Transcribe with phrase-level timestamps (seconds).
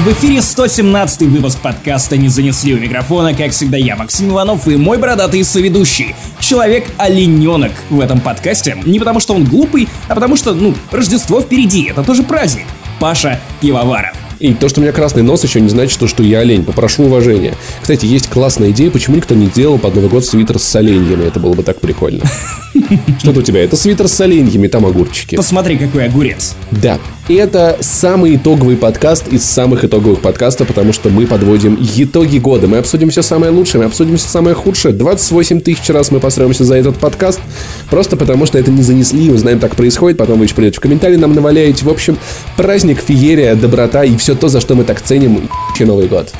[0.00, 4.76] В эфире 117 выпуск подкаста «Не занесли у микрофона», как всегда я, Максим Иванов, и
[4.76, 8.78] мой бородатый соведущий, человек-олененок в этом подкасте.
[8.86, 12.64] Не потому что он глупый, а потому что, ну, Рождество впереди, это тоже праздник.
[12.98, 14.16] Паша Пивоваров.
[14.40, 16.64] И то, что у меня красный нос, еще не значит, что, что я олень.
[16.64, 17.54] Попрошу уважения.
[17.82, 21.26] Кстати, есть классная идея, почему никто не делал под Новый год свитер с оленьями.
[21.26, 22.24] Это было бы так прикольно.
[23.18, 23.62] Что-то у тебя.
[23.62, 25.36] Это свитер с оленьями, там огурчики.
[25.36, 26.56] Посмотри, какой огурец.
[26.70, 26.98] Да.
[27.30, 32.66] И это самый итоговый подкаст из самых итоговых подкастов, потому что мы подводим итоги года.
[32.66, 34.92] Мы обсудим все самое лучшее, мы обсудим все самое худшее.
[34.92, 37.38] 28 тысяч раз мы постараемся за этот подкаст,
[37.88, 40.80] просто потому что это не занесли, мы знаем, так происходит, потом вы еще придете в
[40.80, 41.84] комментарии, нам наваляете.
[41.84, 42.18] В общем,
[42.56, 45.48] праздник, феерия, доброта и все то, за что мы так ценим
[45.78, 46.32] Новый год.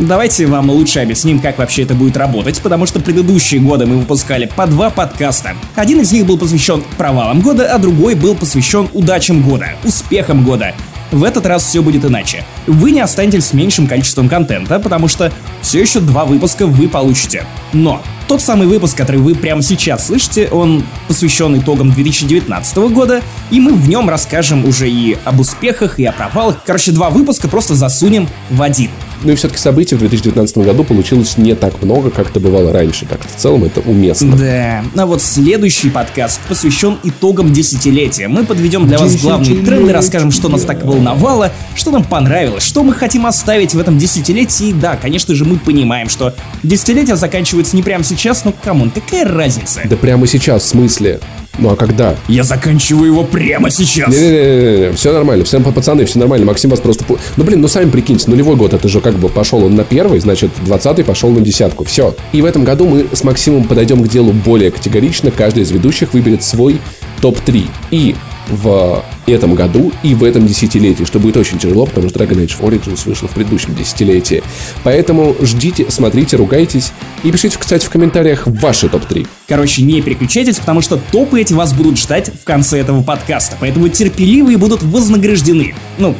[0.00, 4.50] Давайте вам лучше объясним, как вообще это будет работать, потому что предыдущие годы мы выпускали
[4.56, 5.54] по два подкаста.
[5.74, 10.74] Один из них был посвящен провалам года, а другой был посвящен удачам года, успехам года.
[11.10, 12.44] В этот раз все будет иначе.
[12.66, 15.32] Вы не останетесь с меньшим количеством контента, потому что
[15.62, 17.44] все еще два выпуска вы получите.
[17.72, 23.58] Но тот самый выпуск, который вы прямо сейчас слышите, он посвящен итогам 2019 года, и
[23.58, 26.62] мы в нем расскажем уже и об успехах, и о провалах.
[26.64, 28.90] Короче, два выпуска просто засунем в один.
[29.22, 33.04] Ну и все-таки событий в 2019 году получилось не так много, как это бывало раньше.
[33.04, 34.36] Так в целом это уместно.
[34.36, 34.84] Да.
[34.96, 38.28] А вот следующий подкаст посвящен итогам десятилетия.
[38.28, 42.82] Мы подведем для вас главные тренды, расскажем, что нас так волновало, что нам понравилось, что
[42.82, 44.68] мы хотим оставить в этом десятилетии.
[44.68, 48.90] И да, конечно же, мы понимаем, что десятилетие заканчивается не прямо сейчас, но come on,
[48.90, 49.80] какая разница?
[49.84, 51.20] Да прямо сейчас, в смысле?
[51.58, 52.14] Ну а когда?
[52.28, 54.14] Я заканчиваю его прямо сейчас.
[54.14, 56.46] Не-не-не, все нормально, все пацаны, все нормально.
[56.46, 57.04] Максим вас просто...
[57.36, 60.20] Ну блин, ну сами прикиньте, нулевой год, это же как бы пошел он на первый,
[60.20, 61.82] значит, двадцатый пошел на десятку.
[61.84, 62.14] Все.
[62.32, 65.30] И в этом году мы с Максимом подойдем к делу более категорично.
[65.30, 66.78] Каждый из ведущих выберет свой
[67.22, 67.66] топ-3.
[67.90, 68.14] И
[68.48, 72.60] в этом году и в этом десятилетии, что будет очень тяжело, потому что Dragon Age
[72.60, 74.42] Origins вышел в предыдущем десятилетии.
[74.84, 76.92] Поэтому ждите, смотрите, ругайтесь
[77.24, 79.26] и пишите, кстати, в комментариях ваши топ-3.
[79.46, 83.88] Короче, не переключайтесь, потому что топы эти вас будут ждать в конце этого подкаста, поэтому
[83.88, 85.74] терпеливые будут вознаграждены.
[85.96, 86.14] Ну,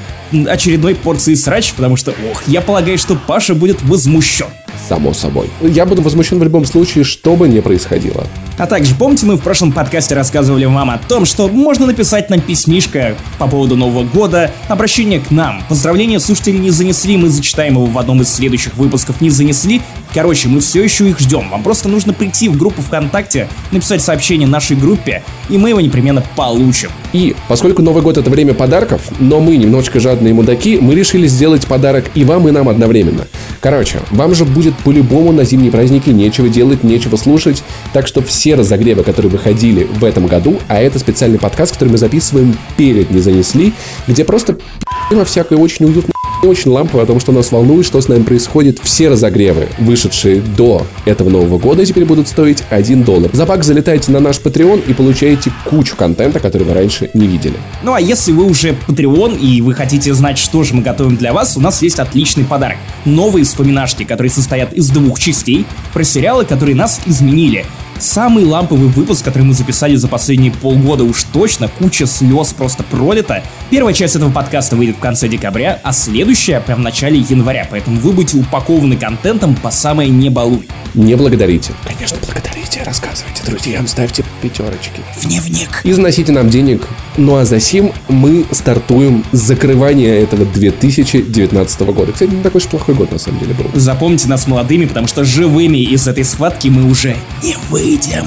[0.47, 4.47] очередной порции срач, потому что, ох, я полагаю, что Паша будет возмущен.
[4.89, 5.51] Само собой.
[5.61, 8.27] Я буду возмущен в любом случае, что бы ни происходило.
[8.59, 12.41] А также помните, мы в прошлом подкасте рассказывали вам о том, что можно написать нам
[12.41, 17.87] письмишко по поводу Нового года, обращение к нам, поздравления слушателей не занесли, мы зачитаем его
[17.87, 19.81] в одном из следующих выпусков не занесли.
[20.13, 21.51] Короче, мы все еще их ждем.
[21.51, 26.25] Вам просто нужно прийти в группу ВКонтакте, написать сообщение нашей группе, и мы его непременно
[26.35, 26.91] получим.
[27.13, 31.67] И поскольку Новый год это время подарков, но мы немножечко жадные мудаки, мы решили сделать
[31.67, 33.27] подарок и вам, и нам одновременно.
[33.61, 37.63] Короче, вам же будет по-любому на зимние праздники нечего делать, нечего слушать,
[37.93, 41.99] так что все разогревы, которые выходили в этом году, а это специальный подкаст, который мы
[41.99, 43.73] записываем перед «Не занесли»,
[44.09, 44.59] где просто
[45.25, 48.79] всякое очень уютно очень лампово о том, что нас волнует, что с нами происходит.
[48.83, 53.31] Все разогревы, вышедшие до этого Нового года, теперь будут стоить 1 доллар.
[53.33, 57.55] За бак залетайте на наш Patreon и получаете кучу контента, который вы раньше не видели.
[57.83, 61.33] Ну а если вы уже Patreon и вы хотите знать, что же мы готовим для
[61.33, 62.79] вас, у нас есть отличный подарок.
[63.05, 67.65] Новые вспоминашки, которые состоят из двух частей, про сериалы, которые нас изменили.
[67.99, 73.43] Самый ламповый выпуск, который мы записали за последние полгода уж точно, куча слез просто пролита.
[73.71, 77.99] Первая часть этого подкаста выйдет в конце декабря, а следующая прям в начале января, поэтому
[77.99, 80.69] вы будете упакованы контентом по самое не балуй.
[80.95, 81.73] Не благодарите.
[81.85, 85.01] Конечно, благодарите, рассказывайте друзьям, ставьте пятерочки.
[85.17, 85.81] Вне-вник.
[85.85, 86.87] И заносите нам денег.
[87.17, 92.13] Ну а за сим мы стартуем с закрывания этого 2019 года.
[92.13, 93.67] Кстати, не такой уж плохой год на самом деле был.
[93.75, 98.27] Запомните нас молодыми, потому что живыми из этой схватки мы уже не выйдем.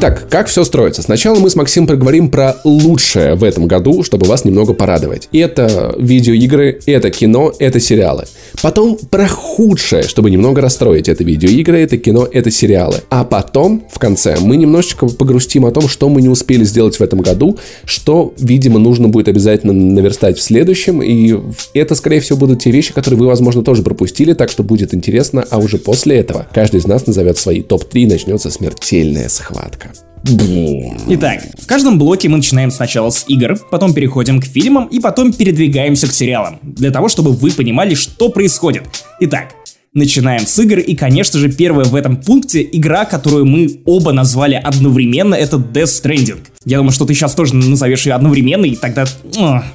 [0.00, 1.02] Итак, как все строится?
[1.02, 5.28] Сначала мы с Максимом поговорим про лучшее в этом году, чтобы вас немного порадовать.
[5.32, 8.26] Это видеоигры, это кино, это сериалы.
[8.62, 11.08] Потом про худшее, чтобы немного расстроить.
[11.08, 12.98] Это видеоигры, это кино, это сериалы.
[13.10, 17.00] А потом, в конце, мы немножечко погрустим о том, что мы не успели сделать в
[17.00, 21.02] этом году, что, видимо, нужно будет обязательно наверстать в следующем.
[21.02, 21.36] И
[21.74, 25.44] это, скорее всего, будут те вещи, которые вы, возможно, тоже пропустили, так что будет интересно.
[25.50, 29.87] А уже после этого каждый из нас назовет свои топ-3 и начнется смертельная схватка.
[31.08, 35.32] Итак, в каждом блоке мы начинаем сначала с игр, потом переходим к фильмам и потом
[35.32, 38.84] передвигаемся к сериалам, для того, чтобы вы понимали, что происходит.
[39.20, 39.54] Итак,
[39.94, 44.54] Начинаем с игр, и, конечно же, первая в этом пункте игра, которую мы оба назвали
[44.54, 46.40] одновременно, это Death Stranding.
[46.66, 49.06] Я думаю, что ты сейчас тоже назовешь ее одновременно, и тогда...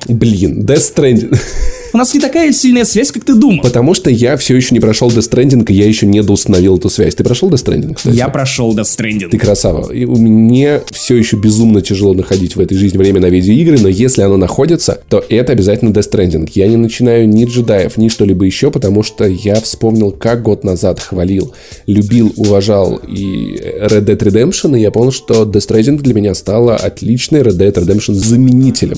[0.07, 1.37] Блин, Death Stranding...
[1.93, 3.61] У нас не такая сильная связь, как ты думал.
[3.61, 6.89] Потому что я все еще не прошел Death Stranding, и я еще не доустановил эту
[6.89, 7.13] связь.
[7.13, 8.15] Ты прошел Death Stranding, кстати?
[8.15, 9.29] Я прошел Death Stranding.
[9.29, 9.93] Ты красава.
[9.93, 13.89] И у меня все еще безумно тяжело находить в этой жизни время на видеоигры, но
[13.89, 16.49] если оно находится, то это обязательно Death Stranding.
[16.55, 20.99] Я не начинаю ни джедаев, ни что-либо еще, потому что я вспомнил, как год назад
[20.99, 21.53] хвалил,
[21.85, 26.75] любил, уважал и Red Dead Redemption, и я понял, что Death Stranding для меня стала
[26.75, 28.97] отличной Red Dead Redemption заменителем.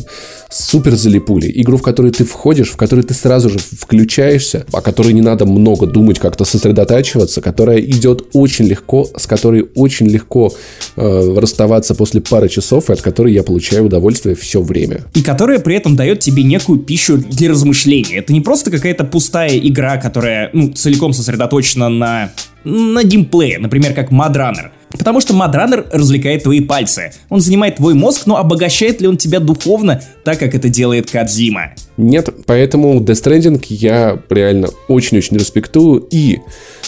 [0.57, 1.51] Супер залипули.
[1.53, 5.45] Игру, в которую ты входишь, в которую ты сразу же включаешься, о которой не надо
[5.45, 10.53] много думать, как-то сосредотачиваться, которая идет очень легко, с которой очень легко
[10.95, 15.01] э, расставаться после пары часов, и от которой я получаю удовольствие все время.
[15.13, 18.19] И которая при этом дает тебе некую пищу для размышления.
[18.19, 22.31] Это не просто какая-то пустая игра, которая ну, целиком сосредоточена на
[22.65, 24.71] на геймплее, например, как Mad Runner.
[24.97, 27.11] Потому что Мадранер развлекает твои пальцы.
[27.29, 31.71] Он занимает твой мозг, но обогащает ли он тебя духовно, так как это делает Кадзима?
[31.97, 36.05] Нет, поэтому Death Stranding я реально очень-очень респектую.
[36.11, 36.39] И,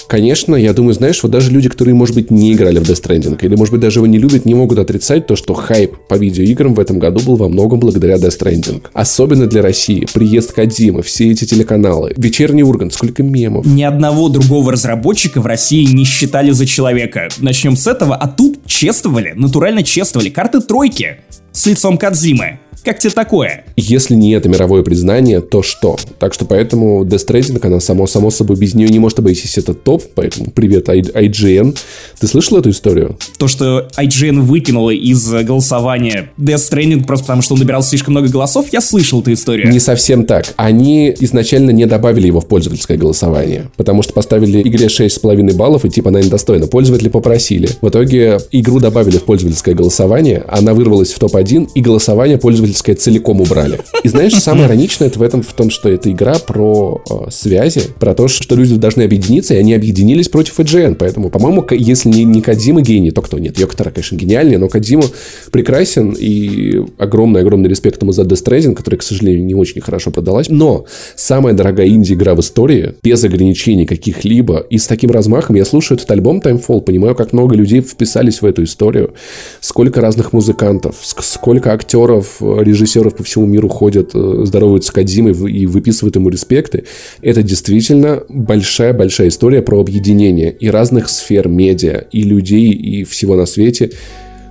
[0.07, 3.38] конечно, я думаю, знаешь, вот даже люди, которые, может быть, не играли в Death Stranding,
[3.42, 6.74] или, может быть, даже его не любят, не могут отрицать то, что хайп по видеоиграм
[6.74, 8.83] в этом году был во многом благодаря Death Stranding.
[8.94, 10.07] Особенно для России.
[10.13, 13.65] Приезд Кадзимы, все эти телеканалы, вечерний Ургант, сколько мемов.
[13.65, 17.30] Ни одного другого разработчика в России не считали за человека.
[17.39, 21.18] Начнем с этого, а тут чествовали, натурально чествовали карты тройки
[21.57, 22.59] с лицом Кадзимы.
[22.88, 23.65] Как тебе такое?
[23.75, 25.98] Если не это мировое признание, то что?
[26.19, 29.57] Так что поэтому Death Stranding, она само, само собой без нее не может обойтись.
[29.57, 31.77] Это топ, поэтому привет IGN.
[32.18, 33.18] Ты слышал эту историю?
[33.39, 38.30] То, что IGN выкинула из голосования Death Stranding просто потому, что он набирал слишком много
[38.30, 39.69] голосов, я слышал эту историю.
[39.69, 40.53] Не совсем так.
[40.56, 45.89] Они изначально не добавили его в пользовательское голосование, потому что поставили игре 6,5 баллов, и
[45.89, 46.68] типа она недостойна.
[46.68, 47.68] Пользователи попросили.
[47.81, 53.01] В итоге игру добавили в пользовательское голосование, она вырвалась в топ-1, и голосование пользователей сказать,
[53.01, 53.79] целиком убрали.
[54.03, 57.81] И знаешь, самое ироничное это в этом в том, что это игра про э, связи,
[57.99, 60.95] про то, что люди должны объединиться, и они объединились против IGN.
[60.95, 63.39] Поэтому, по-моему, если не, не Кадзима гений, то кто?
[63.39, 65.05] Нет, Йокотара, конечно, гениальный, но Кадзима
[65.51, 70.50] прекрасен, и огромный-огромный респект ему за Death Stranding, которая, к сожалению, не очень хорошо продалась.
[70.50, 70.85] Но
[71.15, 76.09] самая дорогая инди-игра в истории, без ограничений каких-либо, и с таким размахом, я слушаю этот
[76.11, 79.13] альбом Timefall, понимаю, как много людей вписались в эту историю,
[79.61, 81.37] сколько разных музыкантов, сколько
[81.68, 86.86] актеров, режиссеров по всему миру ходят, э, здороваются с Кадзимой и выписывают ему респекты.
[87.22, 93.45] Это действительно большая-большая история про объединение и разных сфер медиа, и людей, и всего на
[93.45, 93.92] свете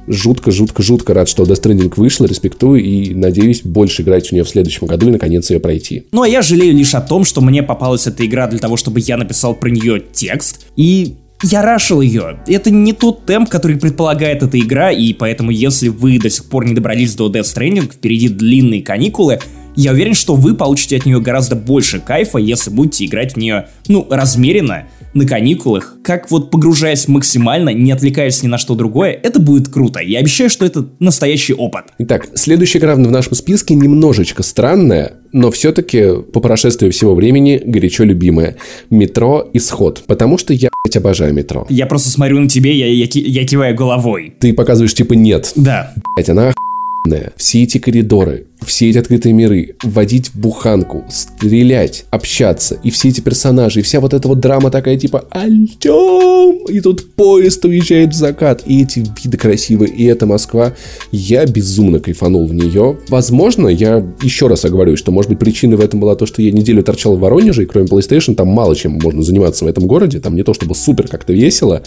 [0.07, 4.45] жутко, жутко, жутко рад, что Death Stranding вышла, респектую и надеюсь больше играть в нее
[4.45, 6.07] в следующем году и наконец ее пройти.
[6.13, 9.01] Ну а я жалею лишь о том, что мне попалась эта игра для того, чтобы
[9.01, 12.39] я написал про нее текст, и я рашил ее.
[12.47, 16.67] Это не тот темп, который предполагает эта игра, и поэтому если вы до сих пор
[16.67, 19.39] не добрались до Death Stranding, впереди длинные каникулы,
[19.77, 23.69] я уверен, что вы получите от нее гораздо больше кайфа, если будете играть в нее,
[23.89, 29.41] ну, размеренно, на каникулах, как вот погружаясь максимально, не отвлекаясь ни на что другое, это
[29.41, 30.01] будет круто.
[30.01, 31.87] Я обещаю, что это настоящий опыт.
[31.99, 38.05] Итак, следующая игра в нашем списке немножечко странная, но все-таки по прошествии всего времени горячо
[38.05, 38.57] любимая.
[38.91, 40.03] Метро Исход.
[40.07, 41.67] Потому что я, блядь, обожаю метро.
[41.69, 44.35] Я просто смотрю на тебе, я, я, я киваю головой.
[44.39, 45.53] Ты показываешь типа нет.
[45.57, 45.93] Да.
[46.15, 46.53] Блядь, она
[47.07, 47.33] охуенная.
[47.37, 53.81] Все эти коридоры, все эти открытые миры, вводить буханку, стрелять, общаться, и все эти персонажи,
[53.81, 58.63] и вся вот эта вот драма такая типа «Альтем!» И тут поезд уезжает в закат,
[58.67, 60.75] и эти виды красивые, и это Москва.
[61.13, 62.99] Я безумно кайфанул в нее.
[63.09, 66.51] Возможно, я еще раз оговорюсь, что, может быть, причиной в этом была то, что я
[66.51, 70.19] неделю торчал в Воронеже, и кроме PlayStation там мало чем можно заниматься в этом городе,
[70.21, 71.83] там не то чтобы супер как-то весело,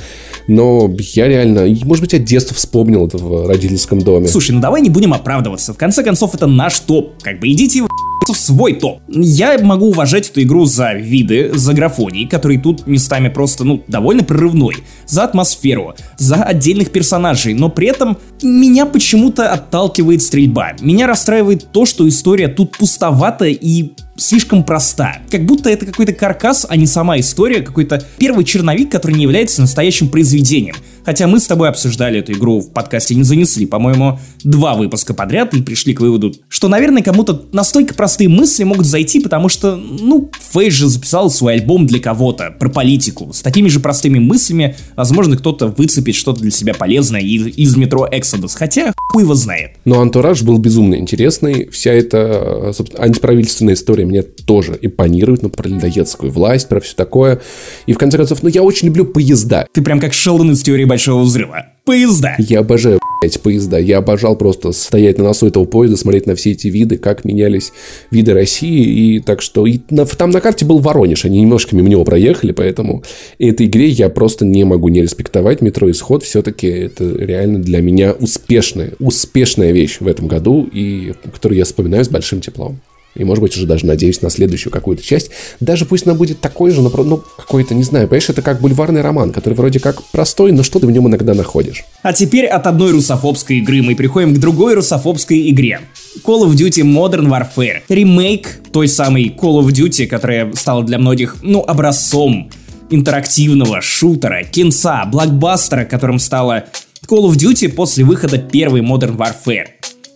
[0.48, 4.28] но я реально, может быть, я детство вспомнил это в родительском доме.
[4.28, 5.74] Слушай, ну давай не будем оправдываться.
[5.74, 7.24] В конце концов, это наш топ.
[7.24, 7.84] Как бы идите
[8.28, 9.00] в свой топ.
[9.08, 14.24] Я могу уважать эту игру за виды, за графоний, который тут местами просто, ну, довольно
[14.24, 14.76] прорывной,
[15.08, 20.74] за атмосферу, за отдельных персонажей, но при этом меня почему-то отталкивает стрельба.
[20.82, 25.20] Меня расстраивает то, что история тут пустовата и слишком проста.
[25.32, 29.62] Как будто это какой-то каркас, а не сама история, какой-то первый черновик, который не является
[29.62, 30.76] настоящим произведением.
[31.06, 35.54] Хотя мы с тобой обсуждали эту игру в подкасте «Не занесли», по-моему, два выпуска подряд
[35.54, 40.30] и пришли к выводу, что, наверное, кому-то настолько простые мысли могут зайти, потому что, ну,
[40.52, 43.32] Фейс же записал свой альбом для кого-то, про политику.
[43.34, 48.08] С такими же простыми мыслями, возможно, кто-то выцепит что-то для себя полезное из, из метро
[48.12, 49.72] Exodus, хотя хуй его знает.
[49.86, 56.32] Но антураж был безумно интересный, вся эта антиправительственная история мне тоже импонирует, ну, про людоедскую
[56.32, 57.42] власть, про все такое.
[57.86, 59.68] И в конце концов, ну, я очень люблю поезда.
[59.74, 61.68] Ты прям как Шелдон из теории Большого Взрыва.
[61.86, 62.36] Поезда.
[62.40, 63.78] Я обожаю блядь, поезда.
[63.78, 67.72] Я обожал просто стоять на носу этого поезда, смотреть на все эти виды, как менялись
[68.10, 69.16] виды России.
[69.16, 72.54] И так что и на, там на карте был Воронеж, они немножко мимо него проехали,
[72.54, 73.04] поэтому
[73.38, 75.62] этой игре я просто не могу не респектовать.
[75.62, 81.60] Метро Исход все-таки это реально для меня успешная, успешная вещь в этом году, и которую
[81.60, 82.80] я вспоминаю с большим теплом.
[83.16, 85.32] И, может быть, уже даже надеюсь на следующую какую-то часть.
[85.60, 89.02] Даже пусть она будет такой же, но ну, какой-то, не знаю, понимаешь, это как бульварный
[89.02, 91.84] роман, который вроде как простой, но что ты в нем иногда находишь.
[92.04, 95.82] А теперь от одной русофобской игры мы приходим к другой русофобской игре.
[96.24, 97.82] Call of Duty Modern Warfare.
[97.90, 102.50] Ремейк той самой Call of Duty, которая стала для многих, ну, образцом
[102.90, 106.66] интерактивного шутера, кинца, блокбастера, которым стала
[107.08, 109.68] Call of Duty после выхода первой Modern Warfare.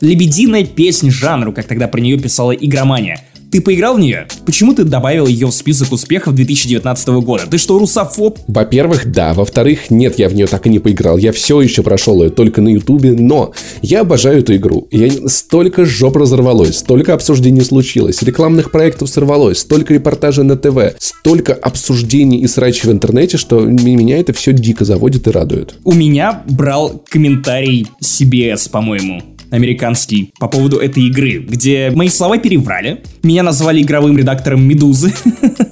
[0.04, 3.22] Лебединая песня жанру, как тогда про нее писала игромания.
[3.54, 4.28] Ты поиграл в нее?
[4.46, 7.44] Почему ты добавил ее в список успехов 2019 года?
[7.50, 8.38] Ты что, русофоб?
[8.50, 9.34] Во-первых, да.
[9.34, 11.18] Во-вторых, нет, я в нее так и не поиграл.
[11.18, 14.90] Я все еще прошел ее только на ютубе, но я обожаю эту игру.
[14.92, 21.54] Я столько жоп разорвалось, столько обсуждений случилось, рекламных проектов сорвалось, столько репортажей на ТВ, столько
[21.54, 25.76] обсуждений и срачей в интернете, что меня это все дико заводит и радует.
[25.86, 33.04] У меня брал комментарий CBS, по-моему американский по поводу этой игры, где мои слова переврали,
[33.22, 35.14] меня назвали игровым редактором Медузы,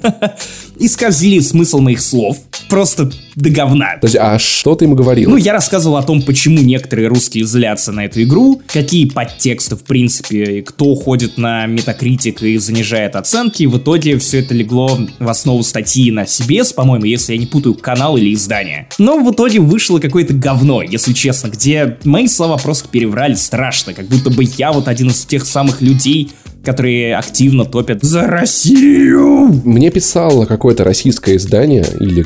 [0.85, 2.37] исказили смысл моих слов,
[2.69, 3.93] просто до говна.
[3.95, 5.29] Подожди, а что ты ему говорил?
[5.29, 9.83] Ну, я рассказывал о том, почему некоторые русские злятся на эту игру, какие подтексты, в
[9.83, 15.29] принципе, кто ходит на метакритик и занижает оценки, и в итоге все это легло в
[15.29, 18.89] основу статьи на CBS, по-моему, если я не путаю канал или издание.
[18.97, 24.07] Но в итоге вышло какое-то говно, если честно, где мои слова просто переврали страшно, как
[24.07, 26.31] будто бы я вот один из тех самых людей,
[26.63, 29.61] которые активно топят за Россию.
[29.65, 32.25] Мне писало какое-то российское издание, или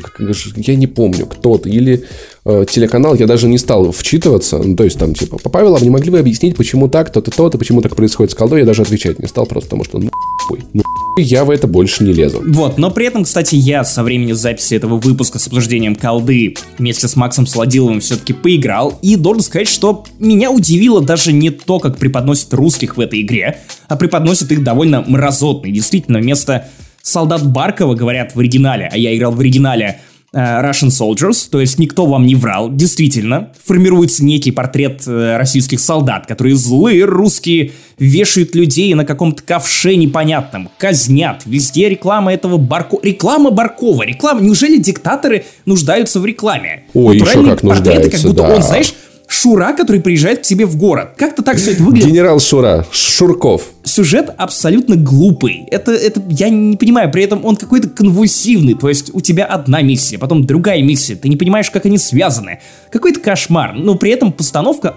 [0.56, 2.04] я не помню, кто-то, или
[2.46, 6.10] телеканал, я даже не стал вчитываться, ну, то есть там типа, Павел, а не могли
[6.12, 9.26] бы объяснить, почему так, то-то, то-то, почему так происходит с колдой, я даже отвечать не
[9.26, 10.10] стал, просто потому что, ну,
[10.46, 10.82] хуй, ну,
[11.18, 12.42] я в это больше не лезу.
[12.46, 17.08] Вот, но при этом, кстати, я со времени записи этого выпуска с обсуждением колды вместе
[17.08, 21.98] с Максом Сладиловым все-таки поиграл, и должен сказать, что меня удивило даже не то, как
[21.98, 25.68] преподносят русских в этой игре, а преподносят их довольно мразотно.
[25.70, 26.68] Действительно, вместо
[27.02, 31.78] солдат Баркова говорят в оригинале, а я играл в оригинале, Э, Russian Soldiers, то есть
[31.78, 38.54] никто вам не врал, действительно, формируется некий портрет э, российских солдат, которые злые русские, вешают
[38.54, 42.98] людей на каком-то ковше непонятном, казнят, везде реклама этого Барко...
[43.02, 46.84] Реклама Баркова, реклама, неужели диктаторы нуждаются в рекламе?
[46.92, 48.54] Ой, еще как нуждаются, портреты, как будто да.
[48.54, 48.92] он, знаешь,
[49.28, 51.10] Шура, который приезжает к тебе в город.
[51.16, 52.08] Как-то так все это выглядит.
[52.08, 53.62] Генерал Шура, Шурков.
[53.84, 55.66] Сюжет абсолютно глупый.
[55.70, 59.82] Это, это, я не понимаю, при этом он какой-то конвульсивный, то есть у тебя одна
[59.82, 62.60] миссия, потом другая миссия, ты не понимаешь, как они связаны.
[62.90, 64.94] Какой-то кошмар, но при этом постановка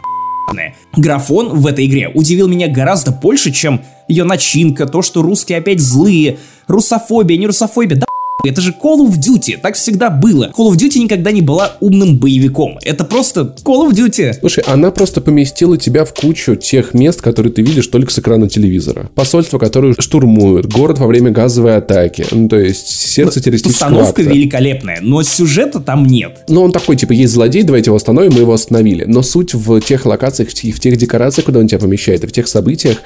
[0.96, 5.80] Графон в этой игре удивил меня гораздо больше, чем ее начинка, то, что русские опять
[5.80, 8.09] злые, русофобия, не русофобия, да
[8.46, 10.52] это же Call of Duty, так всегда было.
[10.56, 12.80] Call of Duty никогда не была умным боевиком.
[12.84, 14.36] Это просто Call of Duty.
[14.40, 18.48] Слушай, она просто поместила тебя в кучу тех мест, которые ты видишь только с экрана
[18.48, 19.10] телевизора.
[19.16, 22.26] Посольство, которое штурмуют, город во время газовой атаки.
[22.32, 24.34] Ну, то есть сердце террористического Постановка акта.
[24.34, 26.44] великолепная, но сюжета там нет.
[26.48, 29.04] Ну, он такой, типа, есть злодей, давайте его остановим, мы его остановили.
[29.06, 32.48] Но суть в тех локациях, в тех декорациях, куда он тебя помещает, и в тех
[32.48, 32.98] событиях,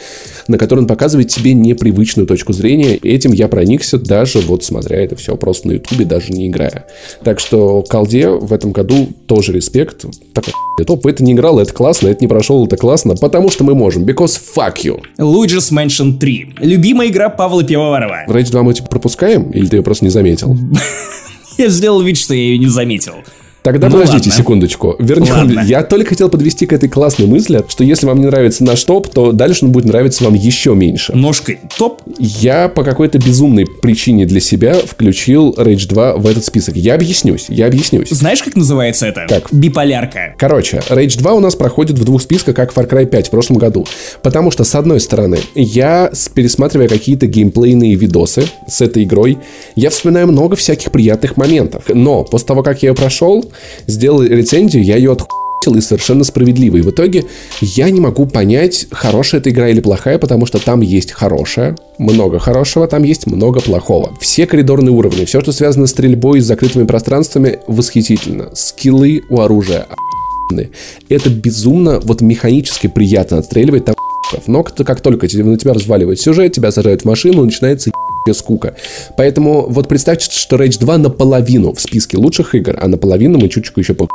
[0.47, 2.97] на которые он показывает тебе непривычную точку зрения.
[2.97, 6.87] Этим я проникся даже вот смотря это все просто на ютубе, даже не играя.
[7.23, 10.05] Так что колде в этом году тоже респект.
[10.33, 10.45] Так,
[10.85, 14.05] топ, это не играл, это классно, это не прошел, это классно, потому что мы можем.
[14.05, 15.01] Because fuck you.
[15.17, 16.55] Luigi's Mansion 3.
[16.59, 18.25] Любимая игра Павла Пивоварова.
[18.27, 20.57] Rage 2 мы типа пропускаем, или ты ее просто не заметил?
[21.57, 23.13] Я сделал вид, что я ее не заметил.
[23.63, 24.43] Тогда ну подождите ладно.
[24.43, 24.95] секундочку.
[24.99, 25.31] Вернем.
[25.31, 25.61] Ладно.
[25.65, 29.07] Я только хотел подвести к этой классной мысли, что если вам не нравится наш топ,
[29.07, 31.15] то дальше он будет нравиться вам еще меньше.
[31.15, 32.01] Ножкой топ?
[32.19, 36.75] Я по какой-то безумной причине для себя включил Rage 2 в этот список.
[36.75, 38.09] Я объяснюсь, я объяснюсь.
[38.09, 39.25] Знаешь, как называется это?
[39.29, 39.47] Как?
[39.53, 40.35] Биполярка.
[40.37, 43.57] Короче, Rage 2 у нас проходит в двух списках, как Far Cry 5 в прошлом
[43.57, 43.87] году.
[44.21, 49.37] Потому что, с одной стороны, я, пересматривая какие-то геймплейные видосы с этой игрой,
[49.77, 51.85] я вспоминаю много всяких приятных моментов.
[51.87, 53.45] Но после того, как я ее прошел,
[53.87, 56.77] сделал рецензию, я ее отхуел и совершенно справедливо.
[56.77, 57.25] И в итоге
[57.61, 62.39] я не могу понять, хорошая эта игра или плохая, потому что там есть хорошая, много
[62.39, 64.13] хорошего, там есть много плохого.
[64.19, 68.49] Все коридорные уровни, все, что связано с стрельбой с закрытыми пространствами, восхитительно.
[68.53, 69.87] Скиллы у оружия
[71.09, 73.95] это безумно вот механически приятно отстреливать там
[74.47, 77.91] но как только на тебя разваливает сюжет, тебя сажают в машину, начинается
[78.31, 78.75] скука.
[79.17, 83.75] Поэтому вот представьте, что Rage 2 наполовину в списке лучших игр, а наполовину мы чуть-чуть
[83.77, 84.07] еще по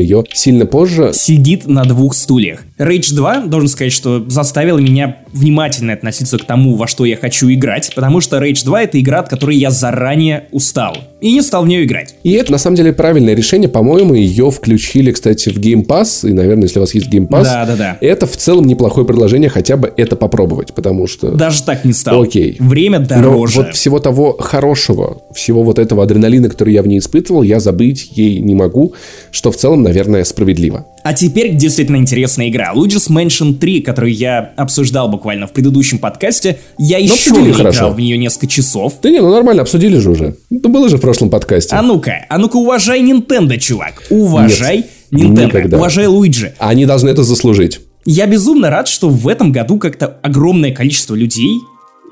[0.00, 1.12] ее сильно позже.
[1.14, 2.60] Сидит на двух стульях.
[2.78, 7.50] Rage 2, должен сказать, что заставил меня внимательно относиться к тому, во что я хочу
[7.52, 11.64] играть, потому что Rage 2 это игра, от которой я заранее устал и не стал
[11.64, 12.16] в нее играть.
[12.24, 13.68] И это, на самом деле, правильное решение.
[13.68, 17.44] По-моему, ее включили, кстати, в Game Pass, и, наверное, если у вас есть Game Pass,
[17.44, 17.98] да, да, да.
[18.00, 21.30] это в целом неплохое предложение хотя бы это попробовать, потому что...
[21.30, 22.22] Даже так не стал.
[22.22, 22.56] Окей.
[22.58, 23.58] Время дороже.
[23.58, 27.60] Но вот всего того хорошего, всего вот этого адреналина, который я в ней испытывал, я
[27.60, 28.94] забыть ей не могу,
[29.30, 30.86] что в целом, наверное, справедливо.
[31.04, 32.72] А теперь действительно интересная игра.
[32.74, 37.78] Luigi's Mansion 3, которую я обсуждал буквально в предыдущем подкасте, я ну, еще не хорошо.
[37.78, 38.94] играл в нее несколько часов.
[39.02, 40.36] Да не, ну нормально, обсудили же уже.
[40.50, 41.74] Это было же в прошлом подкасте.
[41.74, 44.02] А ну-ка, а ну-ка уважай Nintendo, чувак.
[44.10, 45.46] Уважай Нет, Nintendo.
[45.46, 45.76] Никогда.
[45.76, 46.54] Уважай Луиджи.
[46.58, 47.80] Они должны это заслужить.
[48.04, 51.60] Я безумно рад, что в этом году как-то огромное количество людей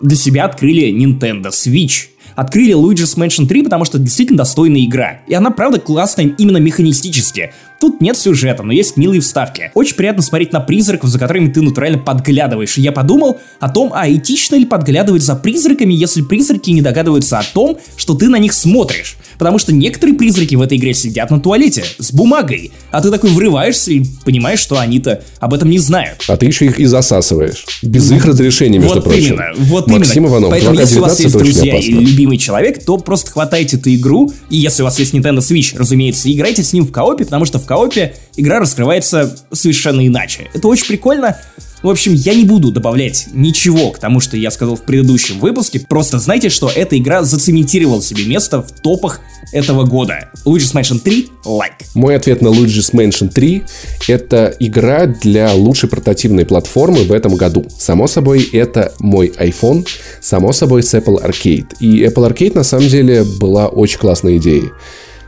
[0.01, 2.10] для себя открыли Nintendo Switch
[2.41, 5.21] открыли Luigi's Mansion 3, потому что это действительно достойная игра.
[5.27, 7.53] И она, правда, классная именно механистически.
[7.81, 9.71] Тут нет сюжета, но есть милые вставки.
[9.75, 12.77] Очень приятно смотреть на призраков, за которыми ты натурально подглядываешь.
[12.77, 17.39] И я подумал о том, а этично ли подглядывать за призраками, если призраки не догадываются
[17.39, 19.17] о том, что ты на них смотришь.
[19.39, 23.31] Потому что некоторые призраки в этой игре сидят на туалете с бумагой, а ты такой
[23.31, 26.23] врываешься и понимаешь, что они-то об этом не знают.
[26.29, 27.65] А ты еще их и засасываешь.
[27.83, 29.37] Без их разрешения, между вот прочим.
[29.37, 30.33] Именно, вот Максим именно.
[30.33, 34.31] Иванов, Поэтому если у вас есть друзья и любимый человек, то просто хватайте эту игру,
[34.51, 37.59] и если у вас есть Nintendo Switch, разумеется, играйте с ним в коопе, потому что
[37.59, 40.51] в коопе игра раскрывается совершенно иначе.
[40.53, 41.37] Это очень прикольно,
[41.85, 45.79] в общем, я не буду добавлять ничего к тому, что я сказал в предыдущем выпуске,
[45.79, 49.21] просто знайте, что эта игра зацементировала себе место в топах
[49.53, 50.31] этого года.
[50.45, 51.73] Luigi's Mansion 3 лайк.
[51.73, 51.87] Like.
[51.95, 53.63] Мой ответ на Luigi's Mansion 3
[54.09, 57.65] это игра для лучшей портативной платформы в этом году.
[57.79, 59.87] Само собой, это мой iPhone,
[60.21, 61.77] само собой, с Apple Arcade.
[61.79, 64.71] И Apple Arcade на самом деле была очень классной идеей.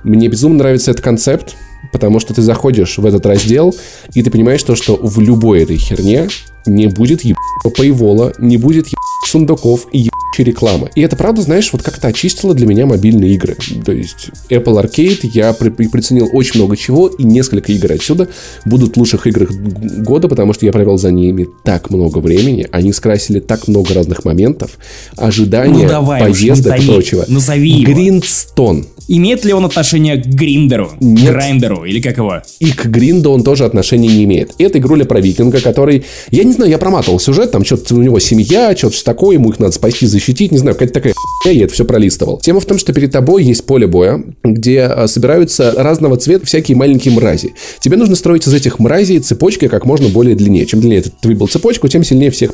[0.03, 1.55] Мне безумно нравится этот концепт,
[1.91, 3.75] потому что ты заходишь в этот раздел,
[4.15, 6.29] и ты понимаешь то, что в любой этой херне
[6.67, 9.99] не будет ебаного пейвола, не будет ебаных сундуков и
[10.41, 10.91] рекламы.
[10.95, 13.57] И это, правда, знаешь, вот как-то очистило для меня мобильные игры.
[13.85, 18.29] То есть Apple Arcade я при приценил очень много чего, и несколько игр отсюда
[18.65, 22.93] будут в лучших играх года, потому что я провел за ними так много времени, они
[22.93, 24.79] скрасили так много разных моментов,
[25.17, 27.25] ожидания, ну, давай поездок и прочего.
[27.29, 28.87] Назови Гринстон.
[29.09, 30.93] Имеет ли он отношение к Гриндеру?
[31.01, 31.31] Нет.
[31.31, 32.41] Грайндеру или как его?
[32.61, 34.53] И к Гринду он тоже отношения не имеет.
[34.59, 36.05] Это игруля про викинга, который...
[36.31, 39.59] Я не знаю, я проматывал сюжет, там что-то у него семья, что-то такое, ему их
[39.59, 42.39] надо спасти, защитить, не знаю, какая-то такая я это все пролистывал.
[42.39, 46.77] Тема в том, что перед тобой есть поле боя, где а, собираются разного цвета всякие
[46.77, 47.55] маленькие мрази.
[47.81, 50.67] Тебе нужно строить из этих мразей цепочки как можно более длиннее.
[50.67, 52.53] Чем длиннее ты выбил цепочку, тем сильнее всех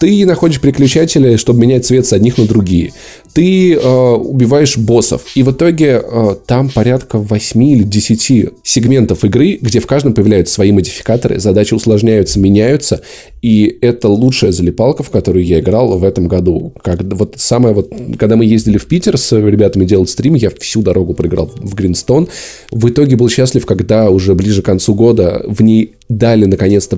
[0.00, 2.94] ты находишь переключатели, чтобы менять цвет с одних на другие.
[3.34, 5.26] Ты э, убиваешь боссов.
[5.34, 10.54] И в итоге э, там порядка 8 или 10 сегментов игры, где в каждом появляются
[10.54, 13.02] свои модификаторы, задачи усложняются, меняются.
[13.42, 16.72] И это лучшая залипалка, в которую я играл в этом году.
[16.82, 20.80] Как, вот самое вот, когда мы ездили в Питер с ребятами делать стрим, я всю
[20.80, 22.28] дорогу проиграл в Гринстон.
[22.70, 26.96] В итоге был счастлив, когда уже ближе к концу года в ней дали наконец-то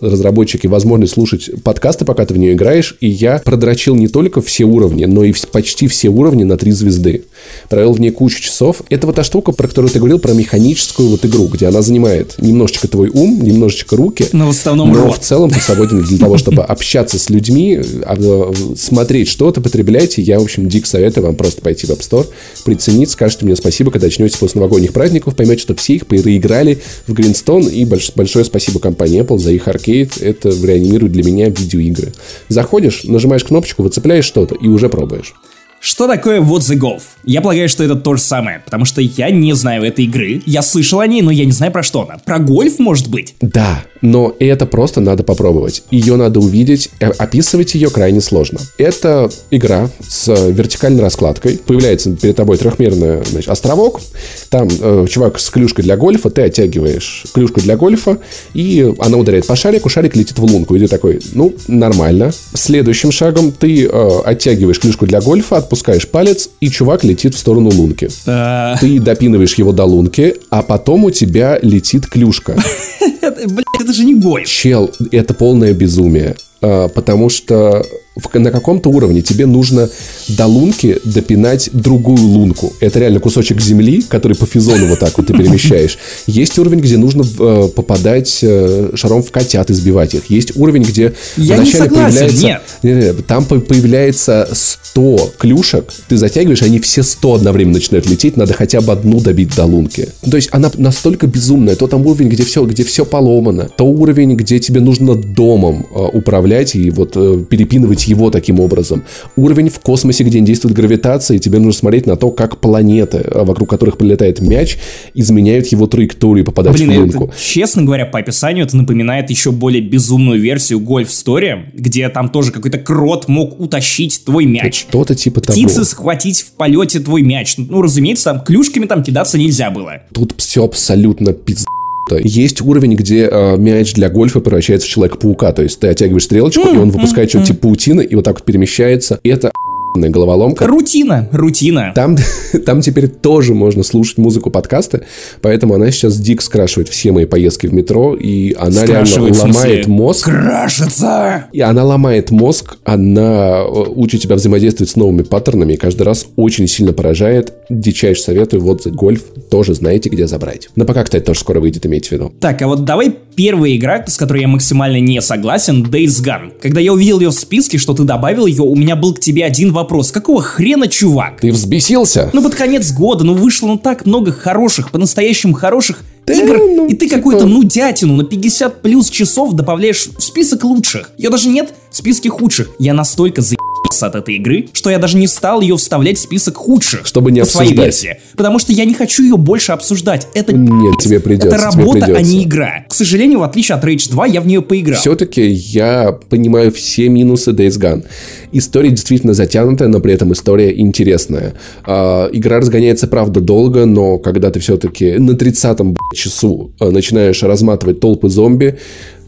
[0.00, 4.64] разработчики возможность слушать подкасты, пока ты в нее играешь, и я продрочил не только все
[4.64, 7.24] уровни, но и почти все уровни на три звезды.
[7.68, 8.82] Провел в ней кучу часов.
[8.88, 12.36] Это вот та штука, про которую ты говорил, про механическую вот игру, где она занимает
[12.38, 14.26] немножечко твой ум, немножечко руки.
[14.32, 15.16] Но в основном Но рот.
[15.16, 20.18] в целом ты свободен для того, чтобы общаться с людьми, а, смотреть что-то, потреблять.
[20.18, 22.26] я, в общем, дик советую вам просто пойти в App Store,
[22.64, 27.12] приценить, скажете мне спасибо, когда очнетесь после новогодних праздников, поймете, что все их переиграли в
[27.12, 30.16] Гринстон, и большое спасибо компании Apple за их аркейд.
[30.18, 32.12] Это реанимирует для меня видеоигры.
[32.48, 35.34] Заходишь, нажимаешь кнопочку, выцепляешь что-то и уже пробуешь.
[35.78, 37.02] Что такое What the Golf?
[37.24, 40.42] Я полагаю, что это то же самое, потому что я не знаю этой игры.
[40.46, 42.16] Я слышал о ней, но я не знаю про что она.
[42.24, 43.34] Про гольф, может быть?
[43.42, 45.82] Да, но это просто надо попробовать.
[45.90, 48.60] Ее надо увидеть, э, описывать ее крайне сложно.
[48.76, 51.58] Это игра с вертикальной раскладкой.
[51.64, 54.02] Появляется перед тобой трехмерный значит, островок.
[54.50, 58.18] Там э, чувак с клюшкой для гольфа, ты оттягиваешь клюшку для гольфа,
[58.52, 60.76] и она ударяет по шарику, шарик летит в лунку.
[60.76, 62.30] И ты такой, ну, нормально.
[62.52, 67.70] Следующим шагом ты э, оттягиваешь клюшку для гольфа, отпускаешь палец, и чувак летит в сторону
[67.70, 68.10] лунки.
[68.26, 68.76] А.
[68.78, 72.54] Ты допинываешь его до лунки, а потом у тебя летит клюшка.
[73.00, 74.48] Блять, это же не гольф.
[74.48, 76.36] Чел, это полное безумие.
[76.60, 77.84] А, потому что
[78.34, 79.88] на каком-то уровне тебе нужно
[80.28, 82.72] до лунки допинать другую лунку.
[82.80, 85.98] Это реально кусочек земли, который по физону вот так вот ты перемещаешь.
[86.26, 90.30] Есть уровень, где нужно э, попадать э, шаром в котят и сбивать их.
[90.30, 92.46] Есть уровень, где Я вначале не согласен, появляется...
[92.46, 92.62] Нет.
[92.82, 93.26] Нет.
[93.26, 98.92] Там появляется 100 клюшек, ты затягиваешь, они все 100 одновременно начинают лететь, надо хотя бы
[98.92, 100.08] одну добить до лунки.
[100.28, 101.74] То есть она настолько безумная.
[101.74, 105.98] То там уровень, где все, где все поломано, то уровень, где тебе нужно домом э,
[106.12, 109.04] управлять и вот э, перепинывать его таким образом.
[109.36, 113.18] Уровень в космосе, где не действует гравитация, и тебе нужно смотреть на то, как планеты,
[113.18, 114.78] э, вокруг которых прилетает мяч,
[115.14, 117.24] изменяют его траекторию попадать Блин, в лунку.
[117.24, 122.28] Это, честно говоря, по описанию это напоминает еще более безумную версию Golf Story, где там
[122.28, 124.86] тоже какой-то крот мог утащить твой мяч.
[124.88, 125.58] Что-то типа того.
[125.58, 127.54] Птицы схватить в полете твой мяч.
[127.56, 130.02] Ну, разумеется, там клюшками там кидаться нельзя было.
[130.12, 131.63] Тут все абсолютно пиздец
[132.10, 135.52] есть уровень, где э, мяч для гольфа превращается в Человека-паука.
[135.52, 138.44] То есть ты оттягиваешь стрелочку, и он выпускает что-то типа паутины, и вот так вот
[138.44, 139.20] перемещается.
[139.22, 139.52] И это
[139.94, 140.66] головоломка.
[140.66, 141.92] Рутина, рутина.
[141.94, 142.16] Там,
[142.66, 145.02] там теперь тоже можно слушать музыку подкасты,
[145.40, 150.24] поэтому она сейчас дик скрашивает все мои поездки в метро, и она реально ломает мозг.
[150.24, 151.46] Крашится!
[151.52, 156.26] И она ломает мозг, она э, учит тебя взаимодействовать с новыми паттернами, и каждый раз
[156.36, 157.54] очень сильно поражает.
[157.70, 160.68] Дичайше советую, вот гольф тоже знаете, где забрать.
[160.76, 162.32] Но пока, кстати, тоже скоро выйдет, имейте в виду.
[162.40, 166.52] Так, а вот давай первая игра, с которой я максимально не согласен, Days Gone.
[166.60, 169.44] Когда я увидел ее в списке, что ты добавил ее, у меня был к тебе
[169.44, 170.10] один вопрос вопрос.
[170.10, 171.40] Какого хрена, чувак?
[171.40, 172.30] Ты взбесился?
[172.32, 176.86] Ну, под конец года, ну, вышло ну так много хороших, по-настоящему хороших да, игр, ну,
[176.86, 177.16] и ты типа...
[177.16, 181.10] какую-то нудятину на 50 плюс часов добавляешь в список лучших.
[181.18, 182.70] Ее даже нет в списке худших.
[182.78, 183.56] Я настолько за
[184.02, 187.06] от этой игры, что я даже не стал ее вставлять в список худших.
[187.06, 187.68] Чтобы не обсуждать.
[187.68, 188.20] своей версии.
[188.36, 190.28] Потому что я не хочу ее больше обсуждать.
[190.34, 191.48] Это Нет, тебе придется.
[191.48, 192.84] Это работа, а не игра.
[192.88, 194.98] К сожалению, в отличие от Rage 2, я в нее поиграл.
[194.98, 198.04] Все-таки я понимаю все минусы Days Gone.
[198.52, 201.54] История действительно затянутая, но при этом история интересная.
[201.84, 208.00] А, игра разгоняется, правда, долго, но когда ты все-таки на 30-м часу а, начинаешь разматывать
[208.00, 208.78] толпы зомби,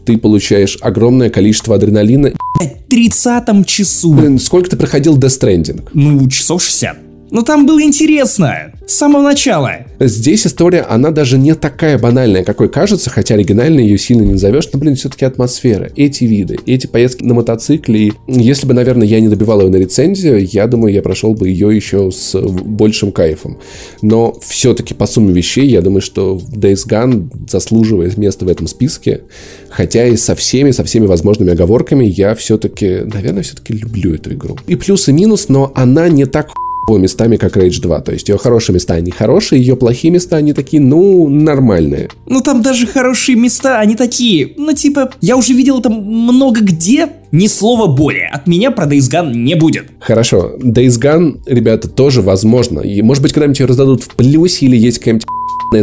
[0.07, 2.31] ты получаешь огромное количество адреналина.
[2.61, 4.13] В 30 часу.
[4.13, 5.89] Блин, сколько ты проходил Death Stranding?
[5.93, 7.06] Ну, часов 60.
[7.29, 8.71] Ну там было интересно.
[8.85, 9.71] С самого начала.
[9.99, 14.69] Здесь история, она даже не такая банальная, какой кажется, хотя оригинально ее сильно не назовешь,
[14.71, 18.07] но, блин, все-таки атмосфера, эти виды, эти поездки на мотоцикле.
[18.07, 21.49] И если бы, наверное, я не добивал ее на рецензию, я думаю, я прошел бы
[21.49, 23.57] ее еще с большим кайфом.
[24.01, 29.21] Но все-таки по сумме вещей, я думаю, что Days Gone заслуживает места в этом списке,
[29.69, 34.57] хотя и со всеми, со всеми возможными оговорками я все-таки, наверное, все-таки люблю эту игру.
[34.67, 36.51] И плюс и минус, но она не так
[36.95, 37.99] местами, как Rage 2.
[37.99, 42.09] То есть ее хорошие места, они хорошие, ее плохие места, они такие, ну, нормальные.
[42.25, 47.09] Ну, там даже хорошие места, они такие, ну, типа, я уже видел это много где,
[47.31, 48.27] ни слова более.
[48.27, 49.87] От меня про Days Gone не будет.
[49.99, 50.53] Хорошо.
[50.59, 52.79] Days Gone, ребята, тоже возможно.
[52.79, 55.27] И, может быть, когда-нибудь ее раздадут в плюсе или есть какая-нибудь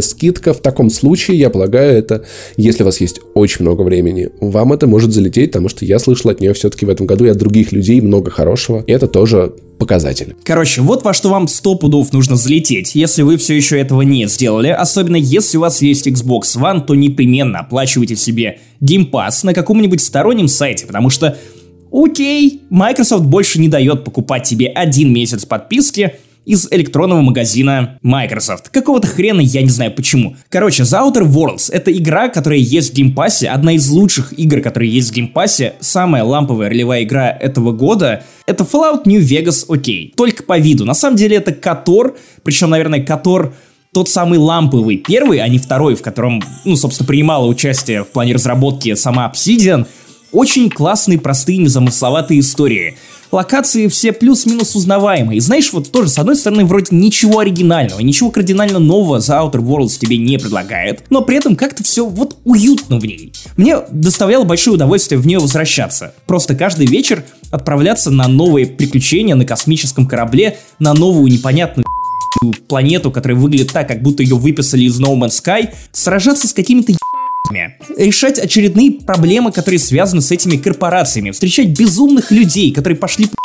[0.01, 0.53] скидка.
[0.53, 2.25] В таком случае, я полагаю, это,
[2.57, 6.31] если у вас есть очень много времени, вам это может залететь, потому что я слышал
[6.31, 8.83] от нее все-таки в этом году и от других людей много хорошего.
[8.87, 10.35] И это тоже показатель.
[10.43, 14.27] Короче, вот во что вам сто пудов нужно залететь, если вы все еще этого не
[14.27, 19.53] сделали, особенно если у вас есть Xbox One, то непременно оплачивайте себе Game Pass на
[19.53, 21.37] каком-нибудь стороннем сайте, потому что
[21.91, 28.69] Окей, Microsoft больше не дает покупать тебе один месяц подписки, из электронного магазина Microsoft.
[28.69, 30.35] Какого-то хрена, я не знаю почему.
[30.49, 34.37] Короче, The Outer Worlds— это игра, которая есть в Game Pass е, одна из лучших
[34.37, 39.03] игр, которые есть в Game Pass е, самая ламповая ролевая игра этого года— это Fallout
[39.05, 40.13] New Vegas, окей.
[40.15, 40.85] Только по виду.
[40.85, 43.53] На самом деле это KOTOR, причем, наверное, KOTOR
[43.93, 48.33] тот самый ламповый первый, а не второй, в котором, ну, собственно, принимала участие в плане
[48.33, 49.87] разработки сама Obsidian,
[50.35, 52.97] очень классные, простые, незамысловатые истории—
[53.35, 55.41] локации все плюс-минус узнаваемые.
[55.41, 59.99] знаешь, вот тоже, с одной стороны, вроде ничего оригинального, ничего кардинально нового за Outer Worlds
[59.99, 63.31] тебе не предлагает, но при этом как-то все вот уютно в ней.
[63.57, 66.13] Мне доставляло большое удовольствие в нее возвращаться.
[66.25, 71.85] Просто каждый вечер отправляться на новые приключения на космическом корабле, на новую непонятную
[72.67, 76.93] планету, которая выглядит так, как будто ее выписали из No Man's Sky, сражаться с какими-то
[77.97, 83.35] решать очередные проблемы, которые связаны с этими корпорациями, встречать безумных людей, которые пошли по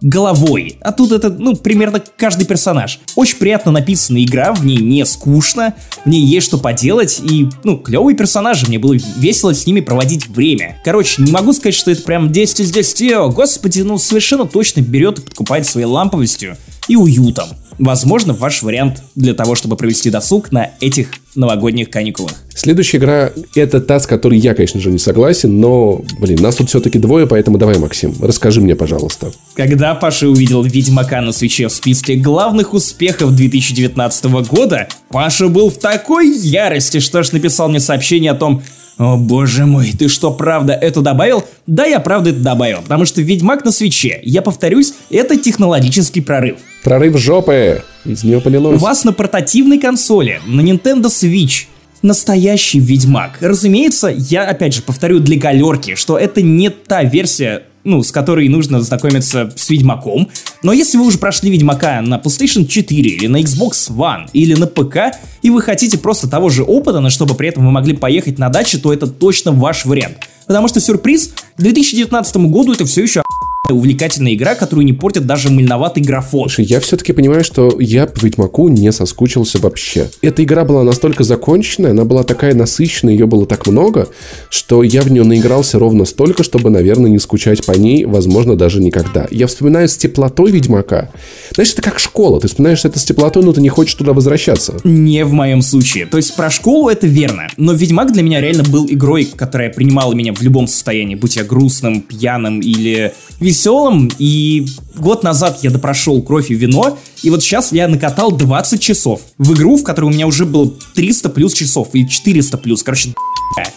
[0.00, 0.76] головой.
[0.80, 3.00] А тут это, ну, примерно каждый персонаж.
[3.14, 7.78] Очень приятно написанная игра, в ней не скучно, в ней есть что поделать, и, ну,
[7.78, 10.80] клевые персонажи, мне было весело с ними проводить время.
[10.84, 14.80] Короче, не могу сказать, что это прям 10 из 10, о, господи, ну, совершенно точно
[14.80, 16.56] берет и подкупает своей ламповостью
[16.88, 17.48] и уютом.
[17.78, 22.32] Возможно, ваш вариант для того, чтобы провести досуг на этих новогодних каникулах.
[22.54, 26.68] Следующая игра— это та, с которой я, конечно же, не согласен, но, блин, нас тут
[26.68, 29.32] все-таки двое, поэтому давай, Максим, расскажи мне, пожалуйста.
[29.54, 35.78] Когда Паша увидел Ведьмака на свече в списке главных успехов 2019 года, Паша был в
[35.78, 38.62] такой ярости, что аж написал мне сообщение о том,
[38.98, 41.44] о боже мой, ты что, правда это добавил?
[41.66, 46.58] Да, я правда это добавил, потому что Ведьмак на свече, я повторюсь, это технологический прорыв.
[46.82, 47.84] Прорыв жопы!
[48.04, 48.80] Из нее полилось.
[48.80, 51.66] У вас на портативной консоли, на Nintendo Switch,
[52.02, 53.38] настоящий Ведьмак.
[53.40, 58.48] Разумеется, я опять же повторю для галерки, что это не та версия ну, с которой
[58.48, 60.28] нужно знакомиться с Ведьмаком.
[60.62, 64.66] Но если вы уже прошли Ведьмака на PlayStation 4 или на Xbox One или на
[64.66, 68.38] ПК, и вы хотите просто того же опыта, но чтобы при этом вы могли поехать
[68.38, 70.18] на даче, то это точно ваш вариант.
[70.46, 73.22] Потому что сюрприз, к 2019 году это все еще
[73.70, 76.48] увлекательная игра, которую не портит даже мыльноватый графон.
[76.48, 80.10] Слушай, я все-таки понимаю, что я по Ведьмаку не соскучился вообще.
[80.20, 84.08] Эта игра была настолько законченная, она была такая насыщенная, ее было так много,
[84.50, 88.80] что я в нее наигрался ровно столько, чтобы, наверное, не скучать по ней, возможно, даже
[88.80, 89.28] никогда.
[89.30, 91.10] Я вспоминаю с теплотой Ведьмака.
[91.54, 92.40] Знаешь, это как школа.
[92.40, 94.80] Ты вспоминаешь это с теплотой, но ты не хочешь туда возвращаться.
[94.82, 96.06] Не в моем случае.
[96.06, 97.46] То есть про школу это верно.
[97.56, 101.44] Но Ведьмак для меня реально был игрой, которая принимала меня в любом состоянии, будь я
[101.44, 103.12] грустным, пьяным или
[103.52, 108.80] веселым, и год назад я допрошел кровь и вино, и вот сейчас я накатал 20
[108.80, 112.82] часов в игру, в которой у меня уже было 300 плюс часов, или 400 плюс,
[112.82, 113.10] короче,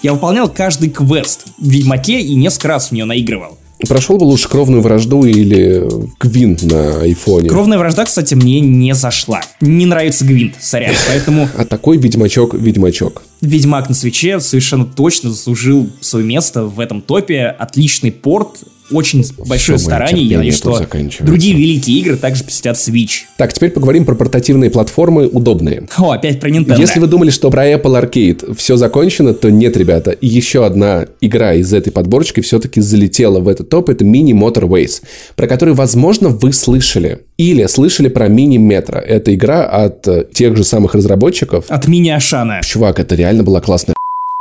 [0.01, 3.57] я выполнял каждый квест в Ведьмаке и несколько раз в нее наигрывал.
[3.89, 5.83] Прошел бы лучше кровную вражду или
[6.21, 7.49] Гвинт на айфоне.
[7.49, 9.41] Кровная вражда, кстати, мне не зашла.
[9.59, 11.49] Не нравится Гвинт, сорян, поэтому...
[11.57, 13.21] А такой ведьмачок, ведьмачок.
[13.41, 17.47] Ведьмак на свече совершенно точно заслужил свое место в этом топе.
[17.47, 20.23] Отличный порт, очень большое Всё, старание.
[20.25, 20.79] Я надеюсь, что
[21.21, 23.21] другие великие игры также посетят Switch.
[23.37, 25.87] Так, теперь поговорим про портативные платформы удобные.
[25.97, 26.79] О, опять про Nintendo.
[26.79, 30.15] Если вы думали, что про Apple Arcade все закончено, то нет, ребята.
[30.21, 33.89] Еще одна игра из этой подборочки все-таки залетела в этот топ.
[33.89, 35.01] Это Mini Motorways,
[35.35, 37.21] про который, возможно, вы слышали.
[37.37, 38.99] Или слышали про Mini Metro.
[38.99, 41.65] Это игра от э, тех же самых разработчиков.
[41.67, 42.61] От Мини Ашана.
[42.63, 43.95] Чувак, это реально была классная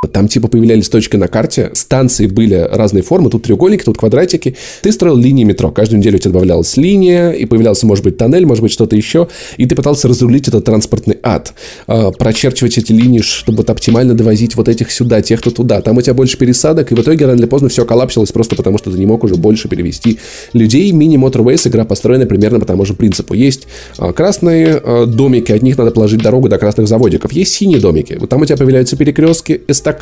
[0.07, 4.57] там типа появлялись точки на карте, станции были разные формы, тут треугольники, тут квадратики.
[4.83, 5.71] Ты строил линии метро.
[5.71, 9.29] Каждую неделю у тебя добавлялась линия, и появлялся, может быть, тоннель, может быть, что-то еще.
[9.57, 11.55] И ты пытался разрулить этот транспортный ад.
[11.87, 15.81] Э, прочерчивать эти линии, чтобы вот оптимально довозить вот этих сюда, тех-то туда.
[15.81, 18.79] Там у тебя больше пересадок, и в итоге рано или поздно все коллапсилось просто потому,
[18.79, 20.19] что ты не мог уже больше перевести
[20.53, 20.91] людей.
[20.93, 23.35] Мини Motorways игра построена примерно по тому же принципу.
[23.35, 23.67] Есть
[23.99, 27.33] э, красные э, домики, от них надо положить дорогу до красных заводиков.
[27.33, 28.17] Есть синие домики.
[28.19, 29.94] Вот там у тебя появляются перекрестки, эстакады,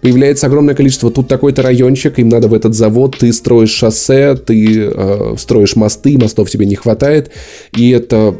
[0.00, 1.10] появляется огромное количество.
[1.10, 6.16] Тут такой-то райончик, им надо в этот завод, ты строишь шоссе, ты э, строишь мосты,
[6.18, 7.30] мостов тебе не хватает.
[7.76, 8.34] И это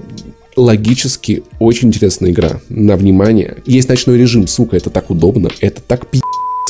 [0.56, 3.58] логически очень интересная игра на внимание.
[3.64, 6.20] Есть ночной режим, сука, это так удобно, это так пи***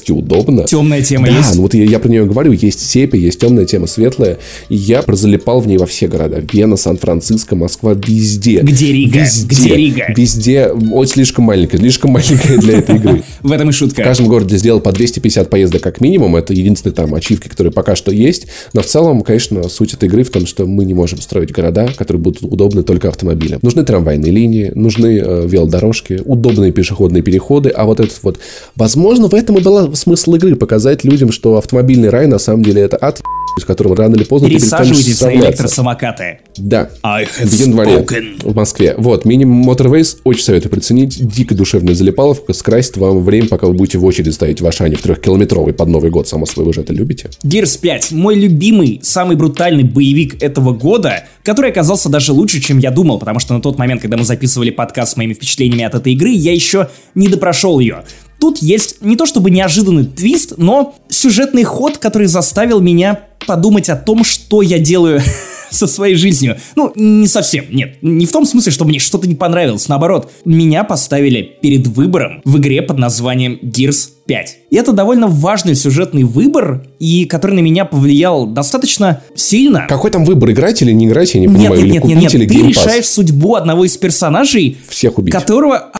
[0.08, 0.64] физически удобно.
[0.64, 1.54] Темная тема да, есть?
[1.56, 2.52] ну вот я, я про нее говорю.
[2.52, 4.38] Есть сепи, есть темная тема, светлая.
[4.68, 6.42] И я прозалипал в ней во все города.
[6.52, 8.60] Вена, Сан-Франциско, Москва, везде.
[8.60, 9.20] Где Рига?
[9.20, 10.04] Везде, Где Рига?
[10.16, 10.70] Везде.
[10.70, 13.22] Ой, слишком маленькая, слишком маленькая для этой игры.
[13.42, 14.02] В этом и шутка.
[14.02, 16.36] В каждом городе сделал по 250 поездок как минимум.
[16.36, 18.46] Это единственные там ачивки, которые пока что есть.
[18.72, 21.88] Но в целом, конечно, суть этой игры в том, что мы не можем строить города,
[21.96, 23.60] которые будут удобны только автомобилям.
[23.62, 27.70] Нужны трамвайные линии, нужны э, велодорожки, удобные пешеходные переходы.
[27.70, 28.38] А вот этот вот...
[28.76, 30.56] Возможно, в этом и был смысл игры.
[30.56, 33.20] Показать людям, что автомобильный рай на самом деле это ад,
[33.60, 36.40] с которым рано или поздно Пересаживайтесь на электросамокаты.
[36.56, 36.90] Да.
[37.02, 38.50] В январе spoken.
[38.50, 38.94] в Москве.
[38.96, 41.18] Вот, мини Motorways очень советую приценить.
[41.26, 42.52] Дико душевная залипаловка.
[42.52, 46.10] Скрасит вам время, пока вы будете в очереди стоять в Ашане в трехкилометровой под Новый
[46.10, 46.28] год.
[46.28, 47.30] Само собой, вы же это любите.
[47.44, 48.12] Gears 5.
[48.12, 53.40] Мой любимый, самый брутальный боевик этого года, который оказался даже лучше, чем я думал, потому
[53.40, 56.52] что на тот момент, когда мы записывали подкаст с моими впечатлениями от этой игры, я
[56.52, 58.04] еще не допрошел ее.
[58.40, 63.96] Тут есть не то чтобы неожиданный твист, но сюжетный ход, который заставил меня подумать о
[63.96, 65.20] том, что я делаю
[65.70, 66.56] со своей жизнью.
[66.76, 67.96] Ну, не совсем, нет.
[68.02, 69.88] Не в том смысле, что мне что-то не понравилось.
[69.88, 74.56] Наоборот, меня поставили перед выбором в игре под названием Gears 5.
[74.70, 79.86] И это довольно важный сюжетный выбор, и который на меня повлиял достаточно сильно.
[79.88, 81.70] Какой там выбор, играть или не играть, я не понимаю.
[81.70, 85.32] Нет, или нет, нет, купить, нет, или ты решаешь судьбу одного из персонажей, Всех убить.
[85.32, 85.92] которого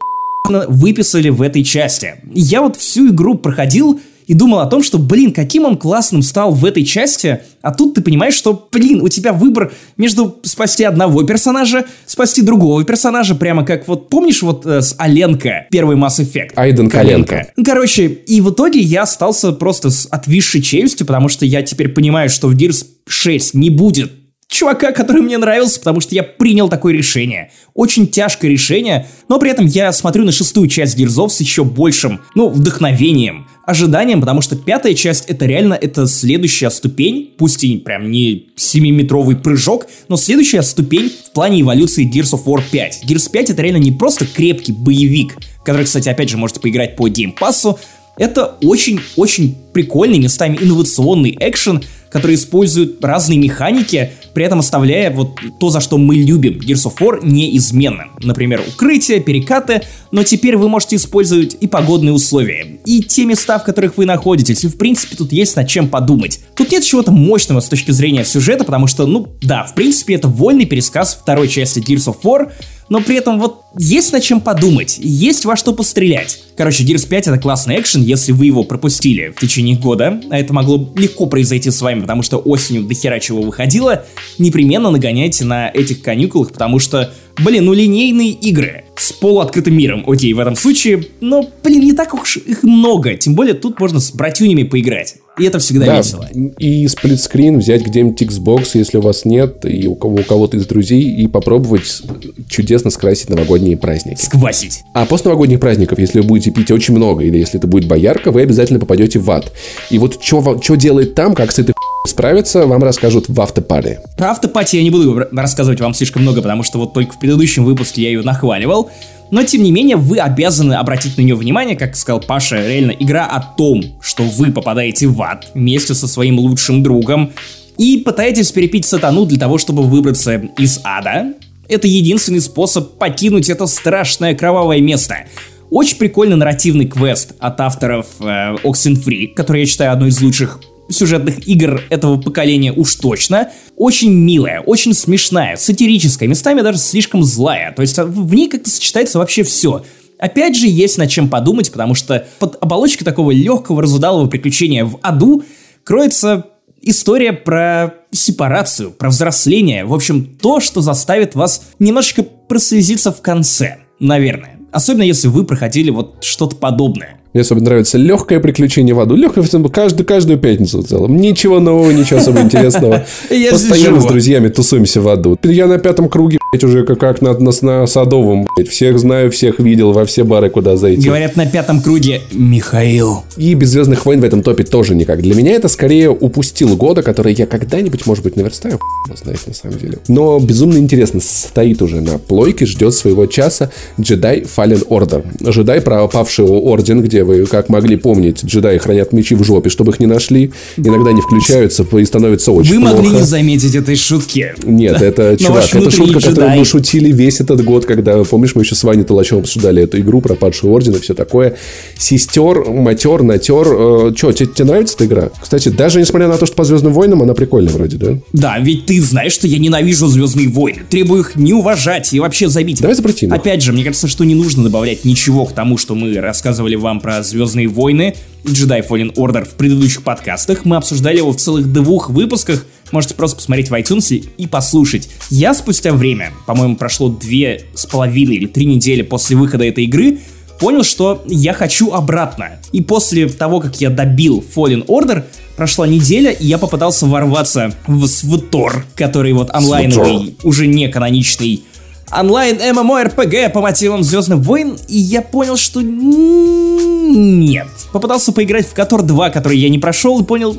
[0.49, 2.15] охуенно выписали в этой части.
[2.33, 6.53] Я вот всю игру проходил и думал о том, что, блин, каким он классным стал
[6.53, 11.23] в этой части, а тут ты понимаешь, что, блин, у тебя выбор между спасти одного
[11.23, 16.51] персонажа, спасти другого персонажа, прямо как вот, помнишь вот э, с Аленко, первый Mass Effect?
[16.57, 17.53] Айден Коленко.
[17.57, 21.89] Ну, Короче, и в итоге я остался просто с отвисшей челюстью, потому что я теперь
[21.89, 24.13] понимаю, что в Gears 6 не будет
[24.49, 27.53] чувака, который мне нравился, потому что я принял такое решение.
[27.75, 32.21] Очень тяжкое решение, но при этом я смотрю на шестую часть Гирзов с еще большим,
[32.35, 38.11] ну, вдохновением, ожиданием, потому что пятая часть это реально это следующая ступень, пусть и прям
[38.11, 43.05] не 7-метровый прыжок, но следующая ступень в плане эволюции Gears of War 5.
[43.07, 47.09] Gears 5 это реально не просто крепкий боевик, который, кстати, опять же можете поиграть по
[47.09, 47.79] Pass,
[48.19, 55.71] это очень-очень прикольный, местами инновационный экшен, который использует разные механики, при этом оставляя вот то,
[55.71, 58.13] за что мы любим Gears of War, неизменным.
[58.23, 63.65] Например, укрытие, перекаты, но теперь вы можете использовать и погодные условия, и те места, в
[63.65, 66.41] которых вы находитесь, и в принципе тут есть над чем подумать.
[66.57, 70.29] Тут нет чего-то мощного с точки зрения сюжета, потому что, ну да, в принципе это
[70.29, 72.53] вольный пересказ второй части Gears of War,
[72.89, 76.43] но при этом вот есть над чем подумать, есть во что пострелять.
[76.57, 80.53] Короче, Gears 5 это классный экшен, если вы его пропустили в течение года, а это
[80.53, 84.05] могло легко произойти с вами, потому что осенью до хера чего выходило,
[84.39, 90.33] непременно нагоняйте на этих каникулах, потому что, блин, ну линейные игры с полуоткрытым миром, окей,
[90.33, 94.11] в этом случае, но, блин, не так уж их много, тем более тут можно с
[94.11, 95.17] братюнями поиграть.
[95.39, 96.29] И это всегда да, весело.
[96.59, 100.67] И сплитскрин взять где-нибудь Xbox, если у вас нет, и у, кого, у кого-то из
[100.67, 102.03] друзей, и попробовать
[102.49, 104.21] чудесно скрасить новогодние праздники.
[104.21, 104.83] Сквасить.
[104.95, 108.31] А после новогодних праздников, если вы будете пить очень много, или если это будет боярка,
[108.31, 109.53] вы обязательно попадете в ад.
[109.91, 111.75] И вот что делает там, как с этой
[112.07, 114.01] справиться, вам расскажут в автопаре.
[114.17, 117.65] Про автопати я не буду рассказывать вам слишком много, потому что вот только в предыдущем
[117.65, 118.91] выпуске я ее нахваливал.
[119.31, 123.27] Но, тем не менее, вы обязаны обратить на нее внимание, как сказал Паша, реально игра
[123.27, 127.33] о том, что вы попадаете в ад вместе со своим лучшим другом
[127.77, 131.35] и пытаетесь перепить сатану для того, чтобы выбраться из ада.
[131.69, 135.27] Это единственный способ покинуть это страшное кровавое место.
[135.71, 141.47] Очень прикольный нарративный квест от авторов э, Oxenfree, который я считаю одной из лучших сюжетных
[141.47, 143.51] игр этого поколения уж точно.
[143.77, 147.73] Очень милая, очень смешная, сатирическая, местами даже слишком злая.
[147.73, 149.85] То есть а, в ней как-то сочетается вообще все.
[150.19, 154.99] Опять же, есть над чем подумать, потому что под оболочкой такого легкого разудалого приключения в
[155.03, 155.45] аду
[155.85, 156.47] кроется
[156.83, 159.85] история про сепарацию, про взросление.
[159.85, 164.59] В общем, то, что заставит вас немножечко прослезиться в конце, наверное.
[164.73, 167.18] Особенно если вы проходили вот что-то подобное.
[167.39, 169.15] Мне особенно нравится легкое приключение в аду.
[169.15, 171.17] Легкое каждую, каждую пятницу в целом.
[171.19, 173.07] Ничего нового, ничего особо интересного.
[173.53, 175.39] Постоянно с друзьями тусуемся в аду.
[175.45, 178.69] Я на пятом круге, блядь, уже как, как на, на, на Садовом, блядь.
[178.69, 181.07] Всех знаю, всех видел, во все бары куда зайти.
[181.07, 183.25] Говорят, на пятом круге Михаил.
[183.37, 185.21] И без Звездных войн в этом топе тоже никак.
[185.21, 188.79] Для меня это скорее упустил года, который я когда-нибудь, может быть, наверстаю.
[189.15, 189.99] Знает на самом деле.
[190.09, 191.21] Но безумно интересно.
[191.21, 195.25] Стоит уже на плойке, ждет своего часа Jedi Fallen Order.
[195.43, 200.01] Джедай, пропавший орден, где вы, как могли помнить, джедаи хранят мечи в жопе, чтобы их
[200.01, 200.53] не нашли.
[200.77, 202.97] Иногда не включаются и становится очень Вы плохо.
[202.97, 204.55] могли не заметить этой шутки.
[204.65, 208.75] Нет, это, чувак, это шутка, которую мы шутили весь этот год, когда, помнишь, мы еще
[208.75, 211.57] с Ваней Толачевым обсуждали эту игру, пропадший орден и все такое.
[211.97, 213.67] Сестер, матер, натер.
[213.67, 215.31] Э, че, тебе, тебе нравится эта игра?
[215.41, 218.19] Кстати, даже несмотря на то, что по Звездным войнам, она прикольная вроде, да?
[218.33, 220.83] Да, ведь ты знаешь, что я ненавижу Звездные войны.
[220.89, 222.81] Требую их не уважать и вообще забить.
[222.81, 223.33] Давай запретим.
[223.33, 227.01] Опять же, мне кажется, что не нужно добавлять ничего к тому, что мы рассказывали вам
[227.01, 230.65] про Звездные войны Jedi Fallen Order в предыдущих подкастах.
[230.65, 232.65] Мы обсуждали его в целых двух выпусках.
[232.91, 235.09] Можете просто посмотреть в iTunes и послушать.
[235.31, 240.19] Я спустя время, по-моему, прошло две с половиной или три недели после выхода этой игры,
[240.59, 242.61] понял, что я хочу обратно.
[242.73, 245.25] И после того, как я добил Fallen Order,
[245.57, 251.63] прошла неделя, и я попытался ворваться в Свтор, который вот онлайновый, уже не каноничный
[252.11, 257.69] онлайн MMORPG по мотивам Звездных войн, и я понял, что нет.
[257.93, 260.57] Попытался поиграть в Котор 2, который я не прошел, и понял,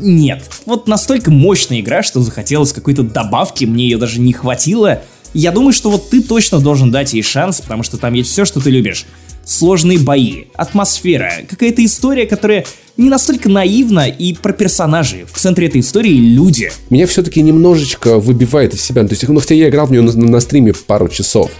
[0.00, 0.44] нет.
[0.66, 5.02] Вот настолько мощная игра, что захотелось какой-то добавки, мне ее даже не хватило.
[5.34, 8.44] Я думаю, что вот ты точно должен дать ей шанс, потому что там есть все,
[8.44, 9.06] что ты любишь
[9.44, 12.64] сложные бои, атмосфера, какая-то история, которая
[12.96, 15.24] не настолько наивна и про персонажей.
[15.30, 16.70] В центре этой истории люди.
[16.90, 19.02] Меня все-таки немножечко выбивает из себя.
[19.04, 21.50] То есть, ну, хотя я играл в нее на, на стриме пару часов,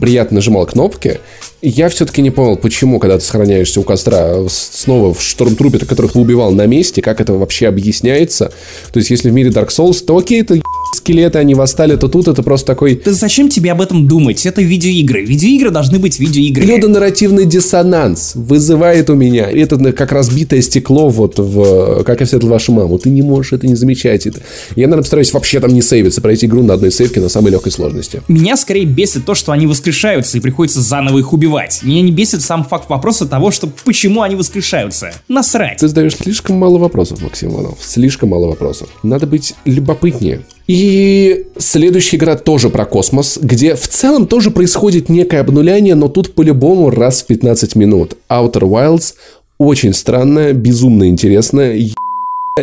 [0.00, 1.20] приятно нажимал кнопки,
[1.62, 6.18] я все-таки не понял, почему, когда ты сохраняешься у костра снова в штормтрупе, которых ты
[6.18, 8.52] убивал на месте, как это вообще объясняется.
[8.92, 10.60] То есть, если в мире Dark Souls, то окей, это
[10.94, 13.00] скелеты, они восстали, то тут это просто такой...
[13.04, 14.44] Да зачем тебе об этом думать?
[14.46, 15.24] Это видеоигры.
[15.24, 16.66] Видеоигры должны быть видеоиграми.
[16.66, 19.50] Людонарративный диссонанс вызывает у меня.
[19.50, 22.02] Это как разбитое стекло вот в...
[22.04, 22.98] Как я встретил вашу маму.
[22.98, 24.26] Ты не можешь это не замечать.
[24.26, 24.40] Это...
[24.76, 27.72] Я, наверное, постараюсь вообще там не сейвиться, пройти игру на одной сейвке на самой легкой
[27.72, 28.22] сложности.
[28.28, 31.80] Меня скорее бесит то, что они воскрешаются и приходится заново их убивать.
[31.82, 35.12] Меня не бесит сам факт вопроса того, что почему они воскрешаются.
[35.28, 35.78] Насрать.
[35.78, 37.78] Ты задаешь слишком мало вопросов, Максим Иванов.
[37.82, 38.88] Слишком мало вопросов.
[39.02, 40.42] Надо быть любопытнее.
[40.66, 46.34] И следующая игра тоже про космос, где в целом тоже происходит некое обнуляние, но тут
[46.34, 48.16] по-любому раз в 15 минут.
[48.28, 49.14] Outer Wilds
[49.58, 51.76] очень странная, безумно интересная,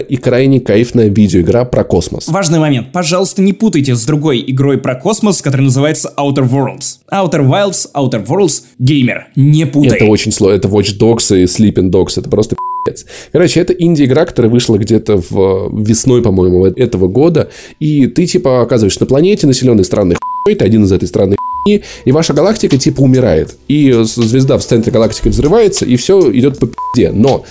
[0.08, 2.28] и крайне кайфная видеоигра про космос.
[2.28, 2.92] Важный момент.
[2.92, 7.00] Пожалуйста, не путайте с другой игрой про космос, которая называется Outer Worlds.
[7.12, 9.28] Outer Wilds, Outer Worlds, геймер.
[9.36, 9.98] Не путай.
[9.98, 10.56] Это очень сложно.
[10.56, 12.20] Это Watch Dogs и Sleeping Dogs.
[12.20, 12.56] Это просто.
[13.32, 17.50] Короче, это инди-игра, которая вышла где-то в весной, по-моему, этого года.
[17.80, 21.84] И ты, типа, оказываешься на планете, населенной странной хуй, ты один из этой странной хуйни,
[22.06, 23.56] и ваша галактика, типа, умирает.
[23.68, 27.12] И звезда в центре галактики взрывается, и все идет по пизде.
[27.12, 27.46] Но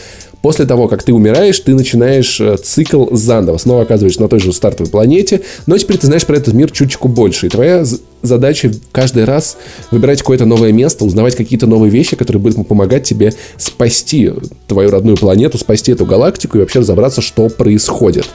[0.47, 3.57] После того, как ты умираешь, ты начинаешь э, цикл заново.
[3.57, 7.09] Снова оказываешься на той же стартовой планете, но теперь ты знаешь про этот мир чуточку
[7.09, 7.47] больше.
[7.47, 7.85] И твоя
[8.27, 9.57] задача каждый раз
[9.91, 14.33] выбирать какое-то новое место, узнавать какие-то новые вещи, которые будут помогать тебе спасти
[14.67, 18.27] твою родную планету, спасти эту галактику и вообще разобраться, что происходит.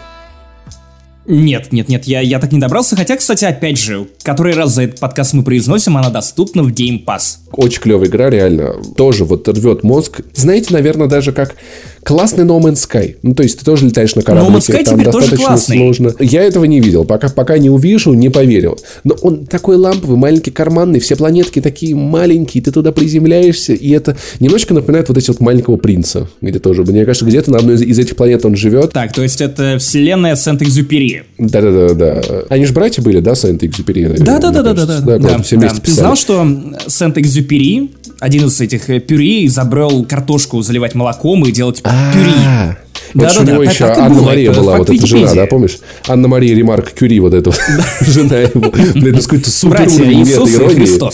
[1.32, 2.98] Нет, нет, нет, я, я так не добрался.
[2.98, 7.06] Хотя, кстати, опять же, который раз за этот подкаст мы произносим, она доступна в Game
[7.06, 7.38] Pass.
[7.54, 8.76] Очень клевая игра, реально.
[8.98, 10.20] Тоже вот рвет мозг.
[10.34, 11.56] Знаете, наверное, даже как
[12.04, 13.16] классный No Man's Sky.
[13.22, 14.52] Ну, то есть ты тоже летаешь на кораблике.
[14.52, 15.78] No Man's Sky там теперь тоже классный.
[15.78, 16.14] сложно.
[16.20, 17.06] Я этого не видел.
[17.06, 18.78] Пока, пока не увижу, не поверил.
[19.06, 21.00] Но он такой ламповый, маленький, карманный.
[21.00, 22.62] Все планетки такие маленькие.
[22.62, 23.72] Ты туда приземляешься.
[23.74, 26.28] И это немножко напоминает вот эти вот маленького принца.
[26.42, 28.92] Где тоже, мне кажется, где-то на одной из этих планет он живет.
[28.92, 31.21] Так, то есть это вселенная Сент-Экзюпери.
[31.38, 31.94] Да-да-да.
[31.94, 32.22] да.
[32.50, 34.18] Они же братья были, да, Сент-Экзюпери?
[34.18, 35.00] Да-да-да-да-да.
[35.00, 36.48] Да, да, все вместе Ты знал, что
[36.88, 42.76] Сент-Экзюпери один из этих э, пюри изобрел картошку заливать молоком и делать пюри.
[43.14, 45.80] Вот да, у него еще Анна Мария была, вот эта жена, да, помнишь?
[46.08, 47.52] Анна Мария Ремарк Кюри, вот эта
[48.02, 48.72] жена его.
[48.94, 51.12] Блин, это какой-то супер уровень иронии.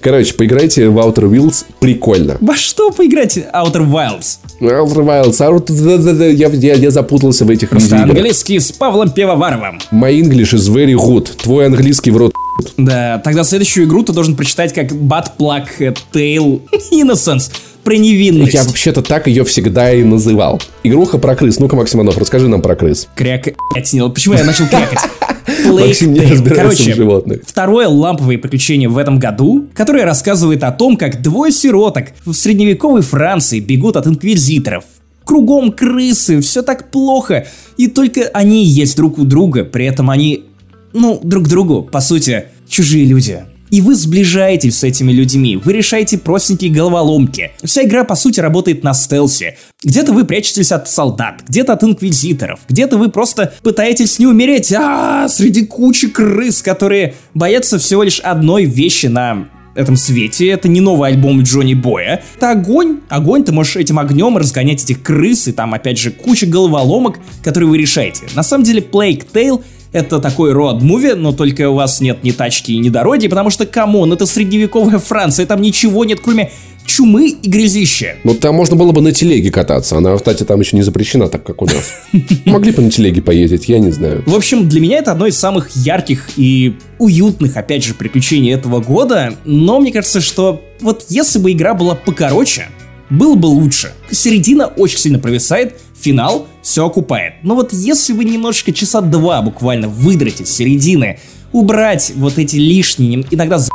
[0.00, 2.38] Короче, поиграйте в Outer Wilds, прикольно.
[2.40, 4.38] Во что поиграть Outer Wilds?
[4.60, 9.78] Outer Wilds, я, я, я запутался в этих Просто английский с Павлом Пивоваровым.
[9.92, 11.28] My English is very good.
[11.42, 12.32] Твой английский в рот
[12.76, 16.60] да, тогда следующую игру ты должен прочитать как Bad Plug Tail
[16.92, 17.50] Innocence
[17.84, 18.52] про невинность.
[18.52, 20.60] Я вообще-то так ее всегда и называл.
[20.82, 21.58] Игруха про крыс.
[21.58, 23.08] Ну-ка, Максиманов, расскажи нам про крыс.
[23.16, 23.48] Кряк...
[23.72, 24.98] Почему я начал крякать?
[25.66, 27.42] Максим не разбирается в животных.
[27.46, 33.02] второе ламповое приключение в этом году, которое рассказывает о том, как двое сироток в средневековой
[33.02, 34.84] Франции бегут от инквизиторов.
[35.24, 37.46] Кругом крысы, все так плохо,
[37.76, 40.44] и только они есть друг у друга, при этом они
[40.92, 43.44] ну, друг другу, по сути, чужие люди.
[43.70, 47.52] И вы сближаетесь с этими людьми, вы решаете простенькие головоломки.
[47.62, 49.56] Вся игра, по сути, работает на стелсе.
[49.84, 55.28] Где-то вы прячетесь от солдат, где-то от инквизиторов, где-то вы просто пытаетесь не умереть, а,
[55.28, 60.48] среди кучи крыс, которые боятся всего лишь одной вещи на этом свете.
[60.48, 62.22] Это не новый альбом Джонни Боя.
[62.36, 63.00] Это огонь.
[63.08, 67.68] Огонь, ты можешь этим огнем разгонять этих крыс, и там, опять же, куча головоломок, которые
[67.68, 68.22] вы решаете.
[68.34, 69.62] На самом деле, Plague Tale
[69.92, 73.50] это такой road movie, но только у вас нет ни тачки и ни дороги, потому
[73.50, 76.50] что, come on, это средневековая Франция, там ничего нет, кроме
[76.86, 78.16] чумы и грязища.
[78.24, 79.96] Ну, там можно было бы на телеге кататься.
[79.96, 81.92] Она, кстати, там еще не запрещена, так как у нас.
[82.44, 84.22] Могли бы на телеге поездить, я не знаю.
[84.26, 88.80] В общем, для меня это одно из самых ярких и уютных, опять же, приключений этого
[88.80, 89.34] года.
[89.44, 92.68] Но мне кажется, что вот если бы игра была покороче,
[93.08, 93.92] было бы лучше.
[94.10, 97.34] Середина очень сильно провисает, финал все окупает.
[97.42, 101.18] Но вот если вы немножечко часа два буквально выдрать из середины,
[101.50, 103.70] убрать вот эти лишние, иногда за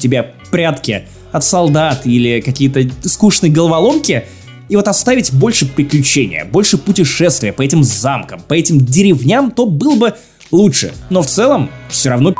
[0.00, 4.24] тебя прятки от солдат или какие-то скучные головоломки,
[4.70, 9.96] и вот оставить больше приключения, больше путешествия по этим замкам, по этим деревням, то было
[9.96, 10.14] бы
[10.50, 10.94] лучше.
[11.10, 12.34] Но в целом, все равно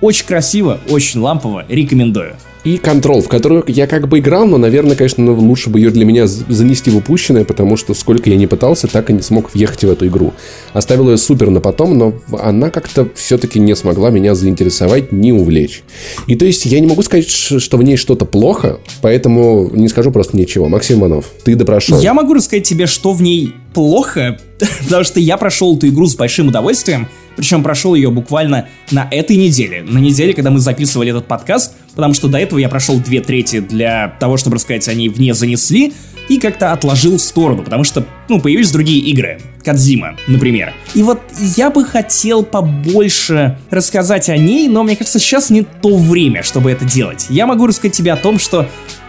[0.00, 2.34] очень красиво, очень лампово, рекомендую
[2.64, 5.90] и Control, в которую я как бы играл, но, наверное, конечно, ну, лучше бы ее
[5.90, 9.54] для меня занести в упущенное, потому что сколько я не пытался, так и не смог
[9.54, 10.34] въехать в эту игру.
[10.72, 15.82] Оставил ее супер на потом, но она как-то все-таки не смогла меня заинтересовать, не увлечь.
[16.26, 20.10] И то есть я не могу сказать, что в ней что-то плохо, поэтому не скажу
[20.10, 20.68] просто ничего.
[20.68, 21.98] Максим Иванов, ты допрошел.
[22.00, 24.38] Я могу рассказать тебе, что в ней плохо,
[24.84, 29.36] потому что я прошел эту игру с большим удовольствием, причем прошел ее буквально на этой
[29.36, 33.20] неделе, на неделе, когда мы записывали этот подкаст, потому что до этого я прошел две
[33.20, 35.92] трети для того, чтобы рассказать, они вне занесли,
[36.30, 39.38] и как-то отложил в сторону, потому что, ну, появились другие игры.
[39.62, 40.72] Кадзима, например.
[40.94, 41.20] И вот
[41.56, 46.70] я бы хотел побольше рассказать о ней, но мне кажется, сейчас не то время, чтобы
[46.70, 47.26] это делать.
[47.28, 48.66] Я могу рассказать тебе о том, что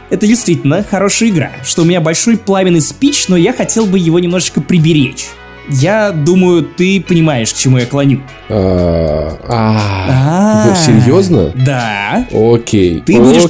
[0.10, 4.20] это действительно хорошая игра, что у меня большой пламенный спич, но я хотел бы его
[4.20, 5.28] немножечко приберечь.
[5.70, 8.22] Я думаю, ты понимаешь, к чему я клоню.
[8.50, 11.52] А, а, А, серьезно?
[11.56, 12.28] Да.
[12.32, 13.44] Окей, Ты будешь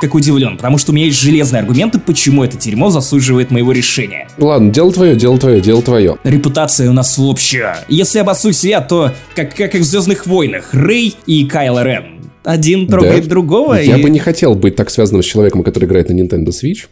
[0.00, 4.28] как удивлен, потому что у меня есть железные аргументы, почему это дерьмо заслуживает моего решения.
[4.38, 6.16] Ладно, дело твое, дело твое, дело твое.
[6.24, 7.78] Репутация у нас общая.
[7.88, 12.04] Если обоссуть себя, то как, как и в Звездных войнах, Рэй и Кайло Рен.
[12.44, 13.30] Один трогает Да.
[13.30, 14.02] другого, Я и...
[14.02, 16.84] бы не хотел быть так связанным с человеком, который играет на Nintendo Switch.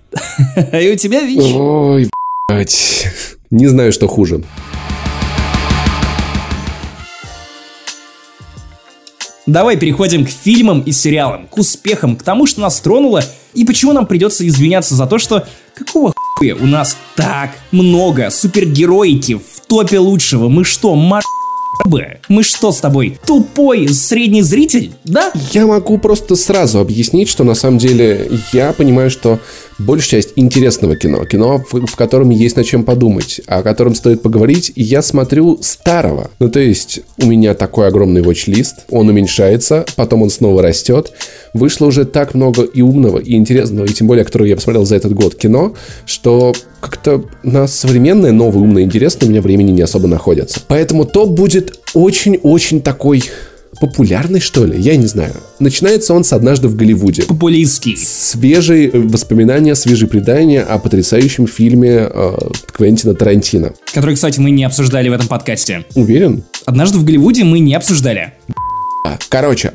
[0.83, 1.55] и у тебя ВИЧ.
[1.55, 2.11] Ой,
[2.49, 3.07] блядь.
[3.51, 4.43] Не знаю, что хуже.
[9.47, 13.23] Давай переходим к фильмам и сериалам, к успехам, к тому, что нас тронуло,
[13.53, 19.35] и почему нам придется извиняться за то, что какого хуя у нас так много супергероики
[19.35, 20.49] в топе лучшего.
[20.49, 21.23] Мы что, мар...
[22.29, 24.93] Мы что с тобой, тупой средний зритель?
[25.05, 25.33] Да?
[25.53, 29.41] Я могу просто сразу объяснить, что на самом деле я понимаю, что
[29.79, 34.23] большая часть интересного кино, кино, в, в котором есть над чем подумать, о котором стоит
[34.23, 36.31] поговорить, я смотрю старого.
[36.39, 41.13] Ну, то есть, у меня такой огромный watch-лист, он уменьшается, потом он снова растет.
[41.53, 44.97] Вышло уже так много и умного, и интересного, и тем более, которое я посмотрел за
[44.97, 45.75] этот год кино,
[46.07, 50.61] что как-то на современное, новое, умное, интересное у меня времени не особо находится.
[50.67, 53.25] Поэтому топ будет очень-очень такой
[53.81, 55.35] популярный, что ли, я не знаю.
[55.59, 57.23] Начинается он с «Однажды в Голливуде».
[57.23, 57.97] Популистский.
[57.97, 62.37] Свежие воспоминания, свежие предания о потрясающем фильме э,
[62.73, 63.73] Квентина Тарантино.
[63.93, 65.85] Который, кстати, мы не обсуждали в этом подкасте.
[65.95, 66.45] Уверен?
[66.65, 68.35] Однажды в Голливуде мы не обсуждали.
[69.07, 69.73] А, Короче,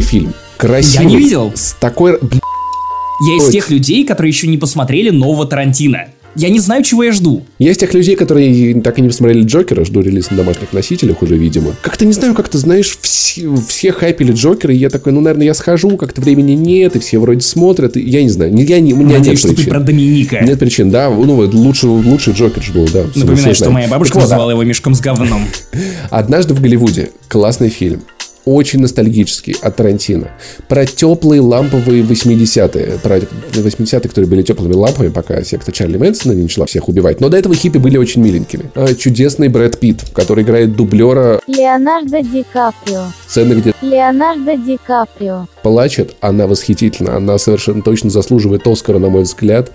[0.00, 0.32] фильм.
[0.56, 1.04] Красивый.
[1.04, 1.52] Я не видел.
[1.54, 2.12] С такой...
[2.12, 6.06] Я из тех людей, которые еще не посмотрели нового Тарантино.
[6.36, 7.44] Я не знаю, чего я жду.
[7.58, 11.22] Я из тех людей, которые так и не посмотрели Джокера, жду релиз на домашних носителях
[11.22, 11.74] уже, видимо.
[11.82, 15.54] Как-то не знаю, как-то, знаешь, все, все хайпили Джокера, и я такой, ну, наверное, я
[15.54, 18.96] схожу, как-то времени нет, и все вроде смотрят, и я не знаю, я не, у
[18.96, 19.70] меня нет Надеюсь, что ты причин.
[19.70, 20.40] про Доминика.
[20.40, 23.04] Нет причин, да, ну, вот лучше, лучший Джокер же был, да.
[23.14, 25.44] Напоминаю, что моя бабушка Так называла его мешком с говном.
[26.10, 27.10] Однажды в Голливуде.
[27.28, 28.02] Классный фильм.
[28.44, 30.30] Очень ностальгический от Тарантино.
[30.68, 32.98] Про теплые ламповые 80-е.
[33.02, 37.20] Про 80-е, которые были теплыми лампами, пока секта Чарли Мэнсона не начала всех убивать.
[37.20, 38.70] Но до этого хиппи были очень миленькими.
[38.74, 43.04] А, Чудесный Брэд Питт, который играет дублера Леонардо Ди Каприо.
[43.28, 45.46] сцены, где Леонардо Ди Каприо.
[45.62, 49.70] плачет, она восхитительна, она совершенно точно заслуживает Оскара, на мой взгляд.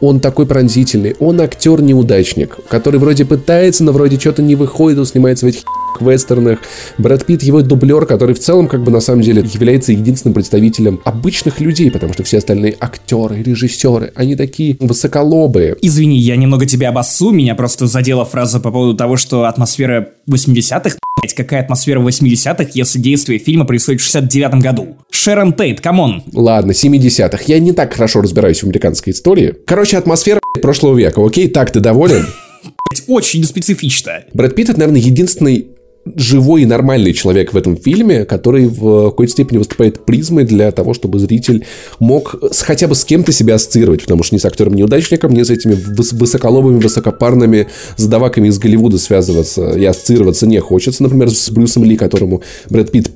[0.00, 5.46] Он такой пронзительный, он актер-неудачник, который вроде пытается, но вроде что-то не выходит, он снимается
[5.46, 5.62] в этих
[6.02, 6.58] вестернах.
[6.98, 11.00] Брэд Питт его дублер, который в целом, как бы на самом деле, является единственным представителем
[11.04, 15.76] обычных людей, потому что все остальные актеры, режиссеры, они такие высоколобые.
[15.82, 20.96] Извини, я немного тебя обоссу, меня просто задела фраза по поводу того, что атмосфера 80-х,
[21.20, 24.96] блять, какая атмосфера 80-х, если действие фильма происходит в 69 году?
[25.10, 26.22] Шерон Тейт, come on.
[26.32, 27.44] Ладно, 70-х.
[27.46, 29.54] Я не так хорошо разбираюсь в американской истории.
[29.66, 31.24] Короче, атмосфера прошлого века.
[31.24, 32.26] Окей, так, ты доволен?
[33.06, 34.24] Очень специфично.
[34.32, 35.66] Брэд Питт это, наверное, единственный
[36.14, 40.94] живой и нормальный человек в этом фильме, который в какой-то степени выступает призмой для того,
[40.94, 41.64] чтобы зритель
[41.98, 45.50] мог с, хотя бы с кем-то себя ассоциировать, потому что ни с актером-неудачником, ни с
[45.50, 51.84] этими выс- высоколобыми, высокопарными задаваками из Голливуда связываться и ассоциироваться не хочется, например, с Брюсом
[51.84, 53.10] Ли, которому Брэд Питт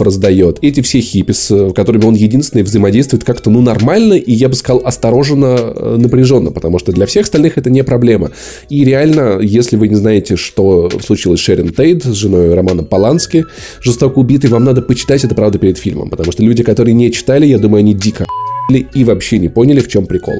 [0.00, 0.58] раздает.
[0.62, 4.82] Эти все хиппи, с которыми он единственный взаимодействует как-то, ну, нормально, и я бы сказал,
[4.84, 8.30] осторожно, э, напряженно, потому что для всех остальных это не проблема.
[8.68, 13.44] И реально, если вы не знаете, что случилось с Шерин Тейт, с женой Романа Полански,
[13.80, 17.46] жестоко убитой, вам надо почитать это, правда, перед фильмом, потому что люди, которые не читали,
[17.46, 18.26] я думаю, они дико
[18.94, 20.34] и вообще не поняли, в чем прикол.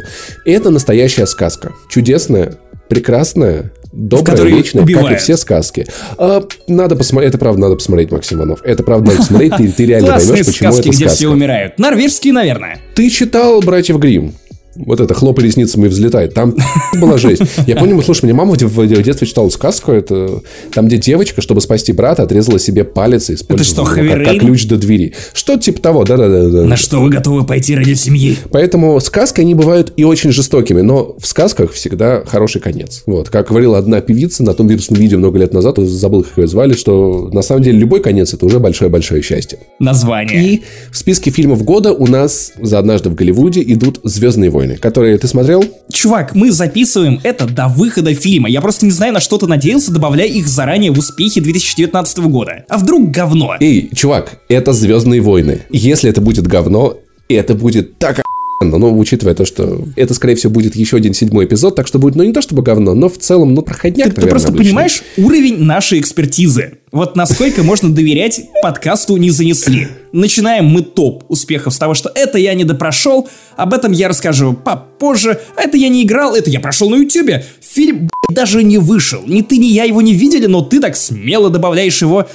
[0.44, 1.72] Это настоящая сказка.
[1.88, 5.20] Чудесная, прекрасная, добрая, которой вечная, как и убивают.
[5.20, 5.86] все сказки.
[6.18, 8.60] А, надо посмотреть, это правда надо посмотреть, Максим Иванов.
[8.62, 11.16] Это правда надо посмотреть, ты, ты реально поймешь, почему сказки, это где сказка.
[11.16, 11.78] все умирают.
[11.78, 12.78] Норвежские, наверное.
[12.94, 14.34] Ты читал «Братьев Грим?
[14.76, 16.28] Вот это «Хлопай ресницами и взлетай».
[16.28, 16.54] Там
[17.00, 17.42] была жесть.
[17.66, 21.92] Я помню, слушай, мне мама в детстве читала сказку, это там, где девочка, чтобы спасти
[21.92, 25.14] брата, отрезала себе палец и использовала что, его как, как ключ до двери.
[25.32, 26.64] Что типа того, да-да-да.
[26.64, 28.36] На что вы готовы пойти ради семьи?
[28.50, 33.02] Поэтому сказки, они бывают и очень жестокими, но в сказках всегда хороший конец.
[33.06, 36.46] Вот, как говорила одна певица на том вирусном видео много лет назад, забыл, как ее
[36.46, 39.58] звали, что на самом деле любой конец это уже большое-большое счастье.
[39.78, 40.44] Название.
[40.44, 45.16] И в списке фильмов года у нас за однажды в Голливуде идут Звездные войны, которые
[45.18, 45.64] ты смотрел?
[45.92, 48.48] Чувак, мы записываем это до выхода фильма.
[48.48, 52.64] Я просто не знаю, на что ты надеялся, добавляя их заранее в успехи 2019 года.
[52.68, 53.54] А вдруг говно?
[53.60, 55.62] Эй, чувак, это Звездные войны.
[55.70, 56.98] Если это будет говно,
[57.28, 58.25] это будет так
[58.62, 62.16] но учитывая то, что это, скорее всего, будет еще один седьмой эпизод, так что будет,
[62.16, 64.66] ну, не то чтобы говно, но в целом, ну, проходняк, Ты, ты наверное, просто обычный.
[64.66, 66.78] понимаешь уровень нашей экспертизы.
[66.92, 69.88] Вот насколько можно доверять подкасту «Не занесли».
[70.12, 74.54] Начинаем мы топ успехов с того, что это я не допрошел, об этом я расскажу
[74.54, 77.44] попозже, а это я не играл, это я прошел на ютюбе.
[77.60, 79.22] Фильм, даже не вышел.
[79.26, 82.26] Ни ты, ни я его не видели, но ты так смело добавляешь его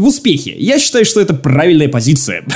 [0.00, 0.54] в успехи.
[0.58, 2.44] Я считаю, что это правильная позиция.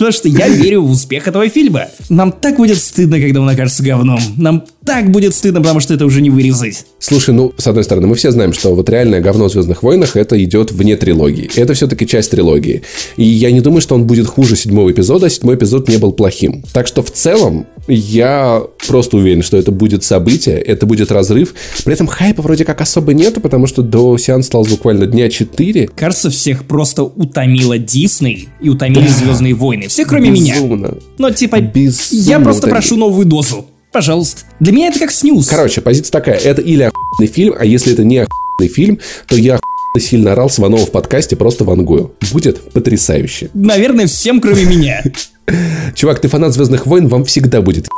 [0.00, 1.88] Потому что я верю в успех этого фильма.
[2.08, 4.18] Нам так будет стыдно, когда он окажется говном.
[4.38, 6.86] Нам так будет стыдно, потому что это уже не вырезать.
[6.98, 10.16] Слушай, ну, с одной стороны, мы все знаем, что вот реальное говно в «Звездных войнах»
[10.16, 11.50] это идет вне трилогии.
[11.54, 12.80] Это все-таки часть трилогии.
[13.18, 16.12] И я не думаю, что он будет хуже седьмого эпизода, а седьмой эпизод не был
[16.12, 16.64] плохим.
[16.72, 21.54] Так что в целом я просто уверен, что это будет событие, это будет разрыв.
[21.84, 25.88] При этом хайпа вроде как особо нету, потому что до сеанса осталось буквально дня 4.
[25.94, 29.88] Кажется, всех просто утомила Дисней и утомили Звездные войны.
[29.88, 30.54] Все, кроме меня.
[30.54, 30.98] Безумно.
[31.18, 32.74] Но типа, Безумно я просто утомили.
[32.74, 33.66] прошу новую дозу.
[33.92, 34.42] Пожалуйста.
[34.60, 35.46] Для меня это как снюс.
[35.46, 36.36] Короче, позиция такая.
[36.36, 39.58] Это или охуенный фильм, а если это не охуенный фильм, то я
[39.98, 42.12] сильно орал Сванова в подкасте, просто вангую.
[42.32, 43.50] Будет потрясающе.
[43.54, 45.02] Наверное, всем, кроме меня.
[45.94, 47.88] Чувак, ты фанат «Звездных войн», вам всегда будет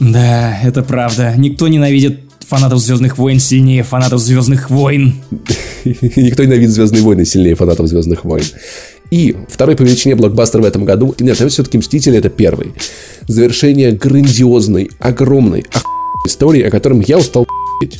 [0.00, 1.34] Да, это правда.
[1.36, 5.14] Никто ненавидит фанатов Звездных войн сильнее фанатов Звездных войн.
[5.84, 8.44] Никто ненавидит «Звездные войны» сильнее фанатов «Звездных войн».
[9.10, 12.72] И второй по величине блокбастер в этом году, нет, это все-таки «Мстители»— это первый.
[13.28, 15.94] Завершение грандиозной, огромной, охуенной
[16.26, 17.46] истории, о котором я устал.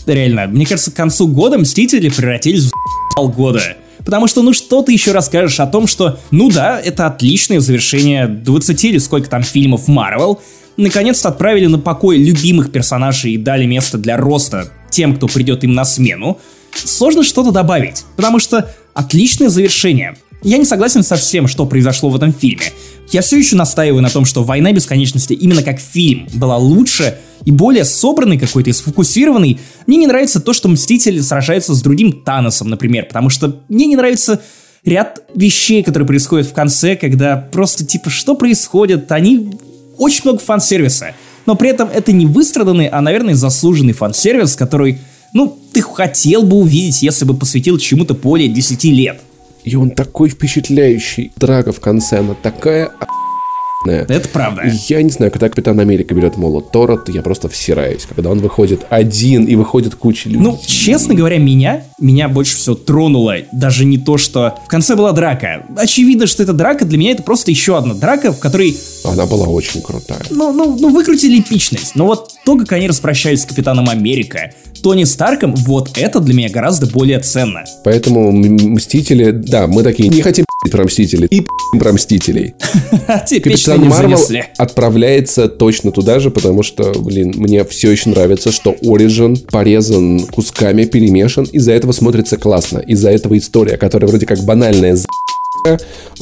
[0.06, 2.70] Реально, мне кажется, к концу года Мстители превратились
[3.16, 3.60] в года.
[4.04, 8.26] Потому что, ну что ты еще расскажешь о том, что, ну да, это отличное завершение
[8.26, 10.40] 20 или сколько там фильмов Марвел,
[10.76, 15.74] наконец-то отправили на покой любимых персонажей и дали место для роста тем, кто придет им
[15.74, 16.38] на смену,
[16.72, 20.16] сложно что-то добавить, потому что отличное завершение.
[20.45, 22.70] Я не согласен со всем, что произошло в этом фильме.
[23.11, 27.51] Я все еще настаиваю на том, что «Война бесконечности» именно как фильм была лучше и
[27.51, 29.59] более собранный какой-то и сфокусированный.
[29.86, 33.97] Мне не нравится то, что Мстители сражаются с другим Таносом, например, потому что мне не
[33.97, 34.42] нравится
[34.84, 39.51] ряд вещей, которые происходят в конце, когда просто типа что происходит, они
[39.97, 41.14] очень много фан-сервиса.
[41.47, 44.99] Но при этом это не выстраданный, а, наверное, заслуженный фан-сервис, который,
[45.32, 49.20] ну, ты хотел бы увидеть, если бы посвятил чему-то более 10 лет.
[49.64, 51.32] И он такой впечатляющий.
[51.36, 54.06] Драка в конце, она такая охуенная.
[54.08, 54.62] Это правда.
[54.88, 58.06] Я не знаю, когда Капитан Америка берет молот Тора, то я просто всираюсь.
[58.06, 60.42] Когда он выходит один и выходит куча людей.
[60.42, 65.12] Ну, честно говоря, меня, меня больше всего тронуло даже не то, что в конце была
[65.12, 65.66] драка.
[65.76, 69.46] Очевидно, что эта драка для меня это просто еще одна драка, в которой, Она была
[69.46, 70.20] очень крутая.
[70.30, 71.94] ну, ну, ну, выкрутили эпичность.
[71.94, 76.51] Но вот то, как они распрощались с Капитаном Америка, Тони Старком, вот это для меня
[76.51, 77.64] гораздо более ценно.
[77.84, 81.47] Поэтому Мстители, да, мы такие не хотим про Мстителей и
[81.78, 82.55] про Мстителей.
[83.09, 84.18] Капитан Марвел
[84.59, 90.84] отправляется точно туда же, потому что, блин, мне все еще нравится, что Origin порезан кусками,
[90.84, 92.78] перемешан, из-за этого смотрится классно.
[92.80, 94.99] Из-за этого история, которая вроде как банальная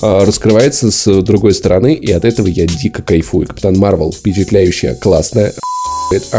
[0.01, 3.49] а, раскрывается с другой стороны, и от этого я дико кайфую.
[3.49, 5.53] Капитан Марвел впечатляющая, классная,
[6.17, 6.39] охуенно,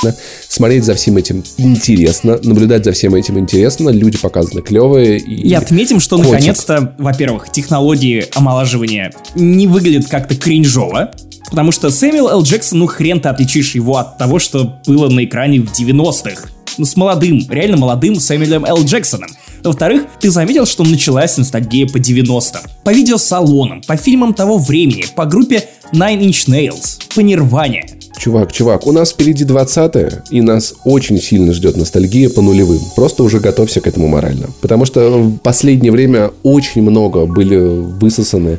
[0.00, 0.16] охуенно.
[0.48, 5.18] Смотреть за всем этим интересно, наблюдать за всем этим интересно, люди показаны клевые.
[5.18, 6.32] И, И отметим, что котик.
[6.32, 11.12] наконец-то, во-первых, технологии омолаживания не выглядят как-то кринжово,
[11.50, 12.42] потому что Сэмюэл Л.
[12.42, 16.48] Джексон, ну хрен ты отличишь его от того, что было на экране в 90-х.
[16.76, 18.84] Ну, с молодым, реально молодым Сэмюэлем Л.
[18.84, 19.30] Джексоном.
[19.62, 22.60] Во-вторых, ты заметил, что началась ностальгия по 90-м.
[22.84, 27.86] По видеосалонам, по фильмам того времени, по группе Nine Inch Nails, по Нирване.
[28.18, 29.94] Чувак, чувак, у нас впереди 20
[30.30, 32.80] и нас очень сильно ждет ностальгия по нулевым.
[32.96, 34.48] Просто уже готовься к этому морально.
[34.60, 38.58] Потому что в последнее время очень много были высосаны,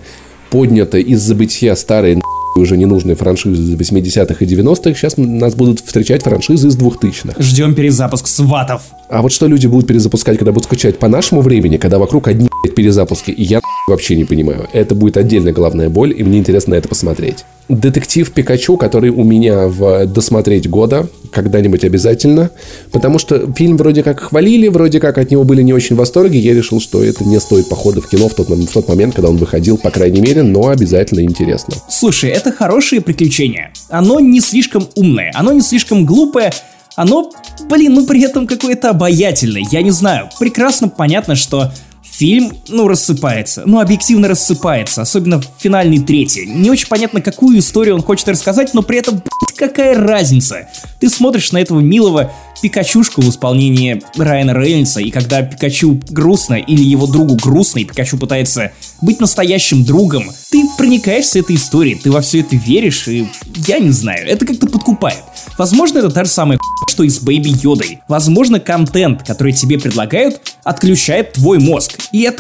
[0.50, 2.22] подняты из забытия старые
[2.58, 4.94] уже ненужные франшизы из 80-х и 90-х.
[4.96, 7.42] Сейчас нас будут встречать франшизы из 2000-х.
[7.42, 8.84] Ждем перезапуск сватов.
[9.10, 12.50] А вот что люди будут перезапускать, когда будут скучать по нашему времени, когда вокруг одни
[12.74, 14.68] перезапуски, и я вообще не понимаю.
[14.74, 17.46] Это будет отдельная головная боль, и мне интересно на это посмотреть.
[17.70, 22.52] Детектив Пикачу, который у меня в досмотреть года, когда-нибудь обязательно,
[22.92, 26.40] потому что фильм вроде как хвалили, вроде как от него были не очень в восторге,
[26.40, 29.30] я решил, что это не стоит похода в кино в тот, в тот момент, когда
[29.30, 31.76] он выходил, по крайней мере, но обязательно интересно.
[31.90, 33.72] Слушай, это хорошее приключение.
[33.90, 36.52] Оно не слишком умное, оно не слишком глупое,
[36.96, 37.32] оно,
[37.70, 39.64] блин, ну при этом какое-то обаятельное.
[39.72, 41.72] Я не знаю, прекрасно понятно, что
[42.18, 43.64] фильм, ну, рассыпается.
[43.66, 46.46] Ну, объективно рассыпается, особенно в финальной трети.
[46.48, 49.22] Не очень понятно, какую историю он хочет рассказать, но при этом,
[49.58, 50.70] какая разница?
[51.00, 56.84] Ты смотришь на этого милого Пикачушку в исполнении Райана Рейнольдса, и когда Пикачу грустно или
[56.84, 62.22] его другу грустно, и Пикачу пытается быть настоящим другом, ты проникаешься этой историей, ты во
[62.22, 63.28] все это веришь, и
[63.68, 65.24] я не знаю, это как-то подкупает.
[65.58, 68.00] Возможно, это та же самая что и с Бэйби Йодой.
[68.08, 71.98] Возможно, контент, который тебе предлагают, отключает твой мозг.
[72.12, 72.40] И это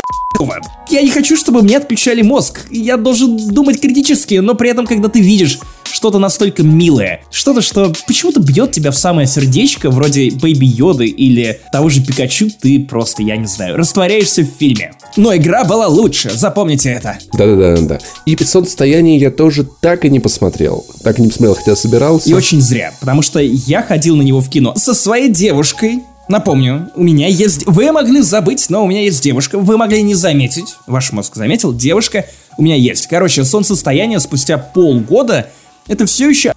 [0.89, 2.67] я не хочу, чтобы мне отключали мозг.
[2.69, 5.59] Я должен думать критически, но при этом, когда ты видишь
[5.91, 11.61] что-то настолько милое, что-то, что почему-то бьет тебя в самое сердечко, вроде Бэйби Йоды или
[11.71, 14.91] того же Пикачу, ты просто, я не знаю, растворяешься в фильме.
[15.15, 17.17] Но игра была лучше, запомните это.
[17.33, 17.99] Да-да-да-да.
[18.25, 20.85] И «Солнцестояние» я тоже так и не посмотрел.
[21.03, 22.29] Так и не посмотрел, хотя собирался.
[22.29, 26.89] И очень зря, потому что я ходил на него в кино со своей девушкой, Напомню,
[26.95, 27.67] у меня есть...
[27.67, 29.59] Вы могли забыть, но у меня есть девушка.
[29.59, 30.75] Вы могли не заметить.
[30.87, 31.71] Ваш мозг заметил.
[31.71, 32.25] Девушка
[32.57, 33.05] у меня есть.
[33.05, 35.51] Короче, солнцестояние спустя полгода
[35.87, 36.51] это все еще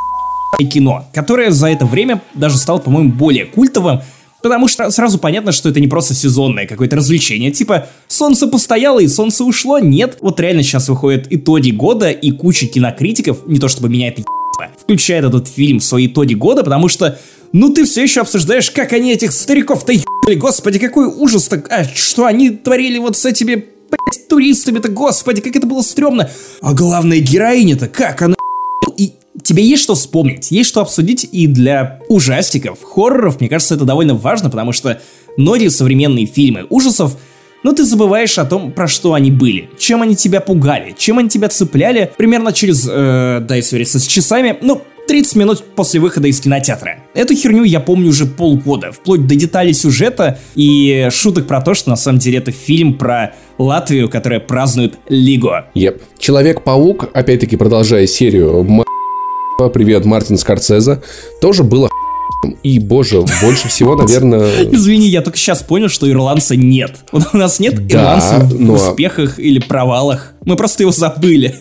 [0.72, 4.00] кино, которое за это время даже стало, по-моему, более культовым,
[4.43, 7.51] Потому что сразу понятно, что это не просто сезонное какое-то развлечение.
[7.51, 9.78] Типа, солнце постояло и солнце ушло.
[9.78, 14.22] Нет, вот реально сейчас выходят итоги года, и куча кинокритиков, не то чтобы меня это
[14.80, 17.18] включает этот фильм в свои итоги года, потому что
[17.53, 22.26] ну ты все еще обсуждаешь, как они этих стариков-то ебали, господи, какой ужас-то, а что
[22.26, 26.28] они творили вот с этими, блядь, туристами-то, господи, как это было стрёмно.
[26.61, 28.34] А главная героиня-то, как она
[29.43, 34.14] тебе есть что вспомнить, есть что обсудить, и для ужастиков, хорроров, мне кажется, это довольно
[34.14, 35.01] важно, потому что
[35.36, 37.16] многие современные фильмы ужасов
[37.64, 41.28] но ты забываешь о том, про что они были, чем они тебя пугали, чем они
[41.28, 46.39] тебя цепляли примерно через, э, дай свериться с часами, ну, 30 минут после выхода из
[46.39, 46.99] кинотеатра.
[47.14, 51.89] Эту херню я помню уже полгода, вплоть до деталей сюжета и шуток про то, что
[51.89, 55.66] на самом деле это фильм про Латвию, которая празднует Лиго.
[55.74, 56.03] Yep.
[56.18, 58.62] Человек-паук, опять-таки продолжая серию
[59.59, 61.02] Привет, Мартин Скорцеза,
[61.40, 61.90] тоже было
[62.62, 64.49] и, боже, больше всего, наверное...
[64.72, 66.97] Извини, я только сейчас понял, что ирландца нет.
[67.12, 68.74] У нас нет да, ирландца в но...
[68.74, 70.34] успехах или провалах.
[70.45, 71.55] Мы просто его забыли.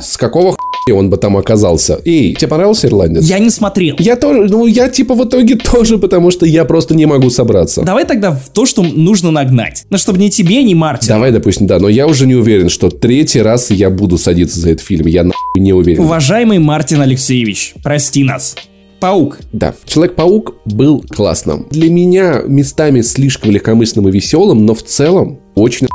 [0.00, 2.00] С какого хуя он бы там оказался?
[2.04, 3.24] Эй, тебе понравился ирландец?
[3.24, 3.96] Я не смотрел.
[3.98, 7.82] Я тоже, ну я типа в итоге тоже, потому что я просто не могу собраться.
[7.82, 9.84] Давай тогда в то, что нужно нагнать.
[9.90, 11.14] Ну, чтобы ни тебе, ни Мартину.
[11.14, 14.70] Давай, допустим, да, но я уже не уверен, что третий раз я буду садиться за
[14.70, 15.06] этот фильм.
[15.06, 16.02] Я нахуй не уверен.
[16.02, 18.56] Уважаемый Мартин Алексеевич, прости нас.
[19.00, 19.38] Паук.
[19.52, 21.66] Да, Человек-паук был классным.
[21.70, 25.88] Для меня местами слишком легкомысленным и веселым, но в целом очень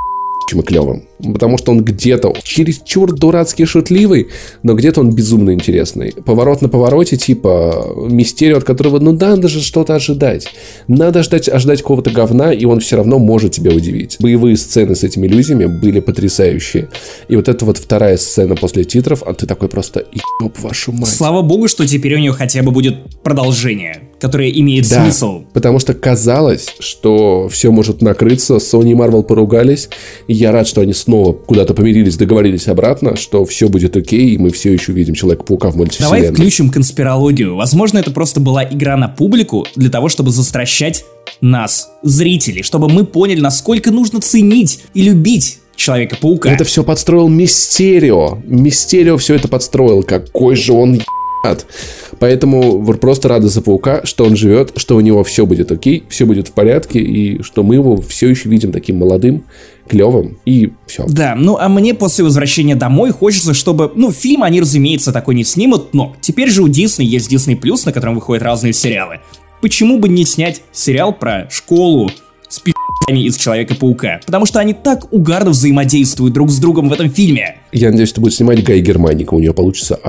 [0.59, 1.07] и клевым.
[1.19, 4.27] Потому что он где-то чересчур дурацкий шутливый,
[4.63, 6.13] но где-то он безумно интересный.
[6.25, 10.47] Поворот на повороте, типа мистерию, от которого, ну надо же что-то ожидать.
[10.87, 14.17] Надо ждать, ожидать какого-то говна, и он все равно может тебя удивить.
[14.19, 16.89] Боевые сцены с этими иллюзиями были потрясающие.
[17.27, 20.05] И вот эта вот вторая сцена после титров, а ты такой просто,
[20.41, 21.09] ёб вашу мать.
[21.09, 25.41] Слава богу, что теперь у нее хотя бы будет продолжение, которое имеет да, смысл.
[25.51, 29.89] потому что казалось, что все может накрыться, Sony и Marvel поругались,
[30.27, 34.37] и я рад, что они снова куда-то помирились, договорились обратно, что все будет окей, и
[34.37, 36.21] мы все еще видим Человека-паука в мультивселенной.
[36.21, 37.55] Давай включим конспирологию.
[37.55, 41.03] Возможно, это просто была игра на публику для того, чтобы застращать
[41.41, 46.51] нас, зрителей, чтобы мы поняли, насколько нужно ценить и любить Человека-паука.
[46.51, 48.37] Это все подстроил Мистерио.
[48.45, 50.03] Мистерио все это подстроил.
[50.03, 51.01] Какой же он
[51.43, 51.65] ебать.
[52.19, 56.25] Поэтому просто рады за паука, что он живет, что у него все будет окей, все
[56.25, 59.45] будет в порядке, и что мы его все еще видим таким молодым,
[59.87, 61.05] клевым, и все.
[61.07, 65.43] Да, ну а мне после возвращения домой хочется, чтобы, ну, фильм они, разумеется, такой не
[65.43, 69.19] снимут, но теперь же у Дисней есть Disney Plus, на котором выходят разные сериалы.
[69.61, 72.09] Почему бы не снять сериал про школу
[72.47, 74.21] с пи***ами из Человека-паука?
[74.25, 77.57] Потому что они так угарно взаимодействуют друг с другом в этом фильме.
[77.71, 79.99] Я надеюсь, что будет снимать Гай Германика, у нее получится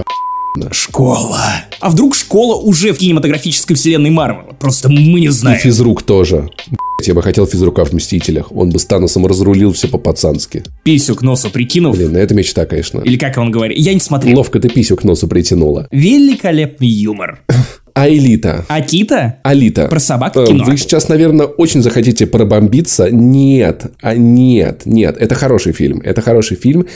[0.70, 1.40] Школа.
[1.80, 4.54] А вдруг школа уже в кинематографической вселенной Марвел?
[4.58, 5.58] Просто мы не знаем.
[5.58, 6.50] И физрук тоже.
[7.02, 8.52] Я бы хотел физрука в «Мстителях».
[8.52, 10.62] Он бы с Таносом разрулил все по-пацански.
[10.84, 11.96] Писю к носу прикинув.
[11.96, 13.00] Блин, ну это мечта, конечно.
[13.00, 13.78] Или как он говорит.
[13.78, 14.36] Я не смотрел.
[14.36, 15.88] Ловко ты писю к носу притянула.
[15.90, 17.40] Великолепный юмор.
[17.94, 18.64] Аэлита.
[18.68, 19.38] Акита?
[19.42, 19.88] Алита.
[19.88, 20.64] Про собак в кино.
[20.64, 23.10] Вы сейчас, наверное, очень захотите пробомбиться.
[23.10, 25.16] Нет, а нет, нет.
[25.18, 26.00] Это хороший фильм.
[26.04, 26.86] Это хороший фильм.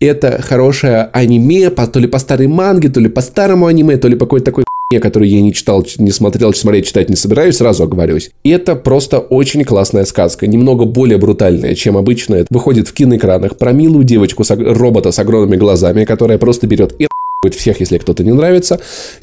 [0.00, 4.08] Это хорошее аниме, по, то ли по старой манге, то ли по старому аниме, то
[4.08, 4.64] ли по какой-то такой
[5.00, 8.30] который я не читал, не смотрел, смотреть, читать не собираюсь, сразу оговорюсь.
[8.44, 12.36] Это просто очень классная сказка, немного более брутальная, чем обычно.
[12.36, 16.94] Это выходит в киноэкранах про милую девочку, с, робота с огромными глазами, которая просто берет
[17.00, 17.08] и
[17.54, 18.80] всех, если кто-то не нравится.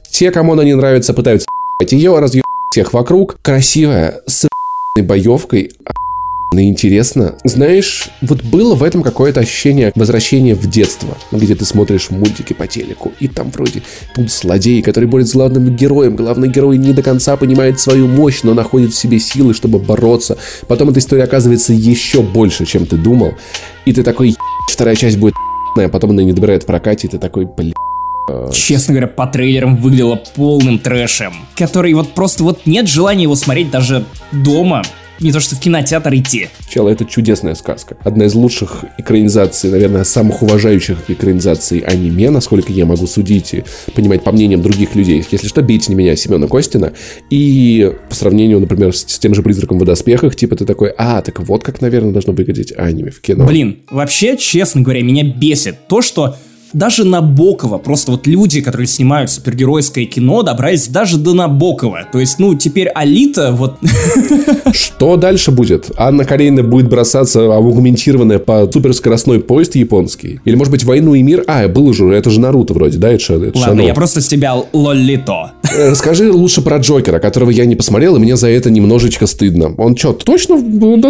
[0.09, 1.47] Те, кому она не нравится, пытаются
[1.81, 3.37] ее, разъебать всех вокруг.
[3.41, 4.47] Красивая, с
[4.99, 5.71] боевкой,
[6.61, 7.35] интересно.
[7.43, 12.67] Знаешь, вот было в этом какое-то ощущение возвращения в детство, где ты смотришь мультики по
[12.67, 13.81] телеку, и там вроде
[14.15, 16.15] тут злодеи, которые борются с главным героем.
[16.15, 20.37] Главный герой не до конца понимает свою мощь, но находит в себе силы, чтобы бороться.
[20.67, 23.33] Потом эта история оказывается еще больше, чем ты думал.
[23.85, 24.35] И ты такой,
[24.69, 25.33] вторая часть будет
[25.75, 27.73] а потом она не добирает в прокате, и ты такой, блин.
[28.53, 33.69] Честно говоря, по трейлерам выглядело полным трэшем, который вот просто вот нет желания его смотреть
[33.69, 34.83] даже дома,
[35.19, 36.49] не то что в кинотеатр идти.
[36.69, 37.97] Чел, это чудесная сказка.
[38.03, 43.63] Одна из лучших экранизаций, наверное, самых уважающих экранизаций аниме, насколько я могу судить и
[43.93, 45.25] понимать по мнениям других людей.
[45.29, 46.93] Если что, бейте не меня, Семена Костина.
[47.29, 51.21] И по сравнению, например, с, с тем же «Призраком в доспехах», типа ты такой, а,
[51.21, 53.45] так вот как, наверное, должно выглядеть аниме в кино.
[53.45, 56.35] Блин, вообще, честно говоря, меня бесит то, что
[56.73, 62.07] даже Набокова, просто вот люди, которые снимают супергеройское кино, добрались даже до Набокова.
[62.11, 63.77] То есть, ну, теперь Алита, вот...
[64.73, 65.91] Что дальше будет?
[65.97, 70.41] Анна Каренина будет бросаться в аугментированное по суперскоростной поезд японский?
[70.45, 71.43] Или, может быть, «Войну и мир»?
[71.47, 73.11] А, был уже, это же Наруто вроде, да?
[73.11, 75.53] Это, это Ладно, я просто с тебя лоллито.
[75.71, 79.73] Э, расскажи лучше про Джокера, которого я не посмотрел, и мне за это немножечко стыдно.
[79.77, 80.61] Он что, точно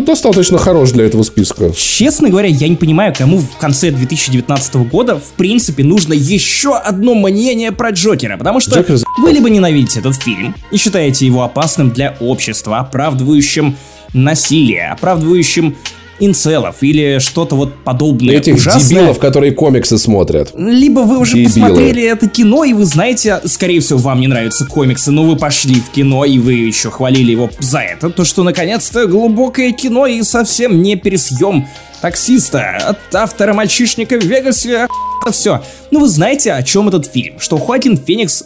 [0.02, 1.72] достаточно хорош для этого списка?
[1.76, 6.76] Честно говоря, я не понимаю, кому в конце 2019 года в принципе принципе, нужно еще
[6.76, 8.98] одно мнение про Джокера, потому что Джокер...
[9.20, 13.76] вы либо ненавидите этот фильм и считаете его опасным для общества, оправдывающим
[14.14, 15.76] насилие, оправдывающим
[16.20, 18.36] инцелов или что-то вот подобное.
[18.36, 19.02] Этих ужасное.
[19.02, 20.52] дебилов, которые комиксы смотрят.
[20.58, 21.50] Либо вы уже Дебилы.
[21.50, 25.76] посмотрели это кино, и вы знаете, скорее всего, вам не нравятся комиксы, но вы пошли
[25.76, 30.24] в кино, и вы еще хвалили его за это, то что наконец-то глубокое кино и
[30.24, 31.68] совсем не пересъем
[32.04, 34.90] таксиста от автора «Мальчишника в Вегасе»
[35.32, 35.64] все.
[35.90, 38.44] Ну вы знаете, о чем этот фильм, что Хоакин Феникс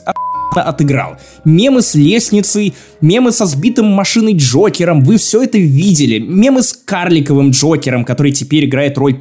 [0.56, 1.18] отыграл.
[1.44, 6.20] Мемы с лестницей, мемы со сбитым машиной Джокером, вы все это видели.
[6.20, 9.20] Мемы с карликовым Джокером, который теперь играет роль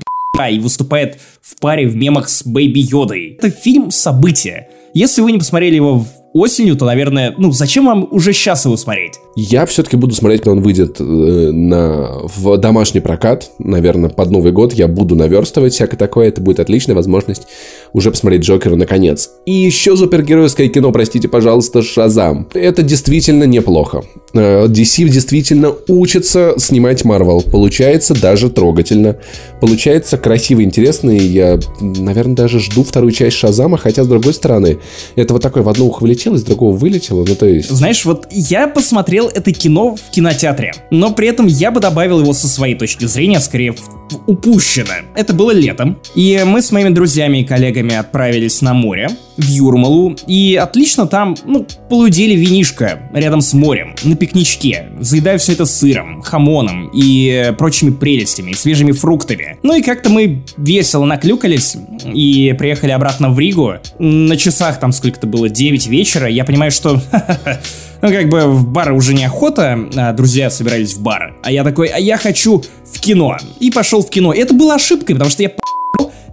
[0.51, 3.39] и выступает в паре в мемах с Бэйби Йодой.
[3.39, 4.69] Это фильм события.
[4.93, 6.07] Если вы не посмотрели его
[6.39, 9.15] осенью, то, наверное, ну, зачем вам уже сейчас его смотреть?
[9.35, 14.53] Я все-таки буду смотреть, когда он выйдет э, на, в домашний прокат, наверное, под Новый
[14.53, 14.73] год.
[14.73, 16.29] Я буду наверстывать всякое такое.
[16.29, 17.43] Это будет отличная возможность
[17.93, 19.31] уже посмотреть Джокера наконец.
[19.45, 22.49] И еще супергеройское кино, простите, пожалуйста, Шазам.
[22.55, 24.05] Это действительно неплохо.
[24.33, 27.43] Э, DC действительно учится снимать Марвел.
[27.43, 29.17] Получается даже трогательно.
[29.61, 31.11] Получается красиво, интересно.
[31.11, 34.79] И я, наверное, даже жду вторую часть Шазама, хотя, с другой стороны,
[35.15, 37.25] это вот такое в одно ухо влетело, из другого вылетело.
[37.27, 37.71] Ну, то есть...
[37.71, 42.33] Знаешь, вот я посмотрел это кино в кинотеатре, но при этом я бы добавил его
[42.33, 44.95] со своей точки зрения, скорее, в упущено.
[45.15, 50.17] Это было летом, и мы с моими друзьями и коллегами отправились на море, в Юрмалу,
[50.27, 56.23] и отлично там, ну, полудели винишко рядом с морем, на пикничке, заедая все это сыром,
[56.23, 59.59] хамоном и прочими прелестями, свежими фруктами.
[59.63, 63.75] Ну и как-то мы весело наклюкались и приехали обратно в Ригу.
[63.99, 67.01] На часах там сколько-то было, 9 вечера, я понимаю, что
[68.07, 71.37] ну, как бы в бар уже неохота, а друзья собирались в бар.
[71.43, 73.37] А я такой, а я хочу в кино.
[73.59, 74.33] И пошел в кино.
[74.33, 75.51] И это была ошибкой, потому что я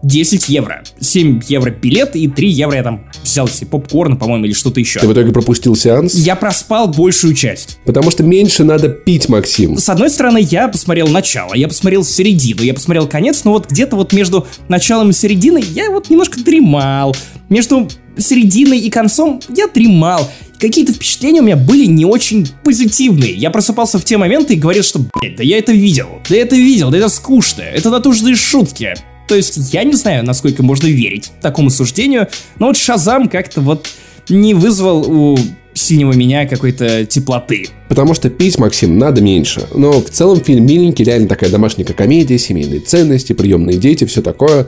[0.04, 0.84] 10 евро.
[1.00, 5.00] 7 евро билет и 3 евро я там взял себе попкорн, по-моему, или что-то еще.
[5.00, 6.14] Ты в итоге пропустил сеанс?
[6.14, 7.80] Я проспал большую часть.
[7.86, 9.78] Потому что меньше надо пить, Максим.
[9.78, 13.96] С одной стороны, я посмотрел начало, я посмотрел середину, я посмотрел конец, но вот где-то
[13.96, 17.16] вот между началом и серединой я вот немножко дремал.
[17.50, 17.88] Между
[18.18, 20.30] серединой и концом я дремал.
[20.60, 23.34] Какие-то впечатления у меня были не очень позитивные.
[23.34, 26.44] Я просыпался в те моменты и говорил, что, блядь, да я это видел, да я
[26.44, 28.94] это видел, да это скучно, это натужные шутки.
[29.28, 32.28] То есть я не знаю, насколько можно верить такому суждению,
[32.60, 33.90] но вот Шазам как-то вот
[34.30, 35.38] не вызвал у
[35.74, 37.68] синего меня какой-то теплоты.
[37.90, 39.68] Потому что пить, Максим, надо меньше.
[39.74, 44.68] Но в целом фильм миленький, реально такая домашняя комедия, семейные ценности, приемные дети, все такое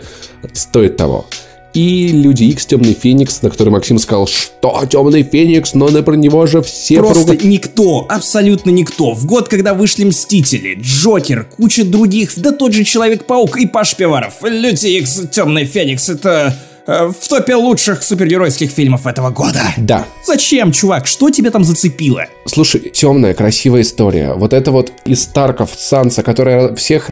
[0.54, 1.28] стоит того
[1.76, 6.16] и Люди Икс Темный Феникс, на который Максим сказал, что Темный Феникс, но на про
[6.16, 7.44] него же все Просто поругают.
[7.44, 9.14] никто, абсолютно никто.
[9.14, 14.36] В год, когда вышли Мстители, Джокер, куча других, да тот же Человек-паук и Паш Пиваров.
[14.44, 16.58] Люди Икс Темный Феникс это
[16.88, 19.62] э, в топе лучших супергеройских фильмов этого года.
[19.78, 20.06] Да.
[20.26, 21.08] Зачем, чувак?
[21.08, 22.26] Что тебя там зацепило?
[22.46, 24.34] Слушай, темная, красивая история.
[24.34, 27.10] Вот это вот из Старков Санса, которая всех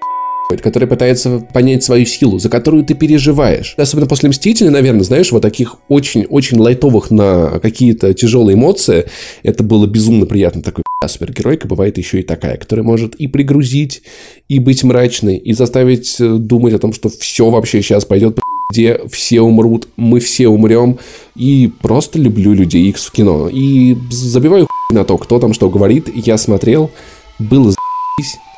[0.62, 3.74] который пытается понять свою силу, за которую ты переживаешь.
[3.78, 9.06] Особенно после Мстителя, наверное, знаешь, вот таких очень-очень лайтовых на какие-то тяжелые эмоции,
[9.44, 10.62] это было безумно приятно.
[10.62, 14.04] Такой супергеройка бывает еще и такая, которая может и пригрузить,
[14.48, 18.40] и быть мрачной, и заставить э, думать о том, что все вообще сейчас пойдет
[18.72, 20.98] где все умрут, мы все умрем,
[21.36, 23.48] и просто люблю людей X в кино.
[23.52, 26.90] И забиваю на то, кто там что говорит, я смотрел,
[27.38, 27.72] было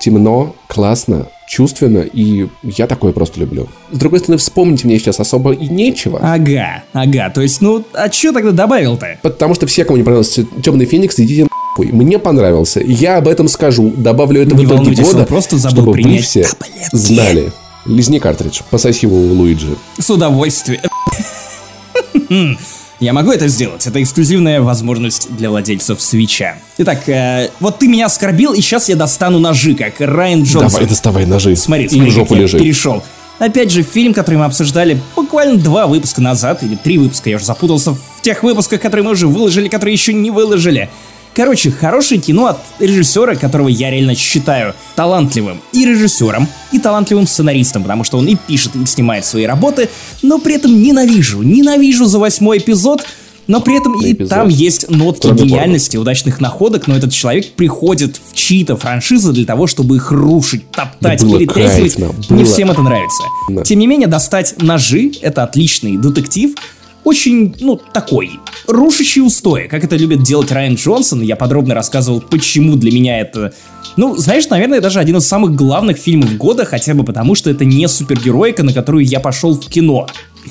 [0.06, 3.68] темно, классно, чувственно, и я такое просто люблю.
[3.91, 6.20] С другой стороны, вспомнить мне сейчас особо и нечего.
[6.22, 9.18] Ага, ага, то есть, ну, а чё тогда добавил-то?
[9.24, 11.47] Потому что все, кому не понравился Темный Феникс, идите
[11.78, 11.91] нахуй.
[11.91, 12.82] Мне понравился.
[12.82, 13.91] Я об этом скажу.
[13.97, 16.95] Добавлю это Не в итоге года, просто забыл чтобы вы принять все таблетки.
[16.95, 17.51] знали.
[17.88, 19.76] Лизни картридж, пососи его у Луиджи.
[19.97, 20.82] С удовольствием.
[23.00, 23.86] Я могу это сделать.
[23.86, 26.56] Это эксклюзивная возможность для владельцев свеча.
[26.78, 30.70] Итак, э, вот ты меня оскорбил, и сейчас я достану ножи, как Райан Джонсон.
[30.70, 31.56] Давай, доставай ножи.
[31.56, 32.58] Смотри, и смотри, в жопу лежи.
[32.58, 33.04] перешел.
[33.38, 37.46] Опять же, фильм, который мы обсуждали буквально два выпуска назад, или три выпуска, я уже
[37.46, 40.89] запутался в тех выпусках, которые мы уже выложили, которые еще не выложили.
[41.36, 47.83] Короче, хорошее кино от режиссера, которого я реально считаю талантливым и режиссером, и талантливым сценаристом,
[47.83, 49.89] потому что он и пишет, и снимает свои работы,
[50.21, 53.05] но при этом ненавижу, ненавижу за восьмой эпизод,
[53.47, 54.29] но при этом и Эпизод.
[54.29, 59.45] там есть нотки Кроме гениальности, удачных находок, но этот человек приходит в чьи-то франшизы для
[59.45, 61.97] того, чтобы их рушить, топтать, Было перетряхивать.
[61.97, 62.45] Не было.
[62.45, 63.23] всем это нравится.
[63.49, 63.63] Да.
[63.63, 66.55] Тем не менее, достать ножи— это отличный детектив,
[67.06, 71.22] очень, ну, такой, рушащий устои, как это любит делать Райан Джонсон.
[71.22, 73.53] Я подробно рассказывал, почему для меня это...
[73.95, 77.64] Ну, знаешь, наверное, даже один из самых главных фильмов года, хотя бы потому, что это
[77.64, 80.08] не супергероика, на которую я пошел в кино.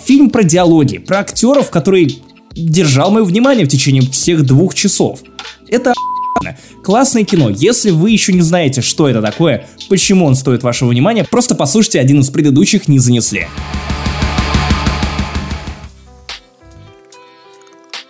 [0.07, 5.21] Фильм про диалоги, про актеров, который держал мое внимание в течение всех двух часов.
[5.69, 5.93] Это.
[6.83, 7.51] Классное кино.
[7.51, 12.01] Если вы еще не знаете, что это такое, почему он стоит вашего внимания, просто послушайте
[12.01, 13.47] один из предыдущих «Не занесли».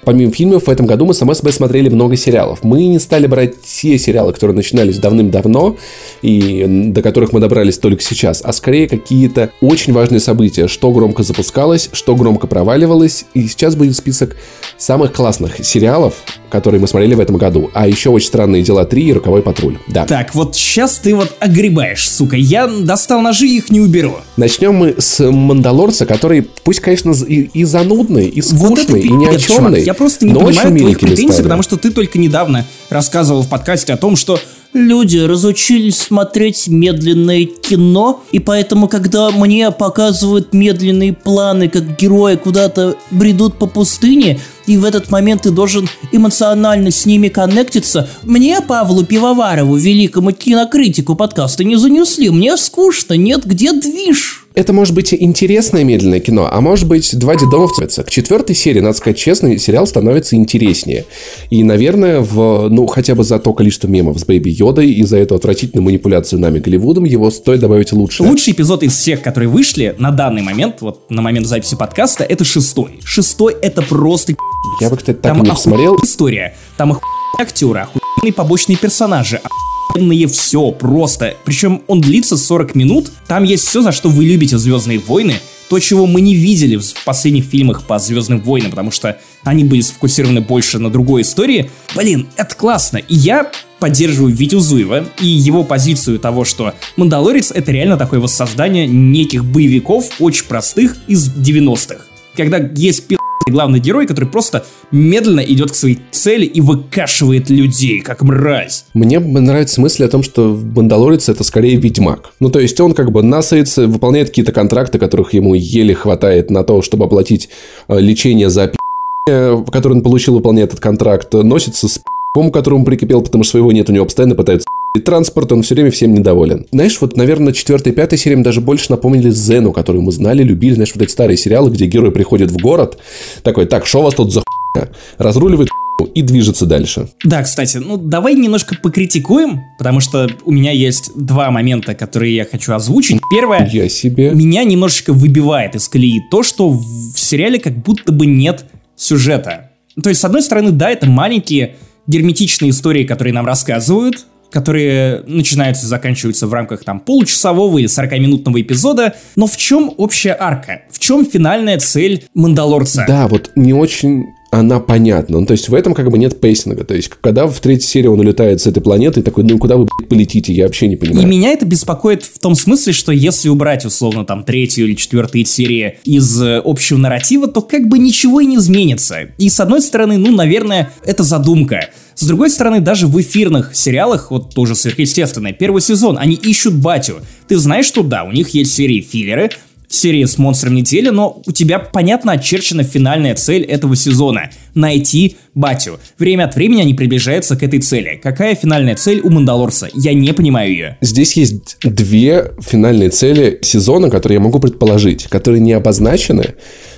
[0.04, 2.60] Помимо фильмов, в этом году мы, само собой, смотрели много сериалов.
[2.62, 5.76] Мы не стали брать те сериалы, которые начинались давным-давно,
[6.22, 11.22] и до которых мы добрались только сейчас, а скорее какие-то очень важные события, что громко
[11.22, 13.24] запускалось, что громко проваливалось.
[13.34, 14.36] И сейчас будет список
[14.76, 16.14] самых классных сериалов,
[16.50, 17.70] которые мы смотрели в этом году.
[17.74, 19.78] А еще «Очень странные дела 3» и «Роковой патруль».
[19.88, 20.06] Да.
[20.06, 22.36] Так, вот сейчас ты вот огребаешь, сука.
[22.36, 24.16] Я достал ножи и их не уберу.
[24.36, 29.10] Начнем мы с «Мандалорца», который, пусть, конечно, и, и занудный, и Вот это скучный, и
[29.10, 32.64] ни о чемный, Я просто не но понимаю твоих претензий, потому что ты только недавно
[32.90, 34.38] рассказывал в подкасте о том, что
[34.74, 42.96] люди разучились смотреть медленное кино, и поэтому, когда мне показывают медленные планы, как герои куда-то
[43.10, 49.04] бредут по пустыне, и в этот момент ты должен эмоционально с ними коннектиться, мне, Павлу
[49.04, 54.43] Пивоварову, великому кинокритику подкаста, не занесли, мне скучно, нет, где движ?
[54.54, 58.04] Это может быть интересное медленное кино, а может быть два дедомовца.
[58.04, 61.06] К четвертой серии, надо сказать честно, сериал становится интереснее.
[61.50, 65.16] И, наверное, в, ну, хотя бы за то количество мемов с Бэйби Йодой и за
[65.16, 68.22] эту отвратительную манипуляцию нами Голливудом, его стоит добавить лучше.
[68.22, 72.44] Лучший эпизод из всех, которые вышли на данный момент, вот на момент записи подкаста, это
[72.44, 73.00] шестой.
[73.04, 74.36] Шестой это просто
[74.80, 75.96] Я бы, кстати, так Там не посмотрел.
[76.00, 79.40] история, там охуенные актеры, охуенные побочные персонажи,
[79.88, 81.36] охуенные все просто.
[81.44, 85.34] Причем он длится 40 минут, там есть все, за что вы любите Звездные войны,
[85.68, 89.80] то, чего мы не видели в последних фильмах по Звездным войнам, потому что они были
[89.80, 91.70] сфокусированы больше на другой истории.
[91.96, 92.98] Блин, это классно.
[92.98, 98.86] И я поддерживаю Витю Зуева и его позицию того, что Мандалорец это реально такое воссоздание
[98.86, 102.04] неких боевиков, очень простых, из 90-х.
[102.36, 108.00] Когда есть пи***ый главный герой, который просто медленно идет к своей цели и выкашивает людей,
[108.00, 108.86] как мразь.
[108.94, 112.32] Мне нравится мысль о том, что Мандалорец это скорее ведьмак.
[112.40, 116.64] Ну, то есть он как бы насается, выполняет какие-то контракты, которых ему еле хватает на
[116.64, 117.48] то, чтобы оплатить
[117.88, 122.84] э, лечение за пи***, который он получил, выполняя этот контракт, носится с пи***м, к которому
[122.84, 124.66] прикипел, потому что своего нет, у него постоянно пытаются
[124.96, 126.66] и транспорт, он все время всем недоволен.
[126.70, 130.44] Знаешь, вот, наверное, четвертая и пятая серия мне даже больше напомнили Зену, которую мы знали,
[130.44, 130.74] любили.
[130.74, 132.98] Знаешь, вот эти старые сериалы, где герой приходит в город,
[133.42, 134.42] такой, так, что у вас тут за
[134.72, 134.90] хуйня?
[135.18, 135.68] Разруливает
[136.14, 137.08] и движется дальше.
[137.24, 142.44] Да, кстати, ну давай немножко покритикуем, потому что у меня есть два момента, которые я
[142.44, 143.20] хочу озвучить.
[143.32, 144.30] Первое, Я себе...
[144.30, 148.64] меня немножечко выбивает из колеи то, что в сериале как будто бы нет
[148.96, 149.70] сюжета.
[150.00, 151.76] То есть, с одной стороны, да, это маленькие
[152.06, 158.60] герметичные истории, которые нам рассказывают, которые начинаются и заканчиваются в рамках там получасового или 40-минутного
[158.60, 159.14] эпизода.
[159.36, 160.82] Но в чем общая арка?
[160.90, 163.04] В чем финальная цель Мандалорца?
[163.06, 164.24] Да, вот не очень
[164.54, 165.40] она понятна.
[165.40, 166.84] Ну, то есть в этом как бы нет пейсинга.
[166.84, 169.86] То есть когда в третьей серии он улетает с этой планеты, такой, ну куда вы
[169.86, 171.26] блядь, полетите, я вообще не И понимаю.
[171.26, 175.98] меня это беспокоит в том смысле, что если убрать, условно, там, третью или четвертую серии
[176.04, 179.16] из э, общего нарратива, то как бы ничего и не изменится.
[179.38, 181.88] И с одной стороны, ну, наверное, это задумка.
[182.14, 187.16] С другой стороны, даже в эфирных сериалах, вот тоже сверхъестественное, первый сезон, они ищут батю.
[187.48, 189.50] Ты знаешь, что да, у них есть серии филлеры,
[189.88, 194.50] серии с монстром недели, но у тебя понятно очерчена финальная цель этого сезона.
[194.74, 196.00] найти батю.
[196.18, 198.18] Время от времени они приближаются к этой цели.
[198.20, 199.88] Какая финальная цель у Мандалорца?
[199.94, 200.98] Я не понимаю ее.
[201.00, 206.54] Здесь есть две финальные цели сезона, которые я могу предположить, которые не обозначены,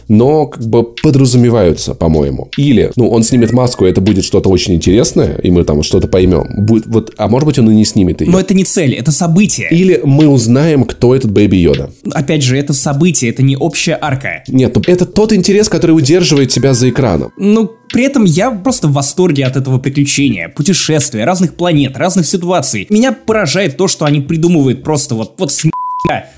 [0.09, 2.51] но как бы подразумеваются, по-моему.
[2.57, 6.09] Или, ну, он снимет маску, и это будет что-то очень интересное, и мы там что-то
[6.09, 6.47] поймем.
[6.67, 8.31] Будет, вот, а может быть, он и не снимет ее.
[8.31, 9.69] Но это не цель, это событие.
[9.71, 11.91] Или мы узнаем, кто этот Бэйби Йода.
[12.13, 14.43] Опять же, это событие, это не общая арка.
[14.49, 17.33] Нет, ну, это тот интерес, который удерживает тебя за экраном.
[17.37, 22.87] Ну, при этом я просто в восторге от этого приключения, путешествия, разных планет, разных ситуаций.
[22.91, 25.65] Меня поражает то, что они придумывают просто вот, вот с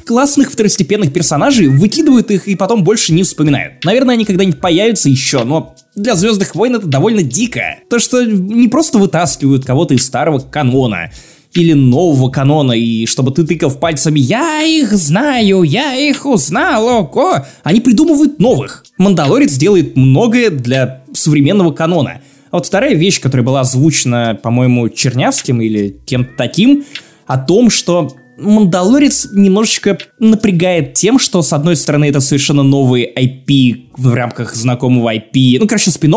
[0.06, 3.84] Классных второстепенных персонажей выкидывают их и потом больше не вспоминают.
[3.84, 7.78] Наверное, они когда-нибудь появятся еще, но для Звездных войн это довольно дико.
[7.90, 11.10] То, что не просто вытаскивают кого-то из старого канона,
[11.54, 17.46] или нового канона, и чтобы ты тыкал пальцами «Я их знаю, я их узнал, ого!»
[17.62, 18.84] Они придумывают новых.
[18.98, 22.20] Мандалорец делает многое для современного канона.
[22.50, 26.84] А вот вторая вещь, которая была озвучена, по-моему, Чернявским или кем-то таким,
[27.26, 33.90] о том, что Мандалорец немножечко напрягает тем, что, с одной стороны, это совершенно новый IP
[33.96, 36.14] в рамках знакомого IP, ну, короче, спин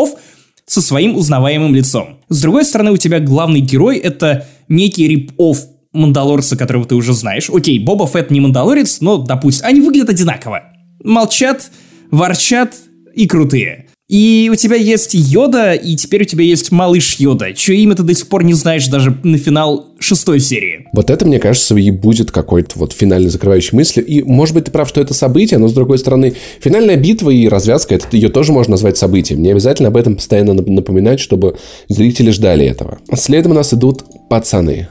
[0.65, 2.19] со своим узнаваемым лицом.
[2.29, 5.57] С другой стороны, у тебя главный герой— это некий рип-офф
[5.93, 7.49] Мандалорца, которого ты уже знаешь.
[7.49, 10.63] Окей, Боба Фетт не Мандалорец, но, допустим, они выглядят одинаково.
[11.03, 11.71] Молчат,
[12.11, 12.75] ворчат
[13.13, 13.80] и крутые.
[14.11, 18.03] И у тебя есть Йода, и теперь у тебя есть малыш Йода, чье имя ты
[18.03, 20.85] до сих пор не знаешь даже на финал шестой серии.
[20.91, 24.03] Вот это, мне кажется, и будет какой-то вот финальный закрывающий мысль.
[24.05, 27.47] И, может быть, ты прав, что это событие, но, с другой стороны, финальная битва и
[27.47, 29.41] развязка, это ее тоже можно назвать событием.
[29.41, 31.55] Не обязательно об этом постоянно напоминать, чтобы
[31.87, 32.99] зрители ждали этого.
[33.15, 34.89] Следом у нас идут пацаны.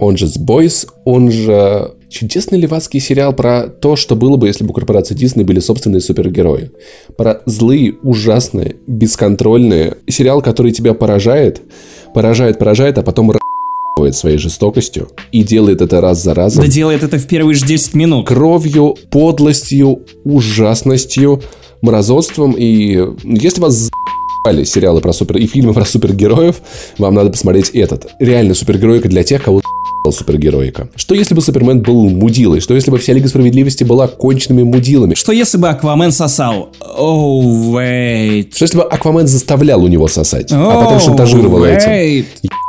[0.00, 4.70] Он же Boys, он же Чудесный левацкий сериал про то, что было бы, если бы
[4.70, 6.70] у корпорации Дисней были собственные супергерои.
[7.14, 9.98] Про злые, ужасные, бесконтрольные.
[10.08, 11.60] Сериал, который тебя поражает,
[12.14, 13.32] поражает, поражает, а потом
[14.12, 16.64] своей жестокостью и делает это раз за разом.
[16.64, 18.26] Да делает это в первые же 10 минут.
[18.26, 21.42] Кровью, подлостью, ужасностью,
[21.82, 22.52] мразотством.
[22.52, 23.90] И если вас
[24.64, 26.56] сериалы про супер и фильмы про супергероев,
[26.98, 28.08] вам надо посмотреть этот.
[28.18, 29.60] Реально супергероика для тех, кого
[30.12, 30.88] супергероика.
[30.94, 32.60] Что если бы Супермен был мудилой?
[32.60, 35.14] Что если бы вся Лига Справедливости была конченными мудилами?
[35.14, 36.70] Что если бы Аквамен сосал?
[36.96, 38.54] Оу, oh, wait.
[38.54, 41.78] Что если бы Аквамен заставлял у него сосать, oh, а потом шантажировал wait.
[41.78, 42.26] этим?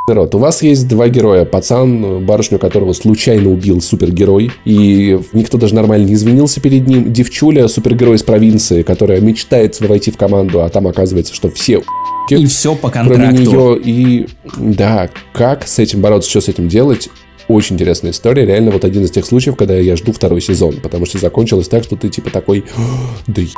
[0.10, 1.44] Народ, у вас есть два героя.
[1.44, 7.12] Пацан, барышню которого случайно убил супергерой, и никто даже нормально не извинился перед ним.
[7.12, 11.84] Девчуля, супергерой из провинции, которая мечтает войти в команду, а там оказывается, что все
[12.30, 13.52] и все по контракту.
[13.52, 13.82] Кроме нее.
[13.84, 14.28] И
[14.58, 17.10] да, как с этим бороться, что с этим делать,
[17.48, 18.46] очень интересная история.
[18.46, 20.78] Реально вот один из тех случаев, когда я жду второй сезон.
[20.82, 22.66] Потому что закончилось так, что ты типа такой,
[23.28, 23.56] да ебаный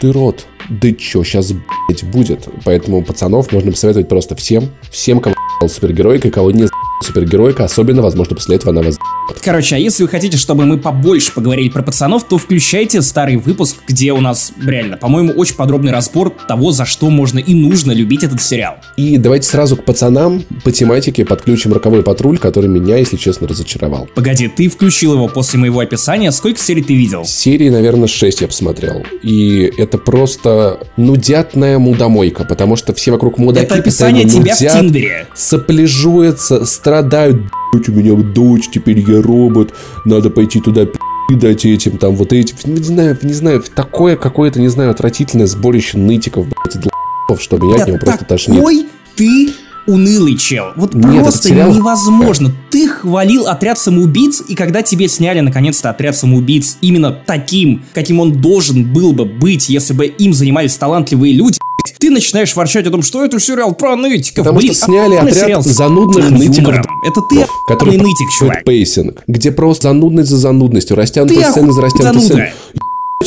[0.00, 0.46] ты рот.
[0.68, 1.52] Да чё сейчас,
[1.88, 2.48] блядь, будет?
[2.64, 4.70] Поэтому пацанов можно посоветовать просто всем.
[4.90, 5.36] Всем, кого
[5.68, 6.66] супергеройка, кого не
[7.02, 8.96] супергеройка, особенно, возможно, после этого она вас
[9.42, 13.76] Короче, а если вы хотите, чтобы мы побольше поговорили про пацанов, то включайте старый выпуск,
[13.86, 18.22] где у нас, реально, по-моему, очень подробный разбор того, за что можно и нужно любить
[18.22, 18.76] этот сериал.
[18.96, 24.08] И давайте сразу к пацанам по тематике подключим «Роковой патруль», который меня, если честно, разочаровал.
[24.14, 27.24] Погоди, ты включил его после моего описания, сколько серий ты видел?
[27.24, 29.04] Серии, наверное, 6 я посмотрел.
[29.22, 35.26] И это просто нудятная мудомойка, потому что все вокруг мудаки Это описание тебя в Тиндере.
[35.34, 39.74] Сопляжуются, страдают, у меня дочь, теперь я робот,
[40.04, 40.86] надо пойти туда
[41.28, 45.98] дать этим, там, вот этим, не знаю, не знаю, такое какое-то, не знаю, отвратительное сборище
[45.98, 48.58] нытиков, блядь, длов, что меня от него просто тошнит.
[48.58, 49.50] Какой ты
[49.88, 50.66] унылый чел.
[50.76, 51.74] Вот Нет, просто сериал...
[51.74, 52.52] невозможно.
[52.70, 58.32] Ты хвалил отряд самоубийц, и когда тебе сняли наконец-то отряд самоубийц именно таким, каким он
[58.40, 61.58] должен был бы быть, если бы им занимались талантливые люди,
[62.06, 64.44] ты начинаешь ворчать о том, что это сериал про нытиков.
[64.44, 66.76] Потому Блин, что сняли отряд сериал занудных нытиков.
[66.76, 68.64] Это ты который нытик, чувак.
[68.64, 72.52] pacing, где просто занудность за занудностью, растянутая сцена за растянутой сценой.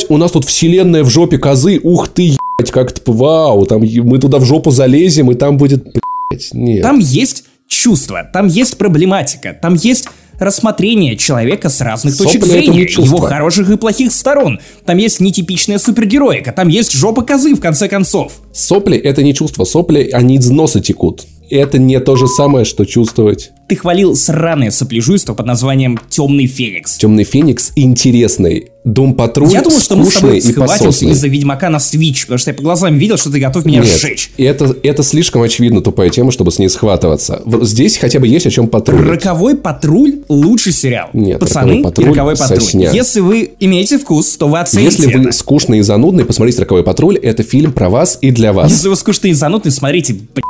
[0.08, 4.38] У нас тут вселенная в жопе козы, ух ты, ебать, как-то, вау, там мы туда
[4.38, 5.84] в жопу залезем, и там будет,
[6.30, 6.82] блядь, нет.
[6.82, 10.08] Там есть чувства, там есть проблематика, там есть
[10.40, 14.58] рассмотрение человека с разных Сопли точек зрения, его хороших и плохих сторон.
[14.84, 18.40] Там есть нетипичная супергероика, там есть жопа козы в конце концов.
[18.52, 21.26] Сопли— это не чувство, сопли, они из носа текут.
[21.50, 23.50] Это не то же самое, что чувствовать.
[23.68, 26.96] Ты хвалил сраное сопляжуйство под названием «Темный Феникс».
[26.96, 28.70] Темный Феникс интересный.
[28.82, 32.50] Дум Патруль Я думал, что мы с тобой схватимся из-за Ведьмака на Switch, потому что
[32.50, 34.32] я по глазам видел, что ты готов меня Нет, сжечь.
[34.38, 37.42] это, это слишком очевидно тупая тема, чтобы с ней схватываться.
[37.60, 39.06] Здесь хотя бы есть о чем патрулить.
[39.06, 41.10] Роковой патруль лучший сериал.
[41.12, 42.60] Нет, Пацаны «Роковой патруль» и роковой патруль.
[42.60, 42.90] сосня.
[42.90, 45.32] Если вы имеете вкус, то вы оцените Если вы это.
[45.32, 47.18] скучный и занудный, посмотрите «Роковой патруль».
[47.18, 48.70] Это фильм про вас и для вас.
[48.72, 50.44] Если вы скучные и занудные, смотрите блядь,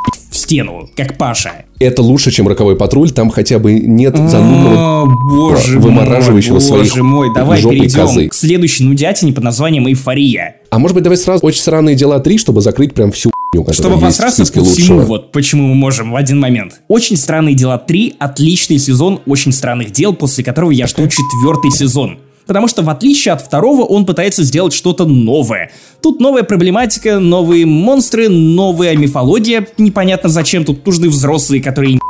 [0.50, 1.64] стену, как Паша.
[1.78, 3.12] Это лучше, чем «Роковой патруль».
[3.12, 5.02] Там хотя бы нет занудного...
[5.02, 8.28] О, боже вымораживающего мой, своих боже мой, давай перейдем козы.
[8.28, 10.56] к следующей нудятине под названием «Эйфория».
[10.70, 13.30] А может быть, давай сразу «Очень странные дела 3», чтобы закрыть прям всю
[13.70, 15.00] Чтобы посраться по всему, лучшего.
[15.02, 16.80] вот почему мы можем в один момент.
[16.88, 22.18] «Очень странные дела 3»— отличный сезон «Очень странных дел», после которого я жду четвертый сезон.
[22.50, 25.70] Потому что, в отличие от второго, он пытается сделать что-то новое.
[26.02, 29.68] Тут новая проблематика, новые монстры, новая мифология.
[29.78, 32.00] Непонятно, зачем тут нужны взрослые, которые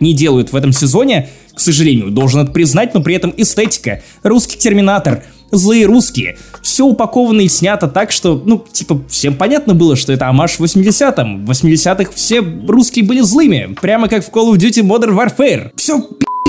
[0.00, 1.30] не делают в этом сезоне.
[1.54, 4.02] К сожалению, должен это признать, но при этом эстетика.
[4.22, 5.24] Русский терминатор.
[5.50, 6.36] Злые русские.
[6.60, 11.46] Все упаковано и снято так, что, ну, типа, всем понятно было, что это амаш 80-м.
[11.46, 13.74] В 80-х все русские были злыми.
[13.80, 15.70] Прямо как в Call of Duty Modern Warfare.
[15.76, 16.06] Все,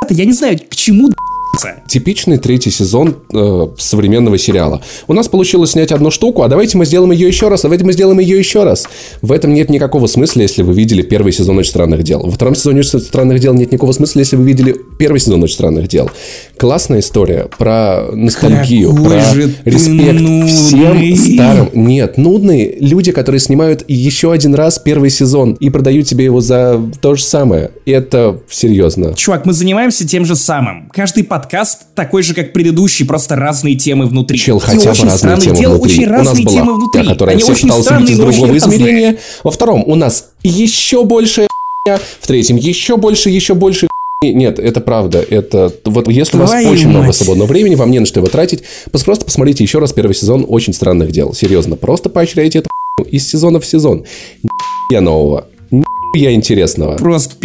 [0.09, 1.11] я не знаю, к чему
[1.57, 1.75] д***ться.
[1.87, 4.81] Типичный третий сезон э, современного сериала.
[5.07, 7.85] У нас получилось снять одну штуку, а давайте мы сделаем ее еще раз, а давайте
[7.85, 8.87] мы сделаем ее еще раз.
[9.21, 12.21] В этом нет никакого смысла, если вы видели первый сезон «Очень странных дел».
[12.21, 15.55] Во втором сезоне «Очень странных дел» нет никакого смысла, если вы видели первый сезон «Очень
[15.55, 16.09] странных дел».
[16.57, 19.21] Классная история про ностальгию, Какой про
[19.65, 20.47] респект нудный.
[20.47, 21.69] всем старым.
[21.73, 26.81] Нет, нудные люди, которые снимают еще один раз первый сезон и продают тебе его за
[27.01, 27.71] то же самое.
[27.85, 29.13] Это серьезно.
[29.15, 30.89] Чувак, мы занимаемся тем же самым.
[30.93, 31.46] Каждый подкаст
[31.95, 34.37] такой же, как предыдущий, просто разные темы внутри.
[34.37, 35.91] Чел, И хотя бы разные темы дела, внутри.
[35.93, 36.99] очень у нас разные была темы внутри.
[37.01, 39.17] хуйня, которая Они всех очень странные, из другого измерения.
[39.43, 41.47] Во втором у нас еще больше
[42.19, 43.87] в третьем еще больше, еще больше
[44.23, 45.23] нет, это правда.
[45.29, 48.27] Это вот если у вас Твою очень много свободного времени, вам не на что его
[48.27, 51.33] тратить, просто посмотрите еще раз первый сезон очень странных дел.
[51.33, 52.63] Серьезно, просто поощряйте
[52.97, 54.05] хуйню из сезона в сезон.
[54.91, 55.47] Я нового,
[56.15, 56.97] я интересного.
[56.97, 57.35] Просто.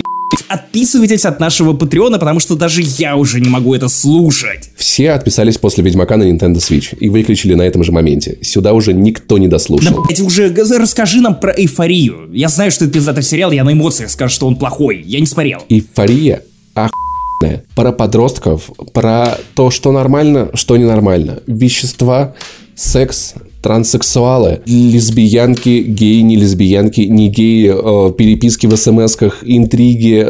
[0.49, 4.71] Отписывайтесь от нашего Патреона, потому что даже я уже не могу это слушать.
[4.77, 8.39] Все отписались после Ведьмака на Nintendo Switch и выключили на этом же моменте.
[8.43, 10.03] Сюда уже никто не Да, дослушал.
[10.05, 12.31] блядь, уже расскажи нам про эйфорию.
[12.33, 15.03] Я знаю, что это пиздатый сериал, я на эмоциях скажу, что он плохой.
[15.07, 15.63] Я не смотрел.
[15.69, 16.43] Эйфория
[16.75, 17.65] охуенная.
[17.75, 21.41] Про подростков, про то, что нормально, что ненормально.
[21.47, 22.35] Вещества,
[22.75, 30.27] секс, транссексуалы, лесбиянки, геи, не лесбиянки, не геи, э, переписки в смс-ках, интриги.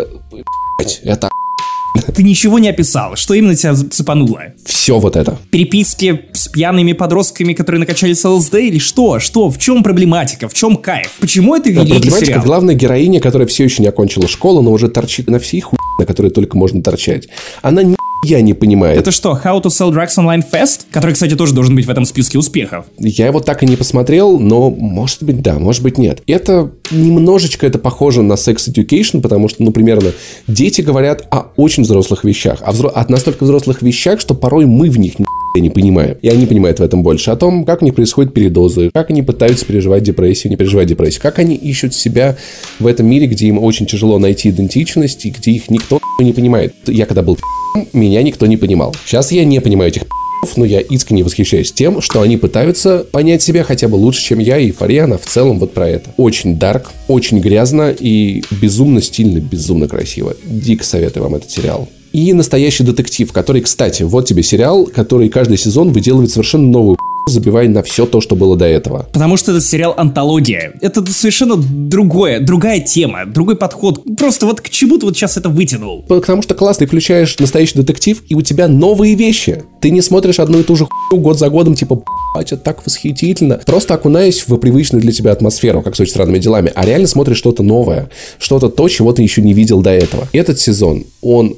[1.04, 1.30] Это
[2.14, 3.16] Ты ничего не описал.
[3.16, 4.40] Что именно тебя цепануло?
[4.64, 5.38] все вот это.
[5.50, 9.20] Переписки с пьяными подростками, которые накачались ЛСД или что?
[9.20, 9.48] Что?
[9.48, 10.48] В чем проблематика?
[10.48, 11.12] В чем кайф?
[11.20, 12.44] Почему это великий Проблематика сериал?
[12.44, 16.04] главная героиня, которая все еще не окончила школу, но уже торчит на всей хуй, на
[16.06, 17.28] которой только можно торчать.
[17.62, 18.98] Она ни я не понимает.
[18.98, 20.82] Это что, How to Sell Drugs Online Fest?
[20.90, 22.86] Который, кстати, тоже должен быть в этом списке успехов.
[22.98, 26.22] Я его так и не посмотрел, но может быть да, может быть нет.
[26.26, 30.12] Это немножечко это похоже на Sex Education, потому что, ну, примерно,
[30.46, 34.88] дети говорят о очень взрослых вещах, о, взро- о настолько взрослых вещах, что порой мы
[34.88, 35.14] в них
[35.60, 36.16] ни не понимаем.
[36.22, 37.30] И они понимают в этом больше.
[37.30, 41.22] О том, как у них происходят передозы, как они пытаются переживать депрессию, не переживать депрессию,
[41.22, 42.36] как они ищут себя
[42.78, 46.74] в этом мире, где им очень тяжело найти идентичность, и где их никто не понимает.
[46.86, 47.38] Я когда был
[47.92, 48.94] меня никто не понимал.
[49.06, 50.04] Сейчас я не понимаю этих
[50.56, 54.58] но я искренне восхищаюсь тем, что они пытаются понять себя хотя бы лучше, чем я,
[54.58, 56.10] и эйфория, она в целом вот про это.
[56.16, 60.34] Очень дарк, очень грязно и безумно стильно, безумно красиво.
[60.44, 61.88] Дико советую вам этот сериал.
[62.12, 67.68] И настоящий детектив, который, кстати, вот тебе сериал, который каждый сезон выделывает совершенно новую забивая
[67.68, 69.06] на все то, что было до этого.
[69.12, 70.72] Потому что этот сериал антология.
[70.80, 74.02] Это совершенно другое, другая тема, другой подход.
[74.18, 76.02] Просто вот к чему ты вот сейчас это вытянул?
[76.08, 79.62] Потому что класс, ты включаешь настоящий детектив, и у тебя новые вещи.
[79.80, 82.02] Ты не смотришь одну и ту же хуйню год за годом, типа,
[82.38, 83.60] это так восхитительно.
[83.66, 87.36] Просто окунаясь в привычную для тебя атмосферу, как с очень странными делами, а реально смотришь
[87.36, 90.28] что-то новое, что-то то, чего ты еще не видел до этого.
[90.32, 91.56] Этот сезон, он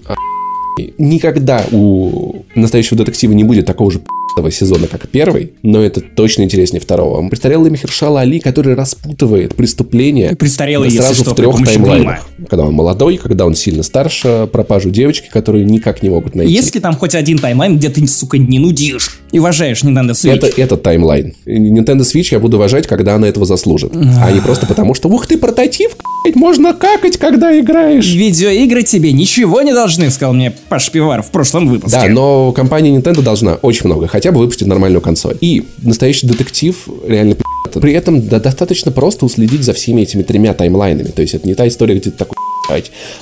[0.99, 4.01] Никогда у настоящего детектива не будет такого же
[4.35, 7.27] этого сезона, как первый, но это точно интереснее второго.
[7.29, 12.29] Престарелый Махершала Али, который распутывает преступление Престарелый, если сразу что, в трех таймлайнах.
[12.49, 16.53] Когда он молодой, когда он сильно старше, пропажу девочки, которую никак не могут найти.
[16.53, 20.35] Есть ли там хоть один таймлайн, где ты, сука, не нудишь и уважаешь Nintendo Switch?
[20.35, 21.35] Это, это таймлайн.
[21.47, 23.93] Nintendo Switch я буду уважать, когда она этого заслужит.
[23.95, 25.97] А не просто потому, что, ух ты, портатив,
[26.35, 28.13] можно какать, когда играешь.
[28.13, 31.99] Видеоигры тебе ничего не должны, сказал мне Паш Пивар в прошлом выпуске.
[31.99, 35.37] Да, но компания Nintendo должна очень много, хотя бы выпустить нормальную консоль.
[35.41, 37.35] И настоящий детектив реально.
[37.73, 41.09] При этом да, достаточно просто уследить за всеми этими тремя таймлайнами.
[41.09, 42.37] То есть это не та история, где ты такой.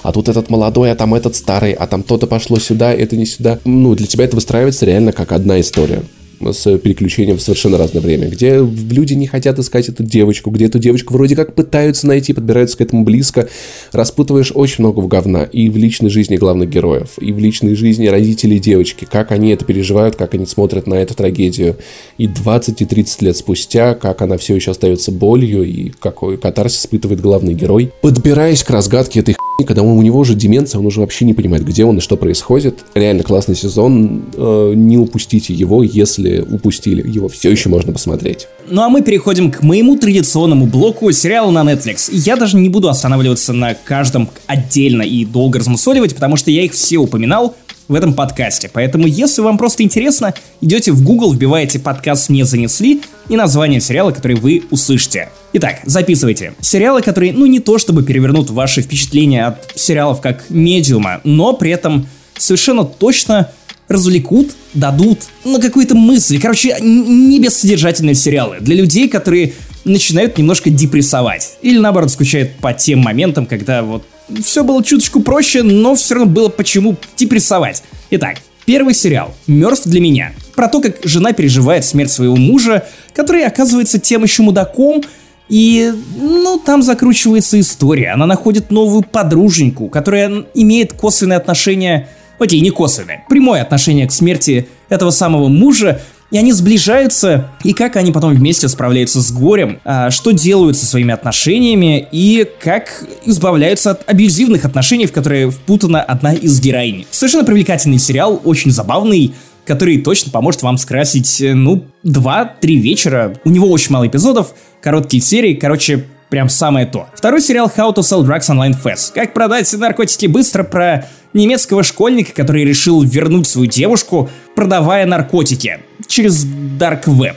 [0.02, 3.24] А тут этот молодой, а там этот старый, а там то-то пошло сюда, это не
[3.24, 3.59] сюда.
[3.64, 6.02] Ну, для тебя это выстраивается реально как одна история
[6.51, 10.78] с переключением в совершенно разное время, где люди не хотят искать эту девочку, где эту
[10.78, 13.48] девочку вроде как пытаются найти, подбираются к этому близко,
[13.93, 18.06] распутываешь очень много в говна и в личной жизни главных героев, и в личной жизни
[18.06, 21.77] родителей девочки, как они это переживают, как они смотрят на эту трагедию,
[22.19, 26.81] и 20 и 30 лет спустя, как она все еще остается болью, и какой катарсис
[26.81, 31.24] испытывает главный герой, подбираясь к разгадке этой когда у него уже деменция, он уже вообще
[31.24, 32.80] не понимает, где он и что происходит.
[32.94, 38.48] Реально классный сезон, э, не упустите его, если упустили, его все еще можно посмотреть.
[38.68, 42.09] Ну а мы переходим к моему традиционному блоку сериала на Netflix.
[42.12, 46.72] Я даже не буду останавливаться на каждом отдельно и долго размусоливать, потому что я их
[46.72, 47.55] все упоминал
[47.93, 48.70] в этом подкасте.
[48.73, 54.10] Поэтому, если вам просто интересно, идете в Google, вбиваете подкаст «Не занесли» и название сериала,
[54.10, 55.28] который вы услышите.
[55.52, 56.55] Итак, записывайте.
[56.60, 61.70] Сериалы, которые, ну, не то чтобы перевернут ваши впечатления от сериалов как медиума, но при
[61.70, 62.09] этом
[62.39, 63.51] совершенно точно
[63.89, 66.40] развлекут, дадут, ну, какую-то мысль.
[66.40, 68.56] Короче, не бессодержательные сериалы.
[68.60, 69.52] Для людей, которые
[69.85, 71.59] начинают немножко депрессовать.
[71.60, 74.06] Или, наоборот, скучают по тем моментам, когда вот
[74.42, 77.82] все было чуточку проще, но все равно было почему депрессовать.
[78.10, 80.32] Итак, первый сериал «Мертв для меня».
[80.54, 85.02] Про то, как жена переживает смерть своего мужа, который оказывается тем еще мудаком,
[85.48, 88.10] и, ну, там закручивается история.
[88.10, 94.68] Она находит новую подруженьку, которая имеет косвенное отношение, окей, не косвенное, прямое отношение к смерти
[94.88, 96.00] этого самого мужа,
[96.32, 100.86] и они сближаются, и как они потом вместе справляются с горем, а, что делают со
[100.86, 107.06] своими отношениями, и как избавляются от абьюзивных отношений, в которые впутана одна из героинь.
[107.10, 109.34] Совершенно привлекательный сериал, очень забавный,
[109.66, 113.34] который точно поможет вам скрасить, э, ну, 2-3 вечера.
[113.44, 117.09] У него очень мало эпизодов, короткие серии, короче, прям самое то.
[117.14, 119.12] Второй сериал How to Sell Drugs Online Fast.
[119.14, 125.80] Как продать наркотики быстро про немецкого школьника, который решил вернуть свою девушку, продавая наркотики
[126.12, 126.44] через
[126.78, 127.36] Dark Web.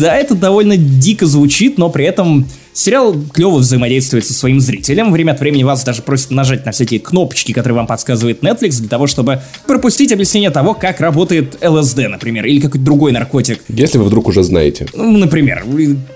[0.00, 5.12] Да, это довольно дико звучит, но при этом сериал клево взаимодействует со своим зрителем.
[5.12, 8.88] Время от времени вас даже просят нажать на всякие кнопочки, которые вам подсказывает Netflix, для
[8.88, 13.60] того, чтобы пропустить объяснение того, как работает ЛСД, например, или какой-то другой наркотик.
[13.68, 14.86] Если вы вдруг уже знаете.
[14.92, 15.64] Ну, например,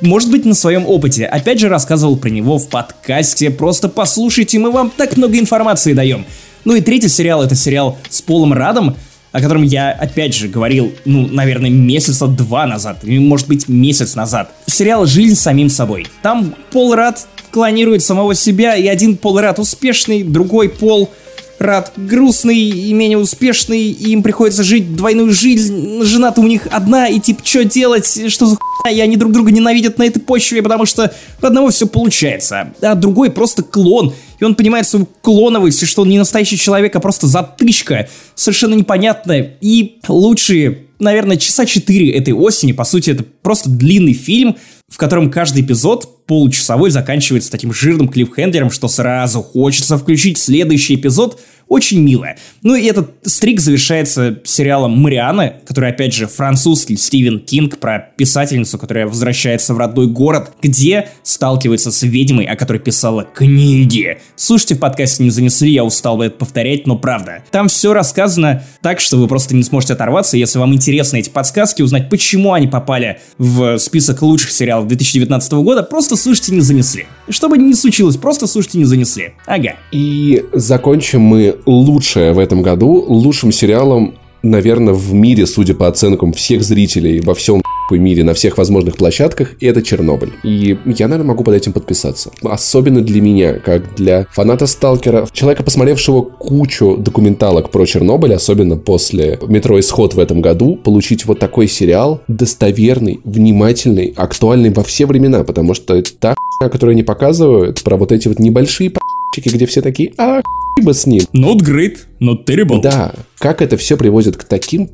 [0.01, 1.27] может быть, на своем опыте.
[1.27, 3.51] Опять же, рассказывал про него в подкасте.
[3.51, 6.27] Просто послушайте, мы вам так много информации даем.
[6.65, 8.97] Ну и третий сериал— это сериал с Полом Радом,
[9.35, 14.15] о котором я, опять же, говорил, ну, наверное, месяца два назад, или, может быть, месяц
[14.15, 14.52] назад.
[14.66, 16.06] Сериал «Жизнь самим собой».
[16.23, 21.11] Там Пол Рад клонирует самого себя, и один Пол Рад успешный, другой Пол
[21.59, 27.09] Рад грустный и менее успешный, и им приходится жить двойную жизнь, жена-то у них одна,
[27.09, 30.62] и типа, что делать, что за хуйня, и они друг друга ненавидят на этой почве,
[30.62, 31.12] потому что
[31.43, 36.02] у одного все получается, а другой просто клон, и он понимает свою клоновость, и что
[36.02, 39.56] он не настоящий человек, а просто затычка, совершенно непонятная.
[39.61, 44.56] И лучшие, наверное, часа 4 этой осени, по сути, это просто длинный фильм,
[44.89, 51.40] в котором каждый эпизод получасовой заканчивается таким жирным клипхендером, что сразу хочется включить следующий эпизод–
[51.69, 52.36] очень милая.
[52.62, 58.78] Ну и этот стрик завершается сериалом «Мариана», который, опять же, французский Стивен Кинг про писательницу,
[58.78, 64.19] которая возвращается в родной город, где сталкивается с ведьмой, о которой писала книги.
[64.36, 67.43] Слушайте, в подкасте не занесли, я устал бы это повторять, но правда.
[67.51, 71.82] Там все рассказано так, что вы просто не сможете оторваться, если вам интересны эти подсказки,
[71.82, 77.07] узнать, почему они попали в список лучших сериалов 2019 года, просто слушайте не занесли.
[77.29, 79.33] Что бы ни случилось, просто слушайте не занесли.
[79.47, 79.77] Ага.
[79.93, 84.15] И закончим мы лучшее в этом году, лучшим сериалом,
[84.45, 89.55] наверное, в мире, судя по оценкам всех зрителей во всем мире на всех возможных площадках,
[89.61, 90.33] и это Чернобыль.
[90.43, 92.31] И я, наверное, могу под этим подписаться.
[92.43, 99.39] Особенно для меня, как для фаната Сталкера, человека, посмотревшего кучу документалок про Чернобыль, особенно после
[99.47, 105.45] метро Исход в этом году, получить вот такой сериал достоверный, внимательный, актуальный во все времена,
[105.45, 108.91] потому что это та которую они показывают, про вот эти вот небольшие
[109.37, 110.41] где все такие, а
[110.83, 111.23] бы с ним.
[111.33, 112.81] Not great, not terrible.
[112.81, 114.91] Да, как это все приводит к таким